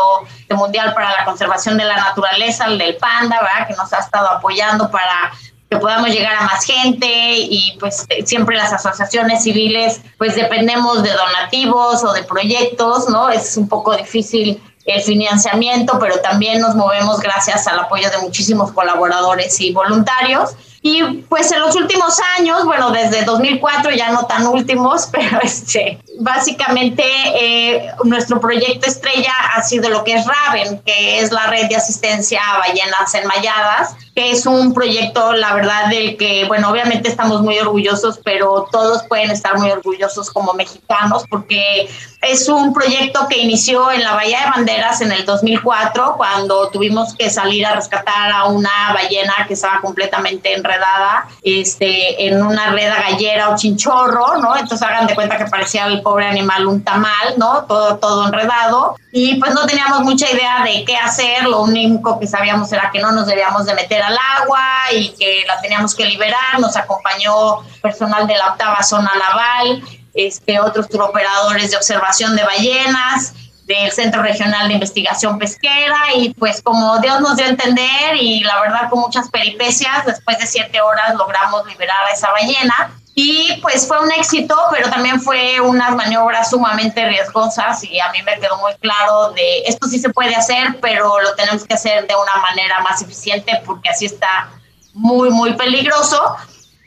Mundial 0.51 0.93
para 0.93 1.11
la 1.11 1.25
Conservación 1.25 1.77
de 1.77 1.83
la 1.83 1.97
Naturaleza, 1.97 2.63
el 2.63 2.77
del 2.77 2.95
Panda, 2.95 3.41
¿verdad? 3.41 3.67
que 3.67 3.73
nos 3.73 3.91
ha 3.91 3.99
estado 3.99 4.29
apoyando 4.29 4.89
para 4.89 5.33
que 5.69 5.75
podamos 5.75 6.07
llegar 6.11 6.33
a 6.33 6.43
más 6.43 6.63
gente 6.63 7.09
y 7.09 7.75
pues 7.77 8.05
siempre 8.23 8.55
las 8.55 8.71
asociaciones 8.71 9.43
civiles 9.43 9.99
pues 10.17 10.35
dependemos 10.35 11.03
de 11.03 11.11
donativos 11.11 12.01
o 12.05 12.13
de 12.13 12.23
proyectos, 12.23 13.09
¿no? 13.09 13.27
Es 13.27 13.57
un 13.57 13.67
poco 13.67 13.97
difícil 13.97 14.63
el 14.85 15.01
financiamiento, 15.01 15.99
pero 15.99 16.21
también 16.21 16.61
nos 16.61 16.75
movemos 16.75 17.19
gracias 17.19 17.67
al 17.67 17.79
apoyo 17.79 18.09
de 18.11 18.19
muchísimos 18.19 18.71
colaboradores 18.71 19.59
y 19.59 19.73
voluntarios. 19.73 20.51
Y 20.81 21.03
pues 21.27 21.51
en 21.51 21.59
los 21.59 21.75
últimos 21.75 22.17
años, 22.37 22.63
bueno, 22.63 22.91
desde 22.91 23.25
2004, 23.25 23.91
ya 23.91 24.11
no 24.11 24.25
tan 24.25 24.47
últimos, 24.47 25.07
pero 25.11 25.39
este, 25.41 25.99
básicamente 26.19 27.03
eh, 27.35 27.91
nuestro 28.03 28.39
proyecto 28.39 28.87
estrella 28.87 29.33
ha 29.55 29.61
sido 29.61 29.89
lo 29.89 30.03
que 30.03 30.13
es 30.13 30.25
RAVEN, 30.25 30.79
que 30.85 31.19
es 31.19 31.31
la 31.31 31.47
red 31.47 31.67
de 31.67 31.75
asistencia 31.75 32.41
a 32.41 32.59
ballenas 32.59 33.13
enmayadas, 33.13 33.95
que 34.15 34.31
es 34.31 34.45
un 34.45 34.73
proyecto, 34.73 35.33
la 35.33 35.53
verdad, 35.53 35.89
del 35.89 36.15
que, 36.17 36.45
bueno, 36.47 36.69
obviamente 36.69 37.09
estamos 37.09 37.41
muy 37.41 37.57
orgullosos, 37.59 38.19
pero 38.23 38.67
todos 38.71 39.03
pueden 39.03 39.31
estar 39.31 39.57
muy 39.57 39.71
orgullosos 39.71 40.29
como 40.31 40.53
mexicanos, 40.53 41.25
porque 41.29 41.89
es 42.21 42.49
un 42.49 42.73
proyecto 42.73 43.27
que 43.29 43.37
inició 43.37 43.91
en 43.91 44.03
la 44.03 44.13
Bahía 44.13 44.41
de 44.41 44.49
Banderas 44.51 44.99
en 45.01 45.11
el 45.11 45.25
2004, 45.25 46.15
cuando 46.17 46.69
tuvimos 46.69 47.13
que 47.13 47.29
salir 47.29 47.65
a 47.65 47.75
rescatar 47.75 48.31
a 48.31 48.45
una 48.45 48.93
ballena 48.93 49.33
que 49.47 49.53
estaba 49.53 49.79
completamente 49.79 50.53
enredada 50.53 51.27
este, 51.43 52.27
en 52.27 52.43
una 52.43 52.71
red 52.71 52.89
gallera 52.89 53.49
o 53.49 53.55
chinchorro, 53.55 54.37
¿no? 54.37 54.55
Entonces 54.57 54.81
hagan 54.81 55.07
de 55.07 55.15
cuenta 55.15 55.37
que 55.37 55.45
parecía 55.45 55.87
el 55.87 56.01
pobre 56.01 56.27
animal 56.27 56.67
un 56.67 56.83
tamal, 56.83 57.35
¿no? 57.37 57.63
Todo, 57.63 57.97
todo 57.97 58.27
enredado. 58.27 58.95
Y 59.13 59.35
pues 59.35 59.53
no 59.53 59.65
teníamos 59.65 60.01
mucha 60.01 60.29
idea 60.29 60.61
de 60.63 60.83
qué 60.83 60.97
hacer, 60.97 61.45
lo 61.45 61.61
único 61.61 62.19
que 62.19 62.27
sabíamos 62.27 62.71
era 62.73 62.91
que 62.91 62.99
no 62.99 63.11
nos 63.13 63.27
debíamos 63.27 63.65
de 63.65 63.73
meter 63.73 64.03
al 64.03 64.17
agua 64.41 64.61
y 64.91 65.09
que 65.11 65.45
la 65.47 65.59
teníamos 65.61 65.95
que 65.95 66.05
liberar. 66.05 66.59
Nos 66.59 66.75
acompañó 66.75 67.61
personal 67.81 68.27
de 68.27 68.35
la 68.35 68.51
octava 68.51 68.83
zona 68.83 69.11
naval 69.17 69.81
este, 70.13 70.59
otros 70.59 70.87
operadores 70.93 71.71
de 71.71 71.77
observación 71.77 72.35
de 72.35 72.43
ballenas, 72.43 73.33
del 73.69 73.91
Centro 73.91 74.23
Regional 74.23 74.67
de 74.67 74.73
Investigación 74.73 75.37
Pesquera 75.37 76.15
y 76.15 76.33
pues 76.33 76.59
como 76.63 76.97
Dios 76.99 77.21
nos 77.21 77.35
dio 77.37 77.45
a 77.45 77.49
entender 77.49 78.15
y 78.19 78.43
la 78.43 78.59
verdad 78.61 78.89
con 78.89 78.99
muchas 78.99 79.29
peripecias, 79.29 80.07
después 80.07 80.39
de 80.39 80.47
siete 80.47 80.81
horas 80.81 81.13
logramos 81.13 81.67
liberar 81.67 82.03
a 82.09 82.11
esa 82.11 82.31
ballena 82.31 82.91
y 83.13 83.59
pues 83.61 83.87
fue 83.87 83.99
un 83.99 84.11
éxito, 84.11 84.55
pero 84.71 84.89
también 84.89 85.21
fue 85.21 85.59
unas 85.59 85.95
maniobras 85.95 86.49
sumamente 86.49 87.05
riesgosas 87.05 87.83
y 87.83 87.99
a 87.99 88.11
mí 88.11 88.23
me 88.23 88.39
quedó 88.39 88.57
muy 88.57 88.73
claro 88.75 89.31
de 89.33 89.59
esto 89.67 89.87
sí 89.87 89.99
se 89.99 90.09
puede 90.09 90.33
hacer, 90.35 90.79
pero 90.81 91.19
lo 91.19 91.35
tenemos 91.35 91.63
que 91.65 91.73
hacer 91.73 92.07
de 92.07 92.15
una 92.15 92.41
manera 92.41 92.79
más 92.79 93.01
eficiente 93.01 93.61
porque 93.65 93.89
así 93.89 94.05
está 94.05 94.49
muy, 94.93 95.29
muy 95.29 95.53
peligroso. 95.53 96.37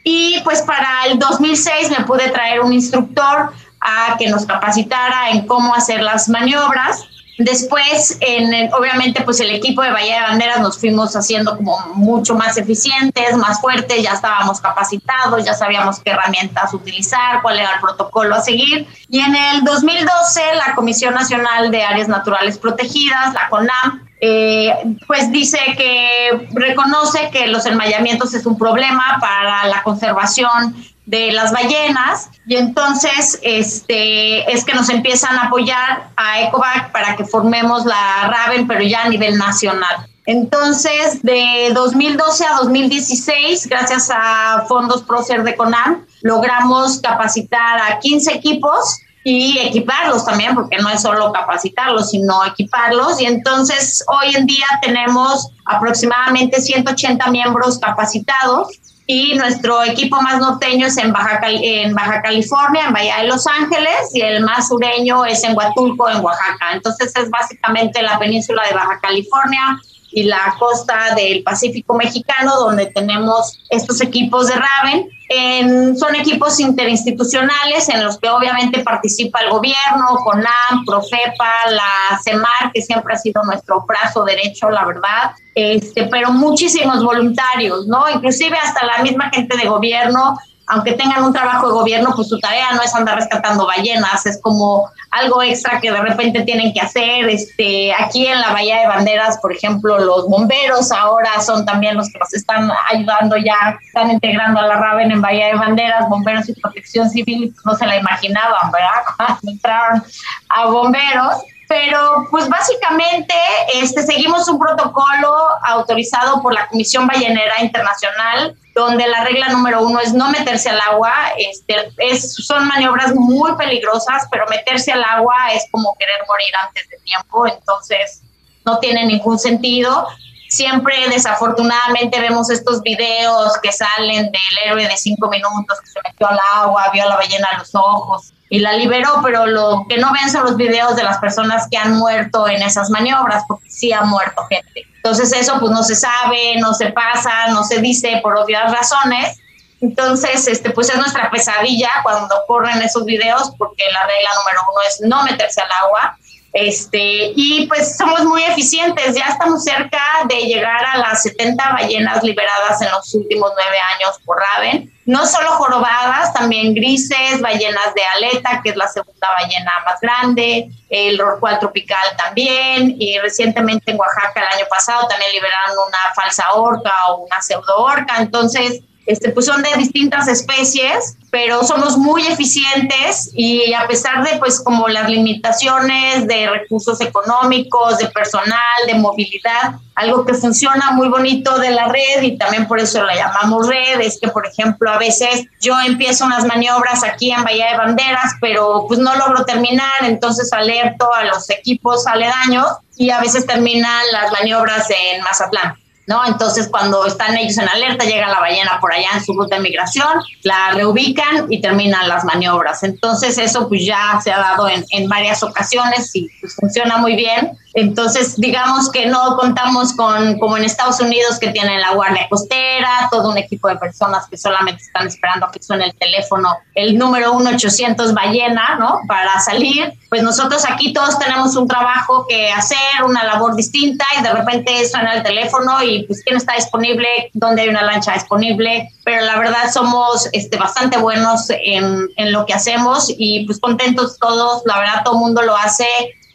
Y 0.04 0.40
pues 0.44 0.62
para 0.62 1.06
el 1.06 1.18
2006 1.18 1.90
me 1.90 2.04
pude 2.04 2.28
traer 2.30 2.60
un 2.60 2.72
instructor 2.72 3.52
a 3.80 4.16
que 4.18 4.28
nos 4.28 4.46
capacitara 4.46 5.30
en 5.30 5.46
cómo 5.46 5.74
hacer 5.74 6.02
las 6.02 6.28
maniobras. 6.28 7.04
Después, 7.38 8.18
en, 8.20 8.72
obviamente, 8.74 9.22
pues 9.22 9.40
el 9.40 9.50
equipo 9.50 9.82
de 9.82 9.90
Bahía 9.90 10.16
de 10.16 10.22
Banderas 10.22 10.60
nos 10.60 10.78
fuimos 10.78 11.16
haciendo 11.16 11.56
como 11.56 11.78
mucho 11.94 12.34
más 12.34 12.56
eficientes, 12.58 13.36
más 13.36 13.60
fuertes, 13.60 14.02
ya 14.02 14.12
estábamos 14.12 14.60
capacitados, 14.60 15.44
ya 15.44 15.54
sabíamos 15.54 16.00
qué 16.00 16.10
herramientas 16.10 16.74
utilizar, 16.74 17.40
cuál 17.40 17.58
era 17.58 17.74
el 17.74 17.80
protocolo 17.80 18.34
a 18.34 18.40
seguir. 18.40 18.86
Y 19.08 19.20
en 19.20 19.34
el 19.34 19.64
2012, 19.64 20.40
la 20.56 20.74
Comisión 20.74 21.14
Nacional 21.14 21.70
de 21.70 21.82
Áreas 21.82 22.08
Naturales 22.08 22.58
Protegidas, 22.58 23.32
la 23.32 23.48
CONAM, 23.48 24.08
eh, 24.24 24.72
pues 25.08 25.32
dice 25.32 25.58
que 25.76 26.48
reconoce 26.52 27.30
que 27.32 27.48
los 27.48 27.66
enmayamientos 27.66 28.34
es 28.34 28.46
un 28.46 28.56
problema 28.56 29.18
para 29.20 29.66
la 29.66 29.82
conservación 29.82 30.76
de 31.06 31.32
las 31.32 31.52
ballenas 31.52 32.30
y 32.46 32.56
entonces 32.56 33.38
este 33.42 34.50
es 34.52 34.64
que 34.64 34.72
nos 34.72 34.88
empiezan 34.88 35.36
a 35.36 35.46
apoyar 35.46 36.10
a 36.16 36.42
ECOVAC 36.42 36.92
para 36.92 37.16
que 37.16 37.24
formemos 37.24 37.84
la 37.84 38.28
RAVEN 38.28 38.66
pero 38.68 38.82
ya 38.82 39.02
a 39.02 39.08
nivel 39.08 39.36
nacional. 39.36 40.06
Entonces, 40.24 41.20
de 41.22 41.72
2012 41.74 42.46
a 42.46 42.54
2016, 42.54 43.66
gracias 43.66 44.08
a 44.14 44.64
fondos 44.68 45.02
PROCER 45.02 45.42
de 45.42 45.56
CONAM, 45.56 46.06
logramos 46.22 47.00
capacitar 47.00 47.80
a 47.80 47.98
15 47.98 48.32
equipos 48.32 49.00
y 49.24 49.58
equiparlos 49.58 50.24
también, 50.24 50.54
porque 50.54 50.78
no 50.78 50.88
es 50.90 51.02
solo 51.02 51.32
capacitarlos, 51.32 52.10
sino 52.10 52.44
equiparlos. 52.44 53.20
Y 53.20 53.26
entonces 53.26 54.04
hoy 54.06 54.34
en 54.36 54.46
día 54.46 54.66
tenemos 54.80 55.48
aproximadamente 55.64 56.60
180 56.60 57.28
miembros 57.30 57.78
capacitados 57.80 58.68
y 59.12 59.34
nuestro 59.34 59.82
equipo 59.82 60.22
más 60.22 60.38
norteño 60.38 60.86
es 60.86 60.96
en 60.96 61.12
Baja, 61.12 61.38
en 61.44 61.94
Baja 61.94 62.22
California, 62.22 62.86
en 62.86 62.94
Bahía 62.94 63.18
de 63.18 63.28
Los 63.28 63.46
Ángeles, 63.46 64.10
y 64.14 64.22
el 64.22 64.42
más 64.42 64.68
sureño 64.68 65.26
es 65.26 65.44
en 65.44 65.54
Huatulco, 65.54 66.08
en 66.08 66.24
Oaxaca. 66.24 66.72
Entonces 66.72 67.14
es 67.14 67.28
básicamente 67.28 68.02
la 68.02 68.18
península 68.18 68.62
de 68.66 68.74
Baja 68.74 68.98
California, 69.02 69.78
y 70.12 70.24
la 70.24 70.54
costa 70.58 71.14
del 71.14 71.42
Pacífico 71.42 71.94
mexicano, 71.94 72.56
donde 72.56 72.86
tenemos 72.86 73.58
estos 73.70 74.00
equipos 74.00 74.48
de 74.48 74.54
Raven. 74.54 75.96
son 75.96 76.14
equipos 76.14 76.60
interinstitucionales 76.60 77.88
en 77.88 78.04
los 78.04 78.18
que 78.18 78.28
obviamente 78.28 78.80
participa 78.80 79.40
el 79.40 79.50
gobierno, 79.50 80.18
CONAM, 80.24 80.84
Profepa, 80.86 81.70
la 81.70 82.20
CEMAR, 82.22 82.72
que 82.72 82.82
siempre 82.82 83.14
ha 83.14 83.18
sido 83.18 83.42
nuestro 83.44 83.84
brazo 83.86 84.24
derecho, 84.24 84.68
la 84.70 84.84
verdad, 84.84 85.32
este, 85.54 86.04
pero 86.04 86.30
muchísimos 86.30 87.02
voluntarios, 87.02 87.86
¿no? 87.86 88.08
Inclusive 88.10 88.56
hasta 88.56 88.84
la 88.84 88.98
misma 88.98 89.30
gente 89.30 89.56
de 89.56 89.68
gobierno 89.68 90.36
aunque 90.66 90.92
tengan 90.92 91.24
un 91.24 91.32
trabajo 91.32 91.68
de 91.68 91.74
gobierno, 91.74 92.12
pues 92.14 92.28
su 92.28 92.38
tarea 92.38 92.72
no 92.72 92.82
es 92.82 92.94
andar 92.94 93.16
rescatando 93.16 93.66
ballenas, 93.66 94.24
es 94.26 94.40
como 94.40 94.90
algo 95.10 95.42
extra 95.42 95.80
que 95.80 95.90
de 95.90 96.00
repente 96.00 96.42
tienen 96.42 96.72
que 96.72 96.80
hacer. 96.80 97.28
Este, 97.28 97.92
aquí 97.94 98.26
en 98.26 98.40
la 98.40 98.52
Bahía 98.52 98.80
de 98.80 98.86
Banderas, 98.86 99.38
por 99.38 99.52
ejemplo, 99.52 99.98
los 99.98 100.28
bomberos 100.28 100.90
ahora 100.92 101.40
son 101.40 101.66
también 101.66 101.96
los 101.96 102.10
que 102.10 102.18
nos 102.18 102.32
están 102.32 102.70
ayudando 102.90 103.36
ya, 103.36 103.78
están 103.84 104.10
integrando 104.10 104.60
a 104.60 104.66
la 104.66 104.76
Raven 104.76 105.10
en 105.10 105.20
Bahía 105.20 105.48
de 105.48 105.54
Banderas, 105.54 106.08
bomberos 106.08 106.48
y 106.48 106.54
protección 106.54 107.10
civil, 107.10 107.54
no 107.64 107.74
se 107.74 107.86
la 107.86 107.98
imaginaban, 107.98 108.70
¿verdad? 108.70 108.88
Cuando 109.16 109.50
entraron 109.50 110.02
a 110.48 110.66
bomberos 110.66 111.36
pero 111.72 112.26
pues 112.30 112.50
básicamente 112.50 113.34
este, 113.72 114.02
seguimos 114.02 114.46
un 114.46 114.58
protocolo 114.58 115.32
autorizado 115.64 116.42
por 116.42 116.52
la 116.52 116.66
Comisión 116.66 117.06
Ballenera 117.06 117.62
Internacional, 117.62 118.54
donde 118.74 119.08
la 119.08 119.24
regla 119.24 119.48
número 119.48 119.80
uno 119.80 119.98
es 119.98 120.12
no 120.12 120.28
meterse 120.30 120.68
al 120.68 120.78
agua. 120.82 121.14
Este, 121.38 121.90
es, 121.96 122.34
son 122.34 122.68
maniobras 122.68 123.14
muy 123.14 123.56
peligrosas, 123.56 124.28
pero 124.30 124.44
meterse 124.50 124.92
al 124.92 125.02
agua 125.02 125.34
es 125.54 125.64
como 125.70 125.96
querer 125.98 126.20
morir 126.28 126.52
antes 126.62 126.86
de 126.90 126.98
tiempo, 126.98 127.46
entonces 127.46 128.20
no 128.66 128.78
tiene 128.78 129.06
ningún 129.06 129.38
sentido. 129.38 130.08
Siempre 130.52 131.08
desafortunadamente 131.08 132.20
vemos 132.20 132.50
estos 132.50 132.82
videos 132.82 133.56
que 133.62 133.72
salen 133.72 134.30
del 134.30 134.58
héroe 134.66 134.86
de 134.86 134.98
cinco 134.98 135.30
minutos 135.30 135.80
que 135.80 135.86
se 135.86 136.00
metió 136.06 136.28
al 136.28 136.38
agua, 136.56 136.90
vio 136.92 137.04
a 137.04 137.06
la 137.06 137.16
ballena 137.16 137.48
a 137.54 137.58
los 137.58 137.74
ojos 137.74 138.34
y 138.50 138.58
la 138.58 138.74
liberó, 138.74 139.20
pero 139.24 139.46
lo 139.46 139.86
que 139.88 139.96
no 139.96 140.12
ven 140.12 140.30
son 140.30 140.44
los 140.44 140.58
videos 140.58 140.94
de 140.94 141.04
las 141.04 141.16
personas 141.16 141.66
que 141.70 141.78
han 141.78 141.94
muerto 141.94 142.46
en 142.48 142.60
esas 142.60 142.90
maniobras, 142.90 143.44
porque 143.48 143.70
sí 143.70 143.94
ha 143.94 144.02
muerto 144.02 144.44
gente. 144.50 144.86
Entonces 144.96 145.32
eso 145.32 145.58
pues 145.58 145.72
no 145.72 145.82
se 145.82 145.94
sabe, 145.94 146.56
no 146.60 146.74
se 146.74 146.92
pasa, 146.92 147.46
no 147.48 147.64
se 147.64 147.80
dice 147.80 148.20
por 148.22 148.36
obvias 148.36 148.70
razones. 148.70 149.38
Entonces, 149.80 150.46
este, 150.48 150.68
pues 150.68 150.90
es 150.90 150.98
nuestra 150.98 151.30
pesadilla 151.30 151.88
cuando 152.02 152.34
corren 152.46 152.82
esos 152.82 153.06
videos, 153.06 153.52
porque 153.56 153.84
la 153.90 154.06
regla 154.06 154.30
número 154.38 154.60
uno 154.70 154.82
es 154.86 155.00
no 155.00 155.22
meterse 155.22 155.62
al 155.62 155.72
agua. 155.72 156.18
Este, 156.52 157.32
y 157.34 157.66
pues 157.66 157.96
somos 157.96 158.24
muy 158.24 158.42
eficientes, 158.42 159.16
ya 159.16 159.24
estamos 159.24 159.64
cerca 159.64 160.02
de 160.28 160.36
llegar 160.42 160.84
a 160.84 160.98
las 160.98 161.22
70 161.22 161.72
ballenas 161.72 162.22
liberadas 162.22 162.82
en 162.82 162.90
los 162.90 163.14
últimos 163.14 163.52
nueve 163.54 163.78
años 163.96 164.18
por 164.24 164.36
Raven. 164.38 164.92
No 165.06 165.26
solo 165.26 165.50
jorobadas, 165.52 166.32
también 166.34 166.74
grises, 166.74 167.40
ballenas 167.40 167.94
de 167.94 168.04
aleta, 168.04 168.60
que 168.62 168.70
es 168.70 168.76
la 168.76 168.86
segunda 168.86 169.28
ballena 169.40 169.72
más 169.84 169.98
grande, 170.00 170.68
el 170.90 171.18
rorcual 171.18 171.58
tropical 171.58 172.06
también, 172.18 172.96
y 172.98 173.18
recientemente 173.18 173.90
en 173.90 173.98
Oaxaca 173.98 174.40
el 174.40 174.58
año 174.58 174.66
pasado 174.68 175.08
también 175.08 175.32
liberaron 175.32 175.76
una 175.88 176.14
falsa 176.14 176.44
orca 176.52 176.92
o 177.08 177.24
una 177.24 177.40
pseudo 177.40 177.78
orca. 177.78 178.18
Entonces, 178.18 178.82
este, 179.06 179.30
pues 179.30 179.46
son 179.46 179.62
de 179.62 179.70
distintas 179.76 180.28
especies, 180.28 181.16
pero 181.30 181.64
somos 181.64 181.96
muy 181.96 182.26
eficientes 182.26 183.30
y 183.32 183.72
a 183.72 183.86
pesar 183.88 184.22
de 184.22 184.38
pues 184.38 184.60
como 184.60 184.88
las 184.88 185.08
limitaciones 185.08 186.26
de 186.26 186.48
recursos 186.48 187.00
económicos, 187.00 187.98
de 187.98 188.08
personal, 188.08 188.58
de 188.86 188.94
movilidad, 188.94 189.76
algo 189.94 190.24
que 190.24 190.34
funciona 190.34 190.92
muy 190.92 191.08
bonito 191.08 191.58
de 191.58 191.70
la 191.70 191.88
red 191.88 192.22
y 192.22 192.36
también 192.38 192.68
por 192.68 192.78
eso 192.78 193.02
la 193.02 193.14
llamamos 193.14 193.66
red, 193.66 194.00
es 194.00 194.18
que 194.20 194.28
por 194.28 194.46
ejemplo 194.46 194.90
a 194.90 194.98
veces 194.98 195.46
yo 195.60 195.74
empiezo 195.80 196.24
unas 196.24 196.44
maniobras 196.44 197.02
aquí 197.02 197.32
en 197.32 197.42
Bahía 197.42 197.72
de 197.72 197.78
Banderas, 197.78 198.34
pero 198.40 198.84
pues 198.86 199.00
no 199.00 199.14
logro 199.16 199.44
terminar, 199.44 200.02
entonces 200.02 200.52
alerto 200.52 201.12
a 201.12 201.24
los 201.24 201.50
equipos 201.50 202.06
aledaños 202.06 202.66
y 202.96 203.10
a 203.10 203.20
veces 203.20 203.46
terminan 203.46 204.02
las 204.12 204.30
maniobras 204.32 204.86
en 204.90 205.22
Mazatlán. 205.22 205.81
¿No? 206.06 206.24
Entonces, 206.26 206.68
cuando 206.68 207.06
están 207.06 207.36
ellos 207.36 207.58
en 207.58 207.68
alerta, 207.68 208.04
llega 208.04 208.28
la 208.28 208.40
ballena 208.40 208.78
por 208.80 208.92
allá 208.92 209.08
en 209.14 209.24
su 209.24 209.32
ruta 209.34 209.56
de 209.56 209.62
migración, 209.62 210.20
la 210.42 210.72
reubican 210.72 211.46
y 211.50 211.60
terminan 211.60 212.08
las 212.08 212.24
maniobras. 212.24 212.82
Entonces, 212.82 213.38
eso 213.38 213.68
pues 213.68 213.84
ya 213.84 214.20
se 214.22 214.32
ha 214.32 214.38
dado 214.38 214.68
en, 214.68 214.84
en 214.90 215.08
varias 215.08 215.42
ocasiones 215.42 216.14
y 216.14 216.28
pues, 216.40 216.54
funciona 216.54 216.96
muy 216.98 217.14
bien. 217.14 217.56
Entonces, 217.74 218.36
digamos 218.36 218.90
que 218.90 219.06
no 219.06 219.36
contamos 219.36 219.94
con, 219.94 220.38
como 220.38 220.56
en 220.56 220.64
Estados 220.64 221.00
Unidos, 221.00 221.38
que 221.38 221.48
tienen 221.48 221.80
la 221.80 221.92
guardia 221.92 222.26
costera, 222.28 223.08
todo 223.10 223.30
un 223.30 223.38
equipo 223.38 223.68
de 223.68 223.76
personas 223.76 224.26
que 224.28 224.36
solamente 224.36 224.82
están 224.82 225.06
esperando 225.06 225.46
a 225.46 225.50
que 225.50 225.62
suene 225.62 225.86
el 225.86 225.94
teléfono, 225.94 226.56
el 226.74 226.98
número 226.98 227.34
1800 227.34 228.12
ballena, 228.14 228.76
¿no? 228.78 229.00
Para 229.08 229.40
salir. 229.40 229.92
Pues 230.10 230.22
nosotros 230.22 230.64
aquí 230.68 230.92
todos 230.92 231.18
tenemos 231.18 231.56
un 231.56 231.66
trabajo 231.66 232.26
que 232.28 232.52
hacer, 232.52 232.78
una 233.06 233.24
labor 233.24 233.56
distinta 233.56 234.04
y 234.18 234.22
de 234.22 234.32
repente 234.32 234.86
suena 234.86 235.14
el 235.14 235.22
teléfono 235.22 235.82
y 235.82 236.04
pues 236.04 236.22
quién 236.22 236.36
está 236.36 236.54
disponible, 236.54 237.08
dónde 237.32 237.62
hay 237.62 237.68
una 237.70 237.82
lancha 237.82 238.12
disponible. 238.12 238.90
Pero 239.04 239.24
la 239.24 239.38
verdad 239.38 239.72
somos 239.72 240.28
este, 240.32 240.58
bastante 240.58 240.98
buenos 240.98 241.48
en, 241.48 242.10
en 242.16 242.32
lo 242.32 242.44
que 242.44 242.52
hacemos 242.52 243.06
y 243.08 243.46
pues 243.46 243.58
contentos 243.58 244.18
todos. 244.18 244.62
La 244.66 244.78
verdad 244.78 245.02
todo 245.04 245.14
el 245.14 245.20
mundo 245.20 245.42
lo 245.42 245.56
hace 245.56 245.86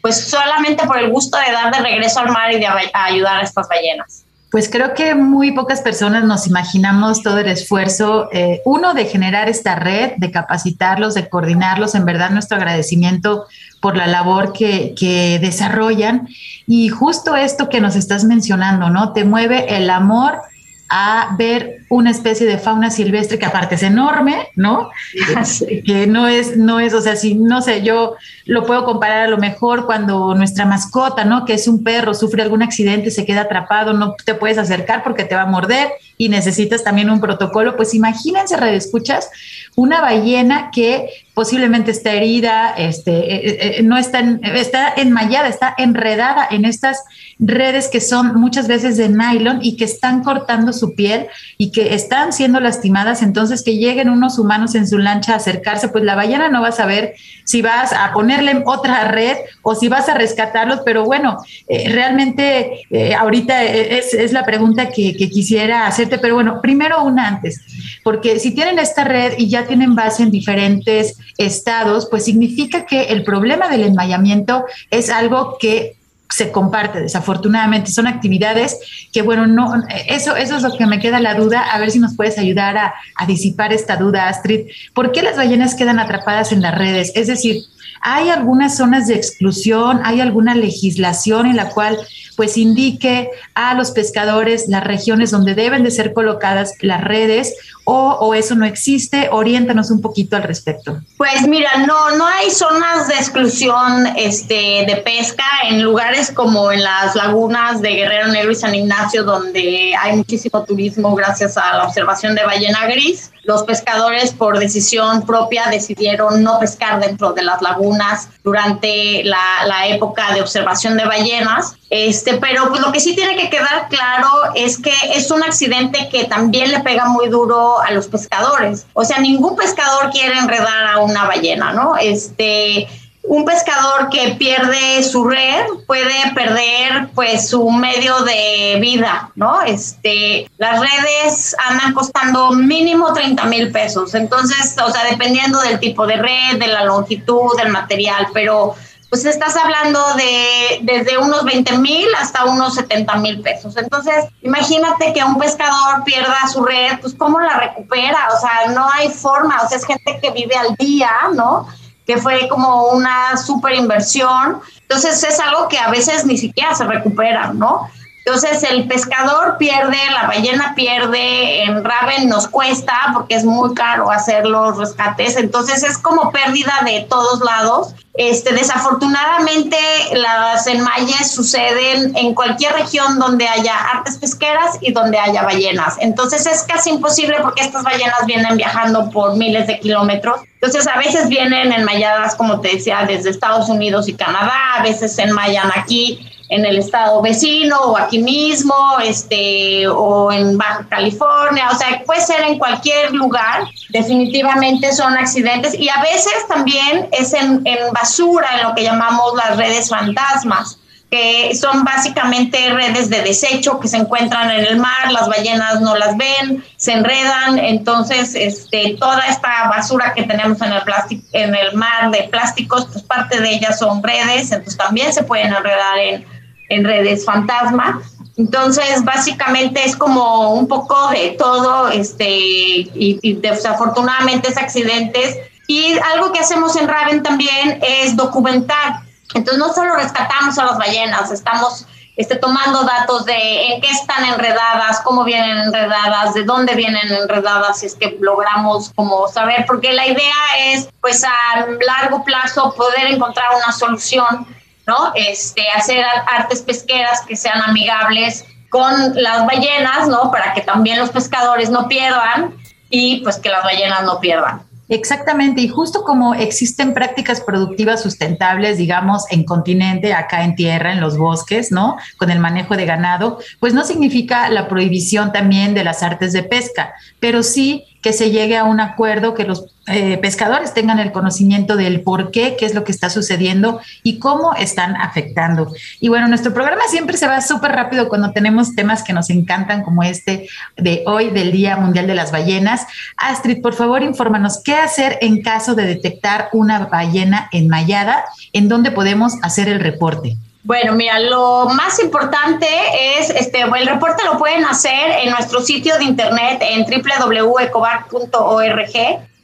pues 0.08 0.30
solamente 0.30 0.86
por 0.86 0.98
el 0.98 1.10
gusto 1.10 1.36
de 1.36 1.52
dar 1.52 1.70
de 1.70 1.80
regreso 1.80 2.20
al 2.20 2.30
mar 2.30 2.50
y 2.50 2.58
de 2.58 2.66
ayudar 2.94 3.40
a 3.40 3.42
estas 3.42 3.68
ballenas. 3.68 4.24
Pues 4.50 4.70
creo 4.70 4.94
que 4.94 5.14
muy 5.14 5.52
pocas 5.52 5.82
personas 5.82 6.24
nos 6.24 6.46
imaginamos 6.46 7.22
todo 7.22 7.40
el 7.40 7.48
esfuerzo, 7.48 8.30
eh, 8.32 8.62
uno, 8.64 8.94
de 8.94 9.04
generar 9.04 9.50
esta 9.50 9.74
red, 9.74 10.12
de 10.16 10.30
capacitarlos, 10.30 11.12
de 11.12 11.28
coordinarlos, 11.28 11.94
en 11.94 12.06
verdad 12.06 12.30
nuestro 12.30 12.56
agradecimiento 12.56 13.44
por 13.82 13.98
la 13.98 14.06
labor 14.06 14.54
que, 14.54 14.94
que 14.98 15.38
desarrollan 15.40 16.26
y 16.66 16.88
justo 16.88 17.36
esto 17.36 17.68
que 17.68 17.82
nos 17.82 17.94
estás 17.94 18.24
mencionando, 18.24 18.88
¿no? 18.88 19.12
Te 19.12 19.24
mueve 19.24 19.76
el 19.76 19.90
amor 19.90 20.40
a 20.88 21.34
ver 21.36 21.77
una 21.90 22.10
especie 22.10 22.46
de 22.46 22.58
fauna 22.58 22.90
silvestre 22.90 23.38
que 23.38 23.46
aparte 23.46 23.76
es 23.76 23.82
enorme, 23.82 24.48
¿no? 24.56 24.90
Que 25.84 26.06
no 26.06 26.28
es, 26.28 26.56
no 26.56 26.80
es, 26.80 26.94
o 26.94 27.00
sea, 27.00 27.16
si 27.16 27.34
no 27.34 27.62
sé, 27.62 27.82
yo 27.82 28.16
lo 28.44 28.64
puedo 28.64 28.84
comparar 28.84 29.24
a 29.24 29.28
lo 29.28 29.38
mejor 29.38 29.86
cuando 29.86 30.34
nuestra 30.34 30.64
mascota, 30.64 31.24
¿no? 31.24 31.44
Que 31.44 31.54
es 31.54 31.68
un 31.68 31.82
perro, 31.82 32.14
sufre 32.14 32.42
algún 32.42 32.62
accidente, 32.62 33.10
se 33.10 33.24
queda 33.24 33.42
atrapado, 33.42 33.92
no 33.92 34.14
te 34.24 34.34
puedes 34.34 34.58
acercar 34.58 35.02
porque 35.02 35.24
te 35.24 35.34
va 35.34 35.42
a 35.42 35.46
morder 35.46 35.88
y 36.16 36.28
necesitas 36.28 36.82
también 36.84 37.10
un 37.10 37.20
protocolo. 37.20 37.76
Pues 37.76 37.94
imagínense, 37.94 38.56
escuchas, 38.74 39.30
una 39.76 40.00
ballena 40.00 40.70
que 40.72 41.08
posiblemente 41.34 41.92
está 41.92 42.12
herida, 42.12 42.74
este, 42.76 43.12
eh, 43.12 43.46
eh, 43.46 43.58
eh, 43.78 43.82
no 43.84 43.96
está, 43.96 44.20
está 44.42 44.92
enmayada, 44.96 45.46
está 45.46 45.72
enredada 45.78 46.48
en 46.50 46.64
estas 46.64 47.04
redes 47.38 47.86
que 47.86 48.00
son 48.00 48.34
muchas 48.40 48.66
veces 48.66 48.96
de 48.96 49.08
nylon 49.08 49.60
y 49.62 49.76
que 49.76 49.84
están 49.84 50.24
cortando 50.24 50.72
su 50.72 50.96
piel 50.96 51.28
y 51.56 51.70
que 51.70 51.77
están 51.94 52.32
siendo 52.32 52.60
lastimadas, 52.60 53.22
entonces 53.22 53.62
que 53.62 53.76
lleguen 53.76 54.10
unos 54.10 54.38
humanos 54.38 54.74
en 54.74 54.86
su 54.86 54.98
lancha 54.98 55.34
a 55.34 55.36
acercarse, 55.36 55.88
pues 55.88 56.04
la 56.04 56.14
ballena 56.14 56.48
no 56.48 56.62
va 56.62 56.68
a 56.68 56.72
saber 56.72 57.14
si 57.44 57.62
vas 57.62 57.92
a 57.92 58.12
ponerle 58.12 58.62
otra 58.66 59.08
red 59.08 59.36
o 59.62 59.74
si 59.74 59.88
vas 59.88 60.08
a 60.08 60.14
rescatarlos, 60.14 60.80
pero 60.84 61.04
bueno, 61.04 61.38
realmente 61.68 62.86
ahorita 63.18 63.64
es, 63.64 64.14
es, 64.14 64.32
la 64.32 64.44
pregunta 64.44 64.90
que, 64.90 65.16
que 65.16 65.30
quisiera 65.30 65.86
hacerte, 65.86 66.18
pero 66.18 66.34
bueno, 66.34 66.60
primero 66.60 67.02
una 67.02 67.26
antes, 67.26 67.60
porque 68.04 68.38
si 68.38 68.50
tienen 68.50 68.78
esta 68.78 69.04
red 69.04 69.34
y 69.38 69.48
ya 69.48 69.66
tienen 69.66 69.94
base 69.94 70.22
en 70.22 70.30
diferentes 70.30 71.16
estados, 71.38 72.08
pues 72.10 72.24
significa 72.24 72.84
que 72.84 73.04
el 73.04 73.24
problema 73.24 73.68
del 73.68 73.84
enmayamiento 73.84 74.64
es 74.90 75.10
algo 75.10 75.56
que 75.58 75.97
se 76.30 76.52
comparte, 76.52 77.00
desafortunadamente. 77.00 77.90
Son 77.90 78.06
actividades 78.06 78.78
que, 79.12 79.22
bueno, 79.22 79.46
no, 79.46 79.72
eso, 80.08 80.36
eso 80.36 80.56
es 80.56 80.62
lo 80.62 80.76
que 80.76 80.86
me 80.86 81.00
queda 81.00 81.20
la 81.20 81.34
duda. 81.34 81.62
A 81.62 81.78
ver 81.78 81.90
si 81.90 81.98
nos 81.98 82.14
puedes 82.14 82.38
ayudar 82.38 82.76
a, 82.76 82.94
a 83.16 83.26
disipar 83.26 83.72
esta 83.72 83.96
duda, 83.96 84.28
Astrid. 84.28 84.66
¿Por 84.94 85.12
qué 85.12 85.22
las 85.22 85.36
ballenas 85.36 85.74
quedan 85.74 85.98
atrapadas 85.98 86.52
en 86.52 86.60
las 86.60 86.76
redes? 86.76 87.12
Es 87.14 87.28
decir, 87.28 87.62
¿hay 88.00 88.28
algunas 88.28 88.76
zonas 88.76 89.06
de 89.06 89.14
exclusión? 89.14 90.00
¿Hay 90.04 90.20
alguna 90.20 90.54
legislación 90.54 91.46
en 91.46 91.56
la 91.56 91.70
cual 91.70 91.98
pues 92.36 92.56
indique 92.56 93.30
a 93.54 93.74
los 93.74 93.90
pescadores 93.90 94.68
las 94.68 94.84
regiones 94.84 95.32
donde 95.32 95.56
deben 95.56 95.82
de 95.82 95.90
ser 95.90 96.12
colocadas 96.12 96.74
las 96.80 97.02
redes 97.02 97.54
o, 97.90 98.34
eso 98.34 98.54
no 98.54 98.66
existe? 98.66 99.28
Oriéntanos 99.32 99.90
un 99.90 100.02
poquito 100.02 100.36
al 100.36 100.42
respecto. 100.42 101.00
Pues 101.16 101.48
mira, 101.48 101.70
no, 101.86 102.16
no 102.16 102.26
hay 102.26 102.50
zonas 102.50 103.08
de 103.08 103.14
exclusión 103.14 104.06
este, 104.16 104.84
de 104.86 105.02
pesca 105.04 105.44
en 105.68 105.82
lugares 105.82 106.30
como 106.30 106.70
en 106.70 106.82
las 106.82 107.14
lagunas 107.14 107.80
de 107.80 107.90
Guerrero 107.90 108.28
Negro 108.28 108.52
y 108.52 108.56
San 108.56 108.74
Ignacio, 108.74 109.24
donde 109.24 109.94
hay 109.98 110.16
muchísimo 110.16 110.62
turismo 110.64 111.14
gracias 111.14 111.56
a 111.56 111.78
la 111.78 111.84
observación 111.84 112.34
de 112.34 112.44
ballena 112.44 112.86
gris. 112.86 113.30
Los 113.44 113.62
pescadores 113.62 114.34
por 114.34 114.58
decisión 114.58 115.24
propia 115.24 115.68
decidieron 115.70 116.42
no 116.42 116.58
pescar 116.58 117.00
dentro 117.00 117.32
de 117.32 117.42
las 117.42 117.62
lagunas 117.62 118.28
durante 118.44 119.24
la, 119.24 119.64
la 119.66 119.86
época 119.86 120.34
de 120.34 120.42
observación 120.42 120.98
de 120.98 121.06
ballenas. 121.06 121.77
Este, 121.90 122.34
pero 122.34 122.68
pues 122.68 122.82
lo 122.82 122.92
que 122.92 123.00
sí 123.00 123.14
tiene 123.14 123.34
que 123.36 123.48
quedar 123.48 123.88
claro 123.88 124.28
es 124.54 124.78
que 124.78 124.92
es 125.14 125.30
un 125.30 125.42
accidente 125.42 126.08
que 126.10 126.24
también 126.24 126.70
le 126.70 126.80
pega 126.80 127.06
muy 127.06 127.28
duro 127.28 127.80
a 127.80 127.90
los 127.92 128.08
pescadores. 128.08 128.86
O 128.92 129.04
sea, 129.04 129.18
ningún 129.18 129.56
pescador 129.56 130.10
quiere 130.10 130.38
enredar 130.38 130.86
a 130.86 130.98
una 130.98 131.24
ballena, 131.24 131.72
¿no? 131.72 131.96
Este, 131.96 132.86
un 133.28 133.44
pescador 133.44 134.08
que 134.10 134.36
pierde 134.38 135.02
su 135.02 135.24
red 135.24 135.64
puede 135.86 136.32
perder 136.34 137.08
pues 137.14 137.48
su 137.48 137.70
medio 137.70 138.20
de 138.20 138.78
vida, 138.80 139.30
¿no? 139.34 139.62
Este, 139.62 140.50
las 140.56 140.80
redes 140.80 141.54
andan 141.68 141.92
costando 141.92 142.52
mínimo 142.52 143.12
30 143.12 143.44
mil 143.44 143.70
pesos, 143.70 144.14
entonces, 144.14 144.76
o 144.82 144.90
sea, 144.90 145.04
dependiendo 145.10 145.60
del 145.60 145.78
tipo 145.78 146.06
de 146.06 146.16
red, 146.16 146.58
de 146.58 146.68
la 146.68 146.84
longitud, 146.84 147.56
del 147.58 147.70
material, 147.70 148.28
pero 148.32 148.74
pues 149.10 149.24
estás 149.24 149.56
hablando 149.56 150.00
de 150.14 150.80
desde 150.82 151.16
unos 151.18 151.44
20 151.44 151.78
mil 151.78 152.06
hasta 152.20 152.44
unos 152.44 152.74
70 152.74 153.16
mil 153.16 153.40
pesos. 153.40 153.76
Entonces, 153.76 154.26
imagínate 154.42 155.12
que 155.14 155.24
un 155.24 155.38
pescador 155.38 156.04
pierda 156.04 156.36
su 156.52 156.62
red, 156.62 156.98
pues 157.00 157.14
¿cómo 157.14 157.40
la 157.40 157.58
recupera? 157.58 158.28
O 158.36 158.40
sea, 158.40 158.72
no 158.72 158.88
hay 158.90 159.08
forma, 159.08 159.62
o 159.62 159.68
sea, 159.68 159.78
es 159.78 159.86
gente 159.86 160.18
que 160.20 160.30
vive 160.30 160.56
al 160.56 160.74
día, 160.76 161.10
¿no? 161.34 161.66
Que 162.06 162.18
fue 162.18 162.48
como 162.48 162.88
una 162.88 163.36
super 163.38 163.74
inversión. 163.74 164.60
Entonces, 164.82 165.22
es 165.22 165.40
algo 165.40 165.68
que 165.68 165.78
a 165.78 165.88
veces 165.88 166.26
ni 166.26 166.36
siquiera 166.36 166.74
se 166.74 166.84
recupera, 166.84 167.52
¿no? 167.54 167.88
Entonces 168.28 168.62
el 168.70 168.86
pescador 168.86 169.56
pierde, 169.56 169.96
la 170.12 170.26
ballena 170.26 170.74
pierde, 170.74 171.62
en 171.62 171.82
Raven 171.82 172.28
nos 172.28 172.46
cuesta 172.46 172.92
porque 173.14 173.36
es 173.36 173.44
muy 173.46 173.72
caro 173.72 174.10
hacer 174.10 174.44
los 174.44 174.76
rescates, 174.76 175.38
entonces 175.38 175.82
es 175.82 175.96
como 175.96 176.30
pérdida 176.30 176.74
de 176.84 177.06
todos 177.08 177.40
lados. 177.40 177.94
Este, 178.12 178.52
desafortunadamente 178.52 179.78
las 180.12 180.66
enmayes 180.66 181.30
suceden 181.30 182.14
en 182.18 182.34
cualquier 182.34 182.74
región 182.74 183.18
donde 183.18 183.48
haya 183.48 183.74
artes 183.94 184.18
pesqueras 184.18 184.76
y 184.82 184.92
donde 184.92 185.18
haya 185.18 185.42
ballenas. 185.42 185.96
Entonces 185.98 186.44
es 186.44 186.64
casi 186.64 186.90
imposible 186.90 187.38
porque 187.40 187.62
estas 187.62 187.82
ballenas 187.82 188.26
vienen 188.26 188.58
viajando 188.58 189.08
por 189.08 189.36
miles 189.36 189.66
de 189.68 189.80
kilómetros. 189.80 190.40
Entonces 190.60 190.86
a 190.86 190.98
veces 190.98 191.30
vienen 191.30 191.72
enmayadas, 191.72 192.34
como 192.34 192.60
te 192.60 192.74
decía, 192.74 193.04
desde 193.06 193.30
Estados 193.30 193.70
Unidos 193.70 194.06
y 194.06 194.12
Canadá, 194.12 194.74
a 194.74 194.82
veces 194.82 195.14
se 195.14 195.22
enmayan 195.22 195.70
aquí 195.74 196.28
en 196.48 196.64
el 196.64 196.78
estado 196.78 197.20
vecino 197.20 197.78
o 197.78 197.96
aquí 197.98 198.18
mismo, 198.20 198.74
este, 199.04 199.86
o 199.86 200.32
en 200.32 200.56
Baja 200.56 200.86
California, 200.88 201.68
o 201.70 201.76
sea, 201.76 202.02
puede 202.06 202.22
ser 202.22 202.42
en 202.42 202.58
cualquier 202.58 203.12
lugar, 203.12 203.68
definitivamente 203.90 204.92
son 204.92 205.14
accidentes 205.14 205.74
y 205.78 205.88
a 205.88 206.00
veces 206.00 206.46
también 206.48 207.08
es 207.12 207.34
en, 207.34 207.60
en 207.64 207.92
basura, 207.92 208.48
en 208.58 208.68
lo 208.68 208.74
que 208.74 208.82
llamamos 208.82 209.34
las 209.36 209.56
redes 209.56 209.88
fantasmas 209.88 210.78
que 211.10 211.54
son 211.54 211.84
básicamente 211.84 212.70
redes 212.70 213.08
de 213.08 213.22
desecho 213.22 213.80
que 213.80 213.88
se 213.88 213.96
encuentran 213.96 214.50
en 214.50 214.66
el 214.66 214.78
mar, 214.78 215.10
las 215.10 215.26
ballenas 215.28 215.80
no 215.80 215.96
las 215.96 216.16
ven, 216.18 216.62
se 216.76 216.92
enredan, 216.92 217.58
entonces 217.58 218.34
este, 218.34 218.96
toda 219.00 219.26
esta 219.26 219.68
basura 219.68 220.12
que 220.12 220.24
tenemos 220.24 220.60
en 220.60 220.72
el, 220.72 220.82
plástico, 220.82 221.26
en 221.32 221.54
el 221.54 221.74
mar 221.74 222.10
de 222.10 222.24
plásticos, 222.24 222.86
pues 222.92 223.02
parte 223.04 223.40
de 223.40 223.54
ellas 223.54 223.78
son 223.78 224.02
redes, 224.02 224.52
entonces 224.52 224.76
también 224.76 225.12
se 225.12 225.22
pueden 225.22 225.54
enredar 225.54 225.98
en 225.98 226.37
en 226.68 226.84
redes 226.84 227.24
fantasma. 227.24 228.02
Entonces, 228.36 229.04
básicamente 229.04 229.84
es 229.84 229.96
como 229.96 230.52
un 230.54 230.68
poco 230.68 231.08
de 231.08 231.34
todo, 231.38 231.88
este, 231.88 232.28
y, 232.28 233.38
desafortunadamente 233.40 234.48
es 234.48 234.56
accidentes. 234.56 235.36
Y 235.66 235.98
algo 236.14 236.32
que 236.32 236.38
hacemos 236.38 236.76
en 236.76 236.88
Raven 236.88 237.22
también 237.22 237.80
es 237.82 238.16
documentar. 238.16 239.00
Entonces, 239.34 239.58
no 239.58 239.74
solo 239.74 239.96
rescatamos 239.96 240.56
a 240.56 240.64
las 240.66 240.78
ballenas, 240.78 241.30
estamos 241.32 241.86
este, 242.16 242.36
tomando 242.36 242.84
datos 242.84 243.24
de 243.26 243.74
en 243.74 243.80
qué 243.80 243.90
están 243.90 244.24
enredadas, 244.24 245.00
cómo 245.02 245.24
vienen 245.24 245.58
enredadas, 245.58 246.34
de 246.34 246.44
dónde 246.44 246.74
vienen 246.74 247.12
enredadas, 247.12 247.80
si 247.80 247.86
es 247.86 247.94
que 247.94 248.16
logramos 248.20 248.92
como 248.94 249.28
saber, 249.28 249.64
porque 249.66 249.92
la 249.92 250.06
idea 250.06 250.34
es, 250.66 250.88
pues, 251.00 251.24
a 251.24 251.66
largo 251.84 252.24
plazo 252.24 252.72
poder 252.74 253.08
encontrar 253.08 253.48
una 253.56 253.72
solución 253.72 254.46
¿no? 254.88 255.12
Este, 255.14 255.68
hacer 255.76 256.04
artes 256.26 256.62
pesqueras 256.62 257.20
que 257.28 257.36
sean 257.36 257.60
amigables 257.62 258.44
con 258.70 258.92
las 259.14 259.46
ballenas, 259.46 260.08
¿no? 260.08 260.30
Para 260.30 260.54
que 260.54 260.62
también 260.62 260.98
los 260.98 261.10
pescadores 261.10 261.70
no 261.70 261.86
pierdan 261.86 262.54
y 262.90 263.20
pues 263.22 263.36
que 263.36 263.50
las 263.50 263.62
ballenas 263.62 264.02
no 264.04 264.18
pierdan. 264.18 264.62
Exactamente, 264.90 265.60
y 265.60 265.68
justo 265.68 266.02
como 266.02 266.34
existen 266.34 266.94
prácticas 266.94 267.42
productivas 267.42 268.00
sustentables, 268.00 268.78
digamos, 268.78 269.24
en 269.30 269.44
continente, 269.44 270.14
acá 270.14 270.44
en 270.44 270.56
tierra, 270.56 270.92
en 270.92 271.00
los 271.00 271.18
bosques, 271.18 271.70
¿no? 271.70 271.98
Con 272.16 272.30
el 272.30 272.38
manejo 272.38 272.74
de 272.74 272.86
ganado, 272.86 273.38
pues 273.60 273.74
no 273.74 273.84
significa 273.84 274.48
la 274.48 274.66
prohibición 274.66 275.30
también 275.30 275.74
de 275.74 275.84
las 275.84 276.02
artes 276.02 276.32
de 276.32 276.42
pesca, 276.42 276.94
pero 277.20 277.42
sí 277.42 277.84
que 278.02 278.12
se 278.12 278.30
llegue 278.30 278.56
a 278.56 278.64
un 278.64 278.80
acuerdo, 278.80 279.34
que 279.34 279.44
los 279.44 279.66
eh, 279.86 280.18
pescadores 280.18 280.74
tengan 280.74 280.98
el 280.98 281.12
conocimiento 281.12 281.76
del 281.76 282.02
por 282.02 282.30
qué, 282.30 282.56
qué 282.58 282.66
es 282.66 282.74
lo 282.74 282.84
que 282.84 282.92
está 282.92 283.10
sucediendo 283.10 283.80
y 284.02 284.18
cómo 284.18 284.54
están 284.54 284.96
afectando. 284.96 285.72
Y 286.00 286.08
bueno, 286.08 286.28
nuestro 286.28 286.52
programa 286.52 286.82
siempre 286.90 287.16
se 287.16 287.26
va 287.26 287.40
súper 287.40 287.72
rápido 287.72 288.08
cuando 288.08 288.32
tenemos 288.32 288.74
temas 288.74 289.02
que 289.02 289.12
nos 289.12 289.30
encantan, 289.30 289.82
como 289.82 290.02
este 290.02 290.48
de 290.76 291.02
hoy, 291.06 291.30
del 291.30 291.52
Día 291.52 291.76
Mundial 291.76 292.06
de 292.06 292.14
las 292.14 292.30
Ballenas. 292.30 292.86
Astrid, 293.16 293.62
por 293.62 293.74
favor, 293.74 294.02
infórmanos 294.02 294.60
qué 294.62 294.74
hacer 294.74 295.18
en 295.20 295.42
caso 295.42 295.74
de 295.74 295.86
detectar 295.86 296.48
una 296.52 296.86
ballena 296.86 297.48
enmayada, 297.52 298.24
en 298.52 298.68
dónde 298.68 298.90
podemos 298.90 299.34
hacer 299.42 299.68
el 299.68 299.80
reporte. 299.80 300.36
Bueno, 300.68 300.92
mira, 300.92 301.18
lo 301.18 301.64
más 301.70 301.98
importante 301.98 302.68
es, 303.16 303.30
este, 303.30 303.62
el 303.62 303.86
reporte 303.86 304.22
lo 304.22 304.36
pueden 304.36 304.66
hacer 304.66 305.12
en 305.22 305.30
nuestro 305.30 305.62
sitio 305.62 305.96
de 305.96 306.04
internet 306.04 306.60
en 306.60 306.84
www.ecobar.org 306.84 308.92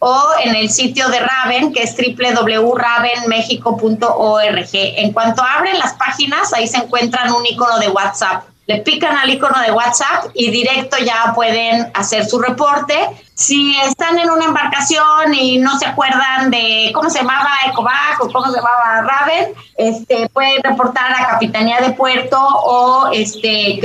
o 0.00 0.22
en 0.44 0.54
el 0.54 0.68
sitio 0.68 1.08
de 1.08 1.20
Raven, 1.20 1.72
que 1.72 1.84
es 1.84 1.96
www.ravenmexico.org. 1.96 4.68
En 4.72 5.14
cuanto 5.14 5.42
abren 5.42 5.78
las 5.78 5.94
páginas, 5.94 6.52
ahí 6.52 6.68
se 6.68 6.76
encuentran 6.76 7.32
un 7.32 7.46
icono 7.46 7.78
de 7.78 7.88
WhatsApp 7.88 8.44
le 8.66 8.78
pican 8.78 9.16
al 9.16 9.28
icono 9.28 9.60
de 9.60 9.72
WhatsApp 9.72 10.26
y 10.32 10.50
directo 10.50 10.96
ya 10.98 11.32
pueden 11.34 11.90
hacer 11.94 12.24
su 12.24 12.40
reporte. 12.40 12.94
Si 13.34 13.76
están 13.80 14.16
en 14.16 14.30
una 14.30 14.44
embarcación 14.44 15.34
y 15.34 15.58
no 15.58 15.76
se 15.76 15.86
acuerdan 15.86 16.52
de 16.52 16.92
cómo 16.94 17.10
se 17.10 17.18
llamaba 17.18 17.50
Ecovac 17.66 18.20
o 18.20 18.30
cómo 18.30 18.46
se 18.46 18.58
llamaba 18.58 19.02
Raven, 19.02 19.52
este, 19.76 20.28
pueden 20.28 20.62
reportar 20.62 21.12
a 21.12 21.30
Capitanía 21.30 21.80
de 21.80 21.90
Puerto 21.94 22.38
o 22.38 23.10
este, 23.12 23.80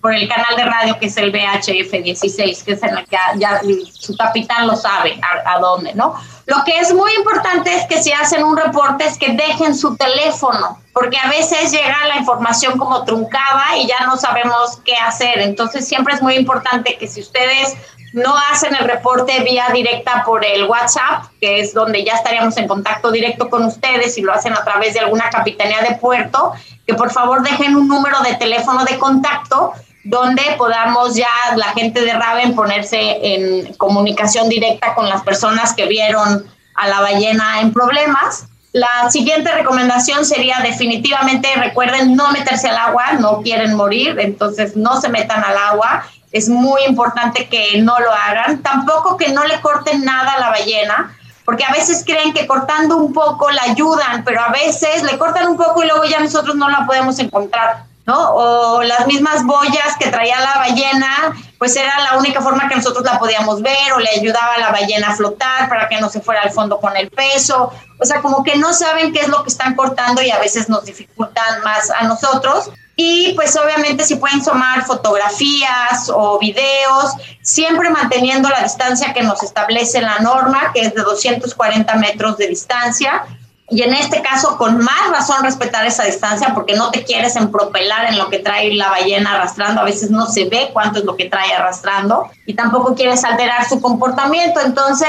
por 0.00 0.14
el 0.14 0.26
canal 0.30 0.56
de 0.56 0.64
radio 0.64 0.98
que 0.98 1.06
es 1.06 1.16
el 1.18 1.30
VHF 1.30 1.92
16, 2.02 2.62
que 2.62 2.72
es 2.72 2.82
en 2.82 2.96
el 2.96 3.04
que 3.04 3.18
ya, 3.36 3.60
su 3.92 4.16
capitán 4.16 4.66
lo 4.66 4.76
sabe 4.76 5.20
a, 5.20 5.56
a 5.56 5.58
dónde, 5.58 5.92
¿no? 5.94 6.14
Lo 6.46 6.62
que 6.64 6.78
es 6.78 6.92
muy 6.92 7.10
importante 7.14 7.74
es 7.74 7.86
que 7.86 8.02
si 8.02 8.12
hacen 8.12 8.44
un 8.44 8.56
reporte 8.56 9.06
es 9.06 9.16
que 9.16 9.32
dejen 9.32 9.74
su 9.74 9.96
teléfono, 9.96 10.78
porque 10.92 11.16
a 11.16 11.28
veces 11.28 11.72
llega 11.72 12.06
la 12.06 12.18
información 12.18 12.76
como 12.76 13.02
truncada 13.04 13.76
y 13.78 13.86
ya 13.86 14.06
no 14.06 14.16
sabemos 14.18 14.78
qué 14.84 14.94
hacer. 14.94 15.38
Entonces 15.40 15.88
siempre 15.88 16.14
es 16.14 16.22
muy 16.22 16.34
importante 16.34 16.98
que 16.98 17.08
si 17.08 17.22
ustedes 17.22 17.74
no 18.14 18.36
hacen 18.50 18.74
el 18.76 18.84
reporte 18.84 19.40
vía 19.42 19.66
directa 19.72 20.22
por 20.24 20.44
el 20.44 20.64
WhatsApp, 20.64 21.24
que 21.40 21.58
es 21.60 21.74
donde 21.74 22.04
ya 22.04 22.14
estaríamos 22.14 22.56
en 22.56 22.68
contacto 22.68 23.10
directo 23.10 23.50
con 23.50 23.64
ustedes 23.64 24.16
y 24.16 24.22
lo 24.22 24.32
hacen 24.32 24.52
a 24.52 24.64
través 24.64 24.94
de 24.94 25.00
alguna 25.00 25.28
capitanía 25.30 25.82
de 25.82 25.96
puerto, 25.96 26.52
que 26.86 26.94
por 26.94 27.10
favor 27.10 27.42
dejen 27.42 27.74
un 27.74 27.88
número 27.88 28.20
de 28.22 28.34
teléfono 28.34 28.84
de 28.84 28.98
contacto 28.98 29.72
donde 30.04 30.42
podamos 30.56 31.16
ya 31.16 31.26
la 31.56 31.72
gente 31.72 32.02
de 32.02 32.12
Raven 32.12 32.54
ponerse 32.54 33.18
en 33.20 33.74
comunicación 33.74 34.48
directa 34.48 34.94
con 34.94 35.08
las 35.08 35.22
personas 35.22 35.74
que 35.74 35.86
vieron 35.86 36.46
a 36.76 36.88
la 36.88 37.00
ballena 37.00 37.60
en 37.62 37.72
problemas. 37.72 38.46
La 38.72 39.10
siguiente 39.10 39.50
recomendación 39.52 40.24
sería 40.24 40.60
definitivamente, 40.60 41.48
recuerden 41.56 42.14
no 42.14 42.30
meterse 42.32 42.68
al 42.68 42.76
agua, 42.76 43.12
no 43.18 43.40
quieren 43.40 43.74
morir, 43.74 44.16
entonces 44.20 44.76
no 44.76 45.00
se 45.00 45.08
metan 45.08 45.42
al 45.42 45.56
agua. 45.56 46.06
Es 46.34 46.48
muy 46.48 46.82
importante 46.88 47.48
que 47.48 47.80
no 47.80 47.96
lo 48.00 48.12
hagan. 48.12 48.60
Tampoco 48.60 49.16
que 49.16 49.28
no 49.28 49.44
le 49.44 49.60
corten 49.60 50.04
nada 50.04 50.32
a 50.32 50.40
la 50.40 50.50
ballena, 50.50 51.16
porque 51.44 51.64
a 51.64 51.70
veces 51.70 52.02
creen 52.04 52.32
que 52.34 52.48
cortando 52.48 52.96
un 52.96 53.12
poco 53.12 53.52
la 53.52 53.62
ayudan, 53.62 54.24
pero 54.24 54.40
a 54.40 54.48
veces 54.48 55.04
le 55.04 55.16
cortan 55.16 55.46
un 55.46 55.56
poco 55.56 55.84
y 55.84 55.86
luego 55.86 56.02
ya 56.06 56.18
nosotros 56.18 56.56
no 56.56 56.68
la 56.68 56.86
podemos 56.86 57.20
encontrar. 57.20 57.84
¿no? 58.04 58.34
O 58.34 58.82
las 58.82 59.06
mismas 59.06 59.44
boyas 59.44 59.96
que 59.96 60.10
traía 60.10 60.40
la 60.40 60.58
ballena, 60.58 61.34
pues 61.56 61.76
era 61.76 62.00
la 62.00 62.18
única 62.18 62.40
forma 62.40 62.68
que 62.68 62.74
nosotros 62.74 63.04
la 63.04 63.16
podíamos 63.20 63.62
ver 63.62 63.92
o 63.94 64.00
le 64.00 64.10
ayudaba 64.10 64.54
a 64.54 64.58
la 64.58 64.72
ballena 64.72 65.10
a 65.10 65.16
flotar 65.16 65.68
para 65.68 65.88
que 65.88 66.00
no 66.00 66.10
se 66.10 66.20
fuera 66.20 66.42
al 66.42 66.50
fondo 66.50 66.80
con 66.80 66.96
el 66.96 67.10
peso. 67.10 67.72
O 68.00 68.04
sea, 68.04 68.20
como 68.20 68.42
que 68.42 68.56
no 68.56 68.72
saben 68.72 69.12
qué 69.12 69.20
es 69.20 69.28
lo 69.28 69.44
que 69.44 69.50
están 69.50 69.76
cortando 69.76 70.20
y 70.20 70.32
a 70.32 70.40
veces 70.40 70.68
nos 70.68 70.84
dificultan 70.84 71.62
más 71.62 71.92
a 71.92 72.02
nosotros. 72.02 72.72
Y 72.96 73.32
pues 73.34 73.56
obviamente 73.56 74.04
si 74.04 74.16
pueden 74.16 74.42
tomar 74.42 74.84
fotografías 74.84 76.10
o 76.14 76.38
videos, 76.38 77.12
siempre 77.42 77.90
manteniendo 77.90 78.48
la 78.48 78.62
distancia 78.62 79.12
que 79.12 79.22
nos 79.22 79.42
establece 79.42 80.00
la 80.00 80.18
norma, 80.20 80.70
que 80.72 80.82
es 80.82 80.94
de 80.94 81.02
240 81.02 81.94
metros 81.96 82.36
de 82.36 82.48
distancia 82.48 83.24
y 83.70 83.82
en 83.82 83.94
este 83.94 84.20
caso, 84.20 84.58
con 84.58 84.78
más 84.78 85.10
razón 85.10 85.42
respetar 85.42 85.86
esa 85.86 86.04
distancia 86.04 86.52
porque 86.54 86.74
no 86.76 86.90
te 86.90 87.02
quieres 87.02 87.34
empropelar 87.34 88.06
en 88.06 88.18
lo 88.18 88.28
que 88.28 88.38
trae 88.38 88.74
la 88.74 88.90
ballena 88.90 89.34
arrastrando. 89.34 89.80
A 89.80 89.84
veces 89.84 90.10
no 90.10 90.26
se 90.26 90.44
ve 90.44 90.70
cuánto 90.72 90.98
es 90.98 91.04
lo 91.04 91.16
que 91.16 91.30
trae 91.30 91.52
arrastrando 91.52 92.30
y 92.46 92.54
tampoco 92.54 92.94
quieres 92.94 93.24
alterar 93.24 93.66
su 93.66 93.80
comportamiento. 93.80 94.60
Entonces, 94.60 95.08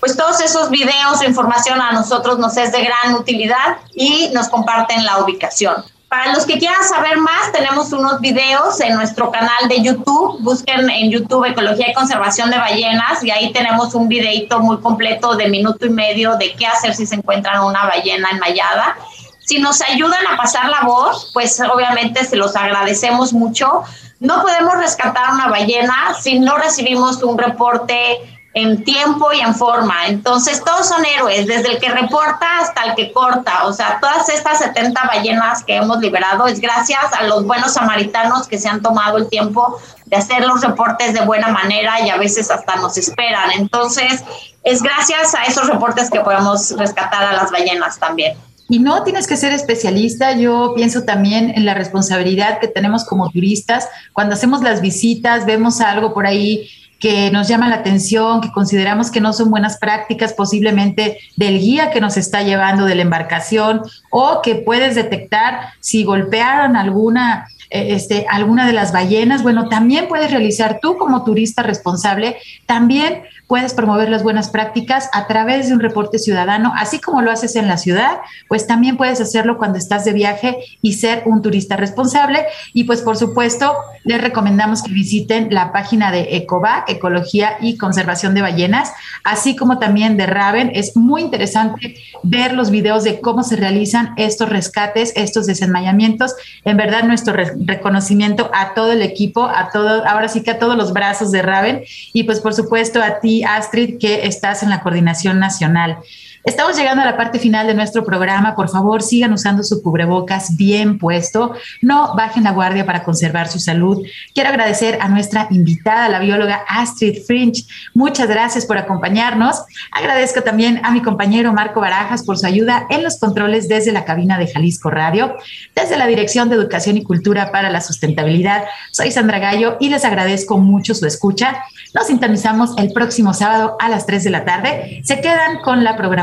pues 0.00 0.16
todos 0.16 0.40
esos 0.40 0.68
videos 0.68 1.20
o 1.20 1.24
información 1.24 1.80
a 1.80 1.92
nosotros 1.92 2.38
nos 2.40 2.56
es 2.56 2.72
de 2.72 2.82
gran 2.82 3.14
utilidad 3.14 3.78
y 3.94 4.30
nos 4.34 4.48
comparten 4.48 5.04
la 5.04 5.18
ubicación. 5.18 5.84
Para 6.12 6.30
los 6.34 6.44
que 6.44 6.58
quieran 6.58 6.84
saber 6.84 7.16
más, 7.16 7.52
tenemos 7.52 7.90
unos 7.94 8.20
videos 8.20 8.78
en 8.80 8.92
nuestro 8.96 9.30
canal 9.30 9.66
de 9.66 9.80
YouTube. 9.80 10.36
Busquen 10.40 10.90
en 10.90 11.10
YouTube 11.10 11.46
Ecología 11.46 11.88
y 11.88 11.94
Conservación 11.94 12.50
de 12.50 12.58
Ballenas 12.58 13.24
y 13.24 13.30
ahí 13.30 13.50
tenemos 13.50 13.94
un 13.94 14.08
videito 14.08 14.60
muy 14.60 14.78
completo 14.82 15.36
de 15.36 15.48
minuto 15.48 15.86
y 15.86 15.88
medio 15.88 16.36
de 16.36 16.52
qué 16.52 16.66
hacer 16.66 16.94
si 16.94 17.06
se 17.06 17.14
encuentran 17.14 17.64
una 17.64 17.86
ballena 17.86 18.28
enmayada. 18.30 18.94
Si 19.38 19.58
nos 19.58 19.80
ayudan 19.80 20.20
a 20.30 20.36
pasar 20.36 20.68
la 20.68 20.82
voz, 20.82 21.30
pues 21.32 21.58
obviamente 21.62 22.26
se 22.26 22.36
los 22.36 22.54
agradecemos 22.56 23.32
mucho. 23.32 23.82
No 24.20 24.42
podemos 24.42 24.74
rescatar 24.74 25.32
una 25.32 25.48
ballena 25.48 26.14
si 26.20 26.38
no 26.38 26.58
recibimos 26.58 27.22
un 27.22 27.38
reporte 27.38 28.31
en 28.54 28.84
tiempo 28.84 29.32
y 29.32 29.40
en 29.40 29.54
forma. 29.54 30.06
Entonces, 30.06 30.62
todos 30.64 30.88
son 30.88 31.04
héroes, 31.04 31.46
desde 31.46 31.72
el 31.72 31.78
que 31.78 31.88
reporta 31.88 32.60
hasta 32.60 32.84
el 32.84 32.94
que 32.94 33.12
corta. 33.12 33.66
O 33.66 33.72
sea, 33.72 33.98
todas 34.00 34.28
estas 34.28 34.58
70 34.58 35.00
ballenas 35.06 35.64
que 35.64 35.76
hemos 35.76 35.98
liberado 36.00 36.46
es 36.46 36.60
gracias 36.60 37.12
a 37.18 37.24
los 37.24 37.46
buenos 37.46 37.72
samaritanos 37.72 38.46
que 38.46 38.58
se 38.58 38.68
han 38.68 38.82
tomado 38.82 39.16
el 39.18 39.28
tiempo 39.28 39.80
de 40.06 40.16
hacer 40.16 40.44
los 40.44 40.60
reportes 40.60 41.14
de 41.14 41.22
buena 41.22 41.48
manera 41.48 42.00
y 42.00 42.10
a 42.10 42.18
veces 42.18 42.50
hasta 42.50 42.76
nos 42.76 42.98
esperan. 42.98 43.50
Entonces, 43.52 44.22
es 44.62 44.82
gracias 44.82 45.34
a 45.34 45.44
esos 45.44 45.68
reportes 45.68 46.10
que 46.10 46.20
podemos 46.20 46.76
rescatar 46.76 47.24
a 47.24 47.32
las 47.32 47.50
ballenas 47.50 47.98
también. 47.98 48.36
Y 48.68 48.78
no 48.78 49.02
tienes 49.02 49.26
que 49.26 49.36
ser 49.36 49.52
especialista, 49.52 50.32
yo 50.32 50.72
pienso 50.74 51.02
también 51.02 51.52
en 51.56 51.66
la 51.66 51.74
responsabilidad 51.74 52.58
que 52.58 52.68
tenemos 52.68 53.04
como 53.04 53.28
turistas. 53.30 53.88
Cuando 54.12 54.34
hacemos 54.34 54.62
las 54.62 54.80
visitas, 54.80 55.44
vemos 55.44 55.80
algo 55.80 56.14
por 56.14 56.26
ahí 56.26 56.70
que 57.02 57.32
nos 57.32 57.48
llama 57.48 57.68
la 57.68 57.74
atención, 57.74 58.40
que 58.40 58.52
consideramos 58.52 59.10
que 59.10 59.20
no 59.20 59.32
son 59.32 59.50
buenas 59.50 59.76
prácticas 59.76 60.34
posiblemente 60.34 61.18
del 61.34 61.58
guía 61.58 61.90
que 61.90 62.00
nos 62.00 62.16
está 62.16 62.42
llevando 62.44 62.84
de 62.84 62.94
la 62.94 63.02
embarcación 63.02 63.82
o 64.12 64.40
que 64.40 64.54
puedes 64.54 64.94
detectar 64.94 65.72
si 65.80 66.04
golpearon 66.04 66.76
alguna 66.76 67.48
este, 67.72 68.26
alguna 68.30 68.66
de 68.66 68.72
las 68.72 68.92
ballenas, 68.92 69.42
bueno, 69.42 69.68
también 69.68 70.08
puedes 70.08 70.30
realizar 70.30 70.78
tú 70.80 70.96
como 70.96 71.24
turista 71.24 71.62
responsable, 71.62 72.36
también 72.66 73.22
puedes 73.52 73.74
promover 73.74 74.08
las 74.08 74.22
buenas 74.22 74.48
prácticas 74.48 75.10
a 75.12 75.26
través 75.26 75.68
de 75.68 75.74
un 75.74 75.80
reporte 75.80 76.18
ciudadano, 76.18 76.72
así 76.74 77.00
como 77.00 77.20
lo 77.20 77.30
haces 77.30 77.54
en 77.56 77.68
la 77.68 77.76
ciudad, 77.76 78.18
pues 78.48 78.66
también 78.66 78.96
puedes 78.96 79.20
hacerlo 79.20 79.58
cuando 79.58 79.76
estás 79.76 80.06
de 80.06 80.14
viaje 80.14 80.56
y 80.80 80.94
ser 80.94 81.22
un 81.26 81.42
turista 81.42 81.76
responsable. 81.76 82.46
Y 82.72 82.84
pues 82.84 83.02
por 83.02 83.18
supuesto, 83.18 83.74
les 84.04 84.22
recomendamos 84.22 84.82
que 84.82 84.92
visiten 84.92 85.48
la 85.50 85.70
página 85.70 86.10
de 86.10 86.36
ECOVAC, 86.36 86.88
Ecología 86.88 87.58
y 87.60 87.76
Conservación 87.76 88.34
de 88.34 88.40
Ballenas, 88.40 88.92
así 89.22 89.54
como 89.54 89.78
también 89.78 90.16
de 90.16 90.24
Raven. 90.24 90.70
Es 90.74 90.96
muy 90.96 91.20
interesante 91.20 91.96
ver 92.22 92.54
los 92.54 92.70
videos 92.70 93.04
de 93.04 93.20
cómo 93.20 93.42
se 93.42 93.56
realizan 93.56 94.14
estos 94.16 94.48
rescates, 94.48 95.12
estos 95.14 95.46
desenmayamientos. 95.46 96.34
En 96.64 96.78
verdad, 96.78 97.04
nuestro 97.04 97.34
reconocimiento 97.66 98.50
a 98.52 98.74
todo 98.74 98.92
el 98.92 99.02
equipo, 99.02 99.44
a 99.46 99.70
todo, 99.70 100.06
ahora 100.06 100.28
sí 100.28 100.42
que 100.42 100.52
a 100.52 100.58
todos 100.58 100.76
los 100.76 100.92
brazos 100.92 101.30
de 101.30 101.42
Raven 101.42 101.84
y 102.12 102.24
pues 102.24 102.40
por 102.40 102.54
supuesto 102.54 103.02
a 103.02 103.20
ti 103.20 103.44
Astrid, 103.44 103.98
que 103.98 104.26
estás 104.26 104.62
en 104.62 104.70
la 104.70 104.82
coordinación 104.82 105.38
nacional. 105.38 105.98
Estamos 106.44 106.76
llegando 106.76 107.02
a 107.02 107.04
la 107.04 107.16
parte 107.16 107.38
final 107.38 107.68
de 107.68 107.74
nuestro 107.74 108.04
programa. 108.04 108.56
Por 108.56 108.68
favor, 108.68 109.00
sigan 109.00 109.32
usando 109.32 109.62
su 109.62 109.80
cubrebocas 109.80 110.56
bien 110.56 110.98
puesto. 110.98 111.54
No 111.80 112.16
bajen 112.16 112.42
la 112.42 112.50
guardia 112.50 112.84
para 112.84 113.04
conservar 113.04 113.46
su 113.46 113.60
salud. 113.60 114.04
Quiero 114.34 114.48
agradecer 114.48 114.98
a 115.00 115.08
nuestra 115.08 115.46
invitada, 115.50 116.08
la 116.08 116.18
bióloga 116.18 116.64
Astrid 116.66 117.22
Frinch. 117.24 117.64
Muchas 117.94 118.28
gracias 118.28 118.66
por 118.66 118.76
acompañarnos. 118.76 119.62
Agradezco 119.92 120.42
también 120.42 120.80
a 120.82 120.90
mi 120.90 121.00
compañero 121.00 121.52
Marco 121.52 121.80
Barajas 121.80 122.24
por 122.24 122.36
su 122.36 122.46
ayuda 122.46 122.86
en 122.90 123.04
los 123.04 123.20
controles 123.20 123.68
desde 123.68 123.92
la 123.92 124.04
cabina 124.04 124.36
de 124.36 124.48
Jalisco 124.48 124.90
Radio, 124.90 125.36
desde 125.76 125.96
la 125.96 126.08
Dirección 126.08 126.48
de 126.48 126.56
Educación 126.56 126.96
y 126.96 127.04
Cultura 127.04 127.52
para 127.52 127.70
la 127.70 127.80
Sustentabilidad. 127.80 128.64
Soy 128.90 129.12
Sandra 129.12 129.38
Gallo 129.38 129.76
y 129.78 129.90
les 129.90 130.04
agradezco 130.04 130.58
mucho 130.58 130.96
su 130.96 131.06
escucha. 131.06 131.62
Nos 131.94 132.08
sintonizamos 132.08 132.76
el 132.78 132.92
próximo 132.92 133.32
sábado 133.32 133.76
a 133.78 133.88
las 133.88 134.06
3 134.06 134.24
de 134.24 134.30
la 134.30 134.44
tarde. 134.44 135.02
Se 135.04 135.20
quedan 135.20 135.60
con 135.62 135.84
la 135.84 135.96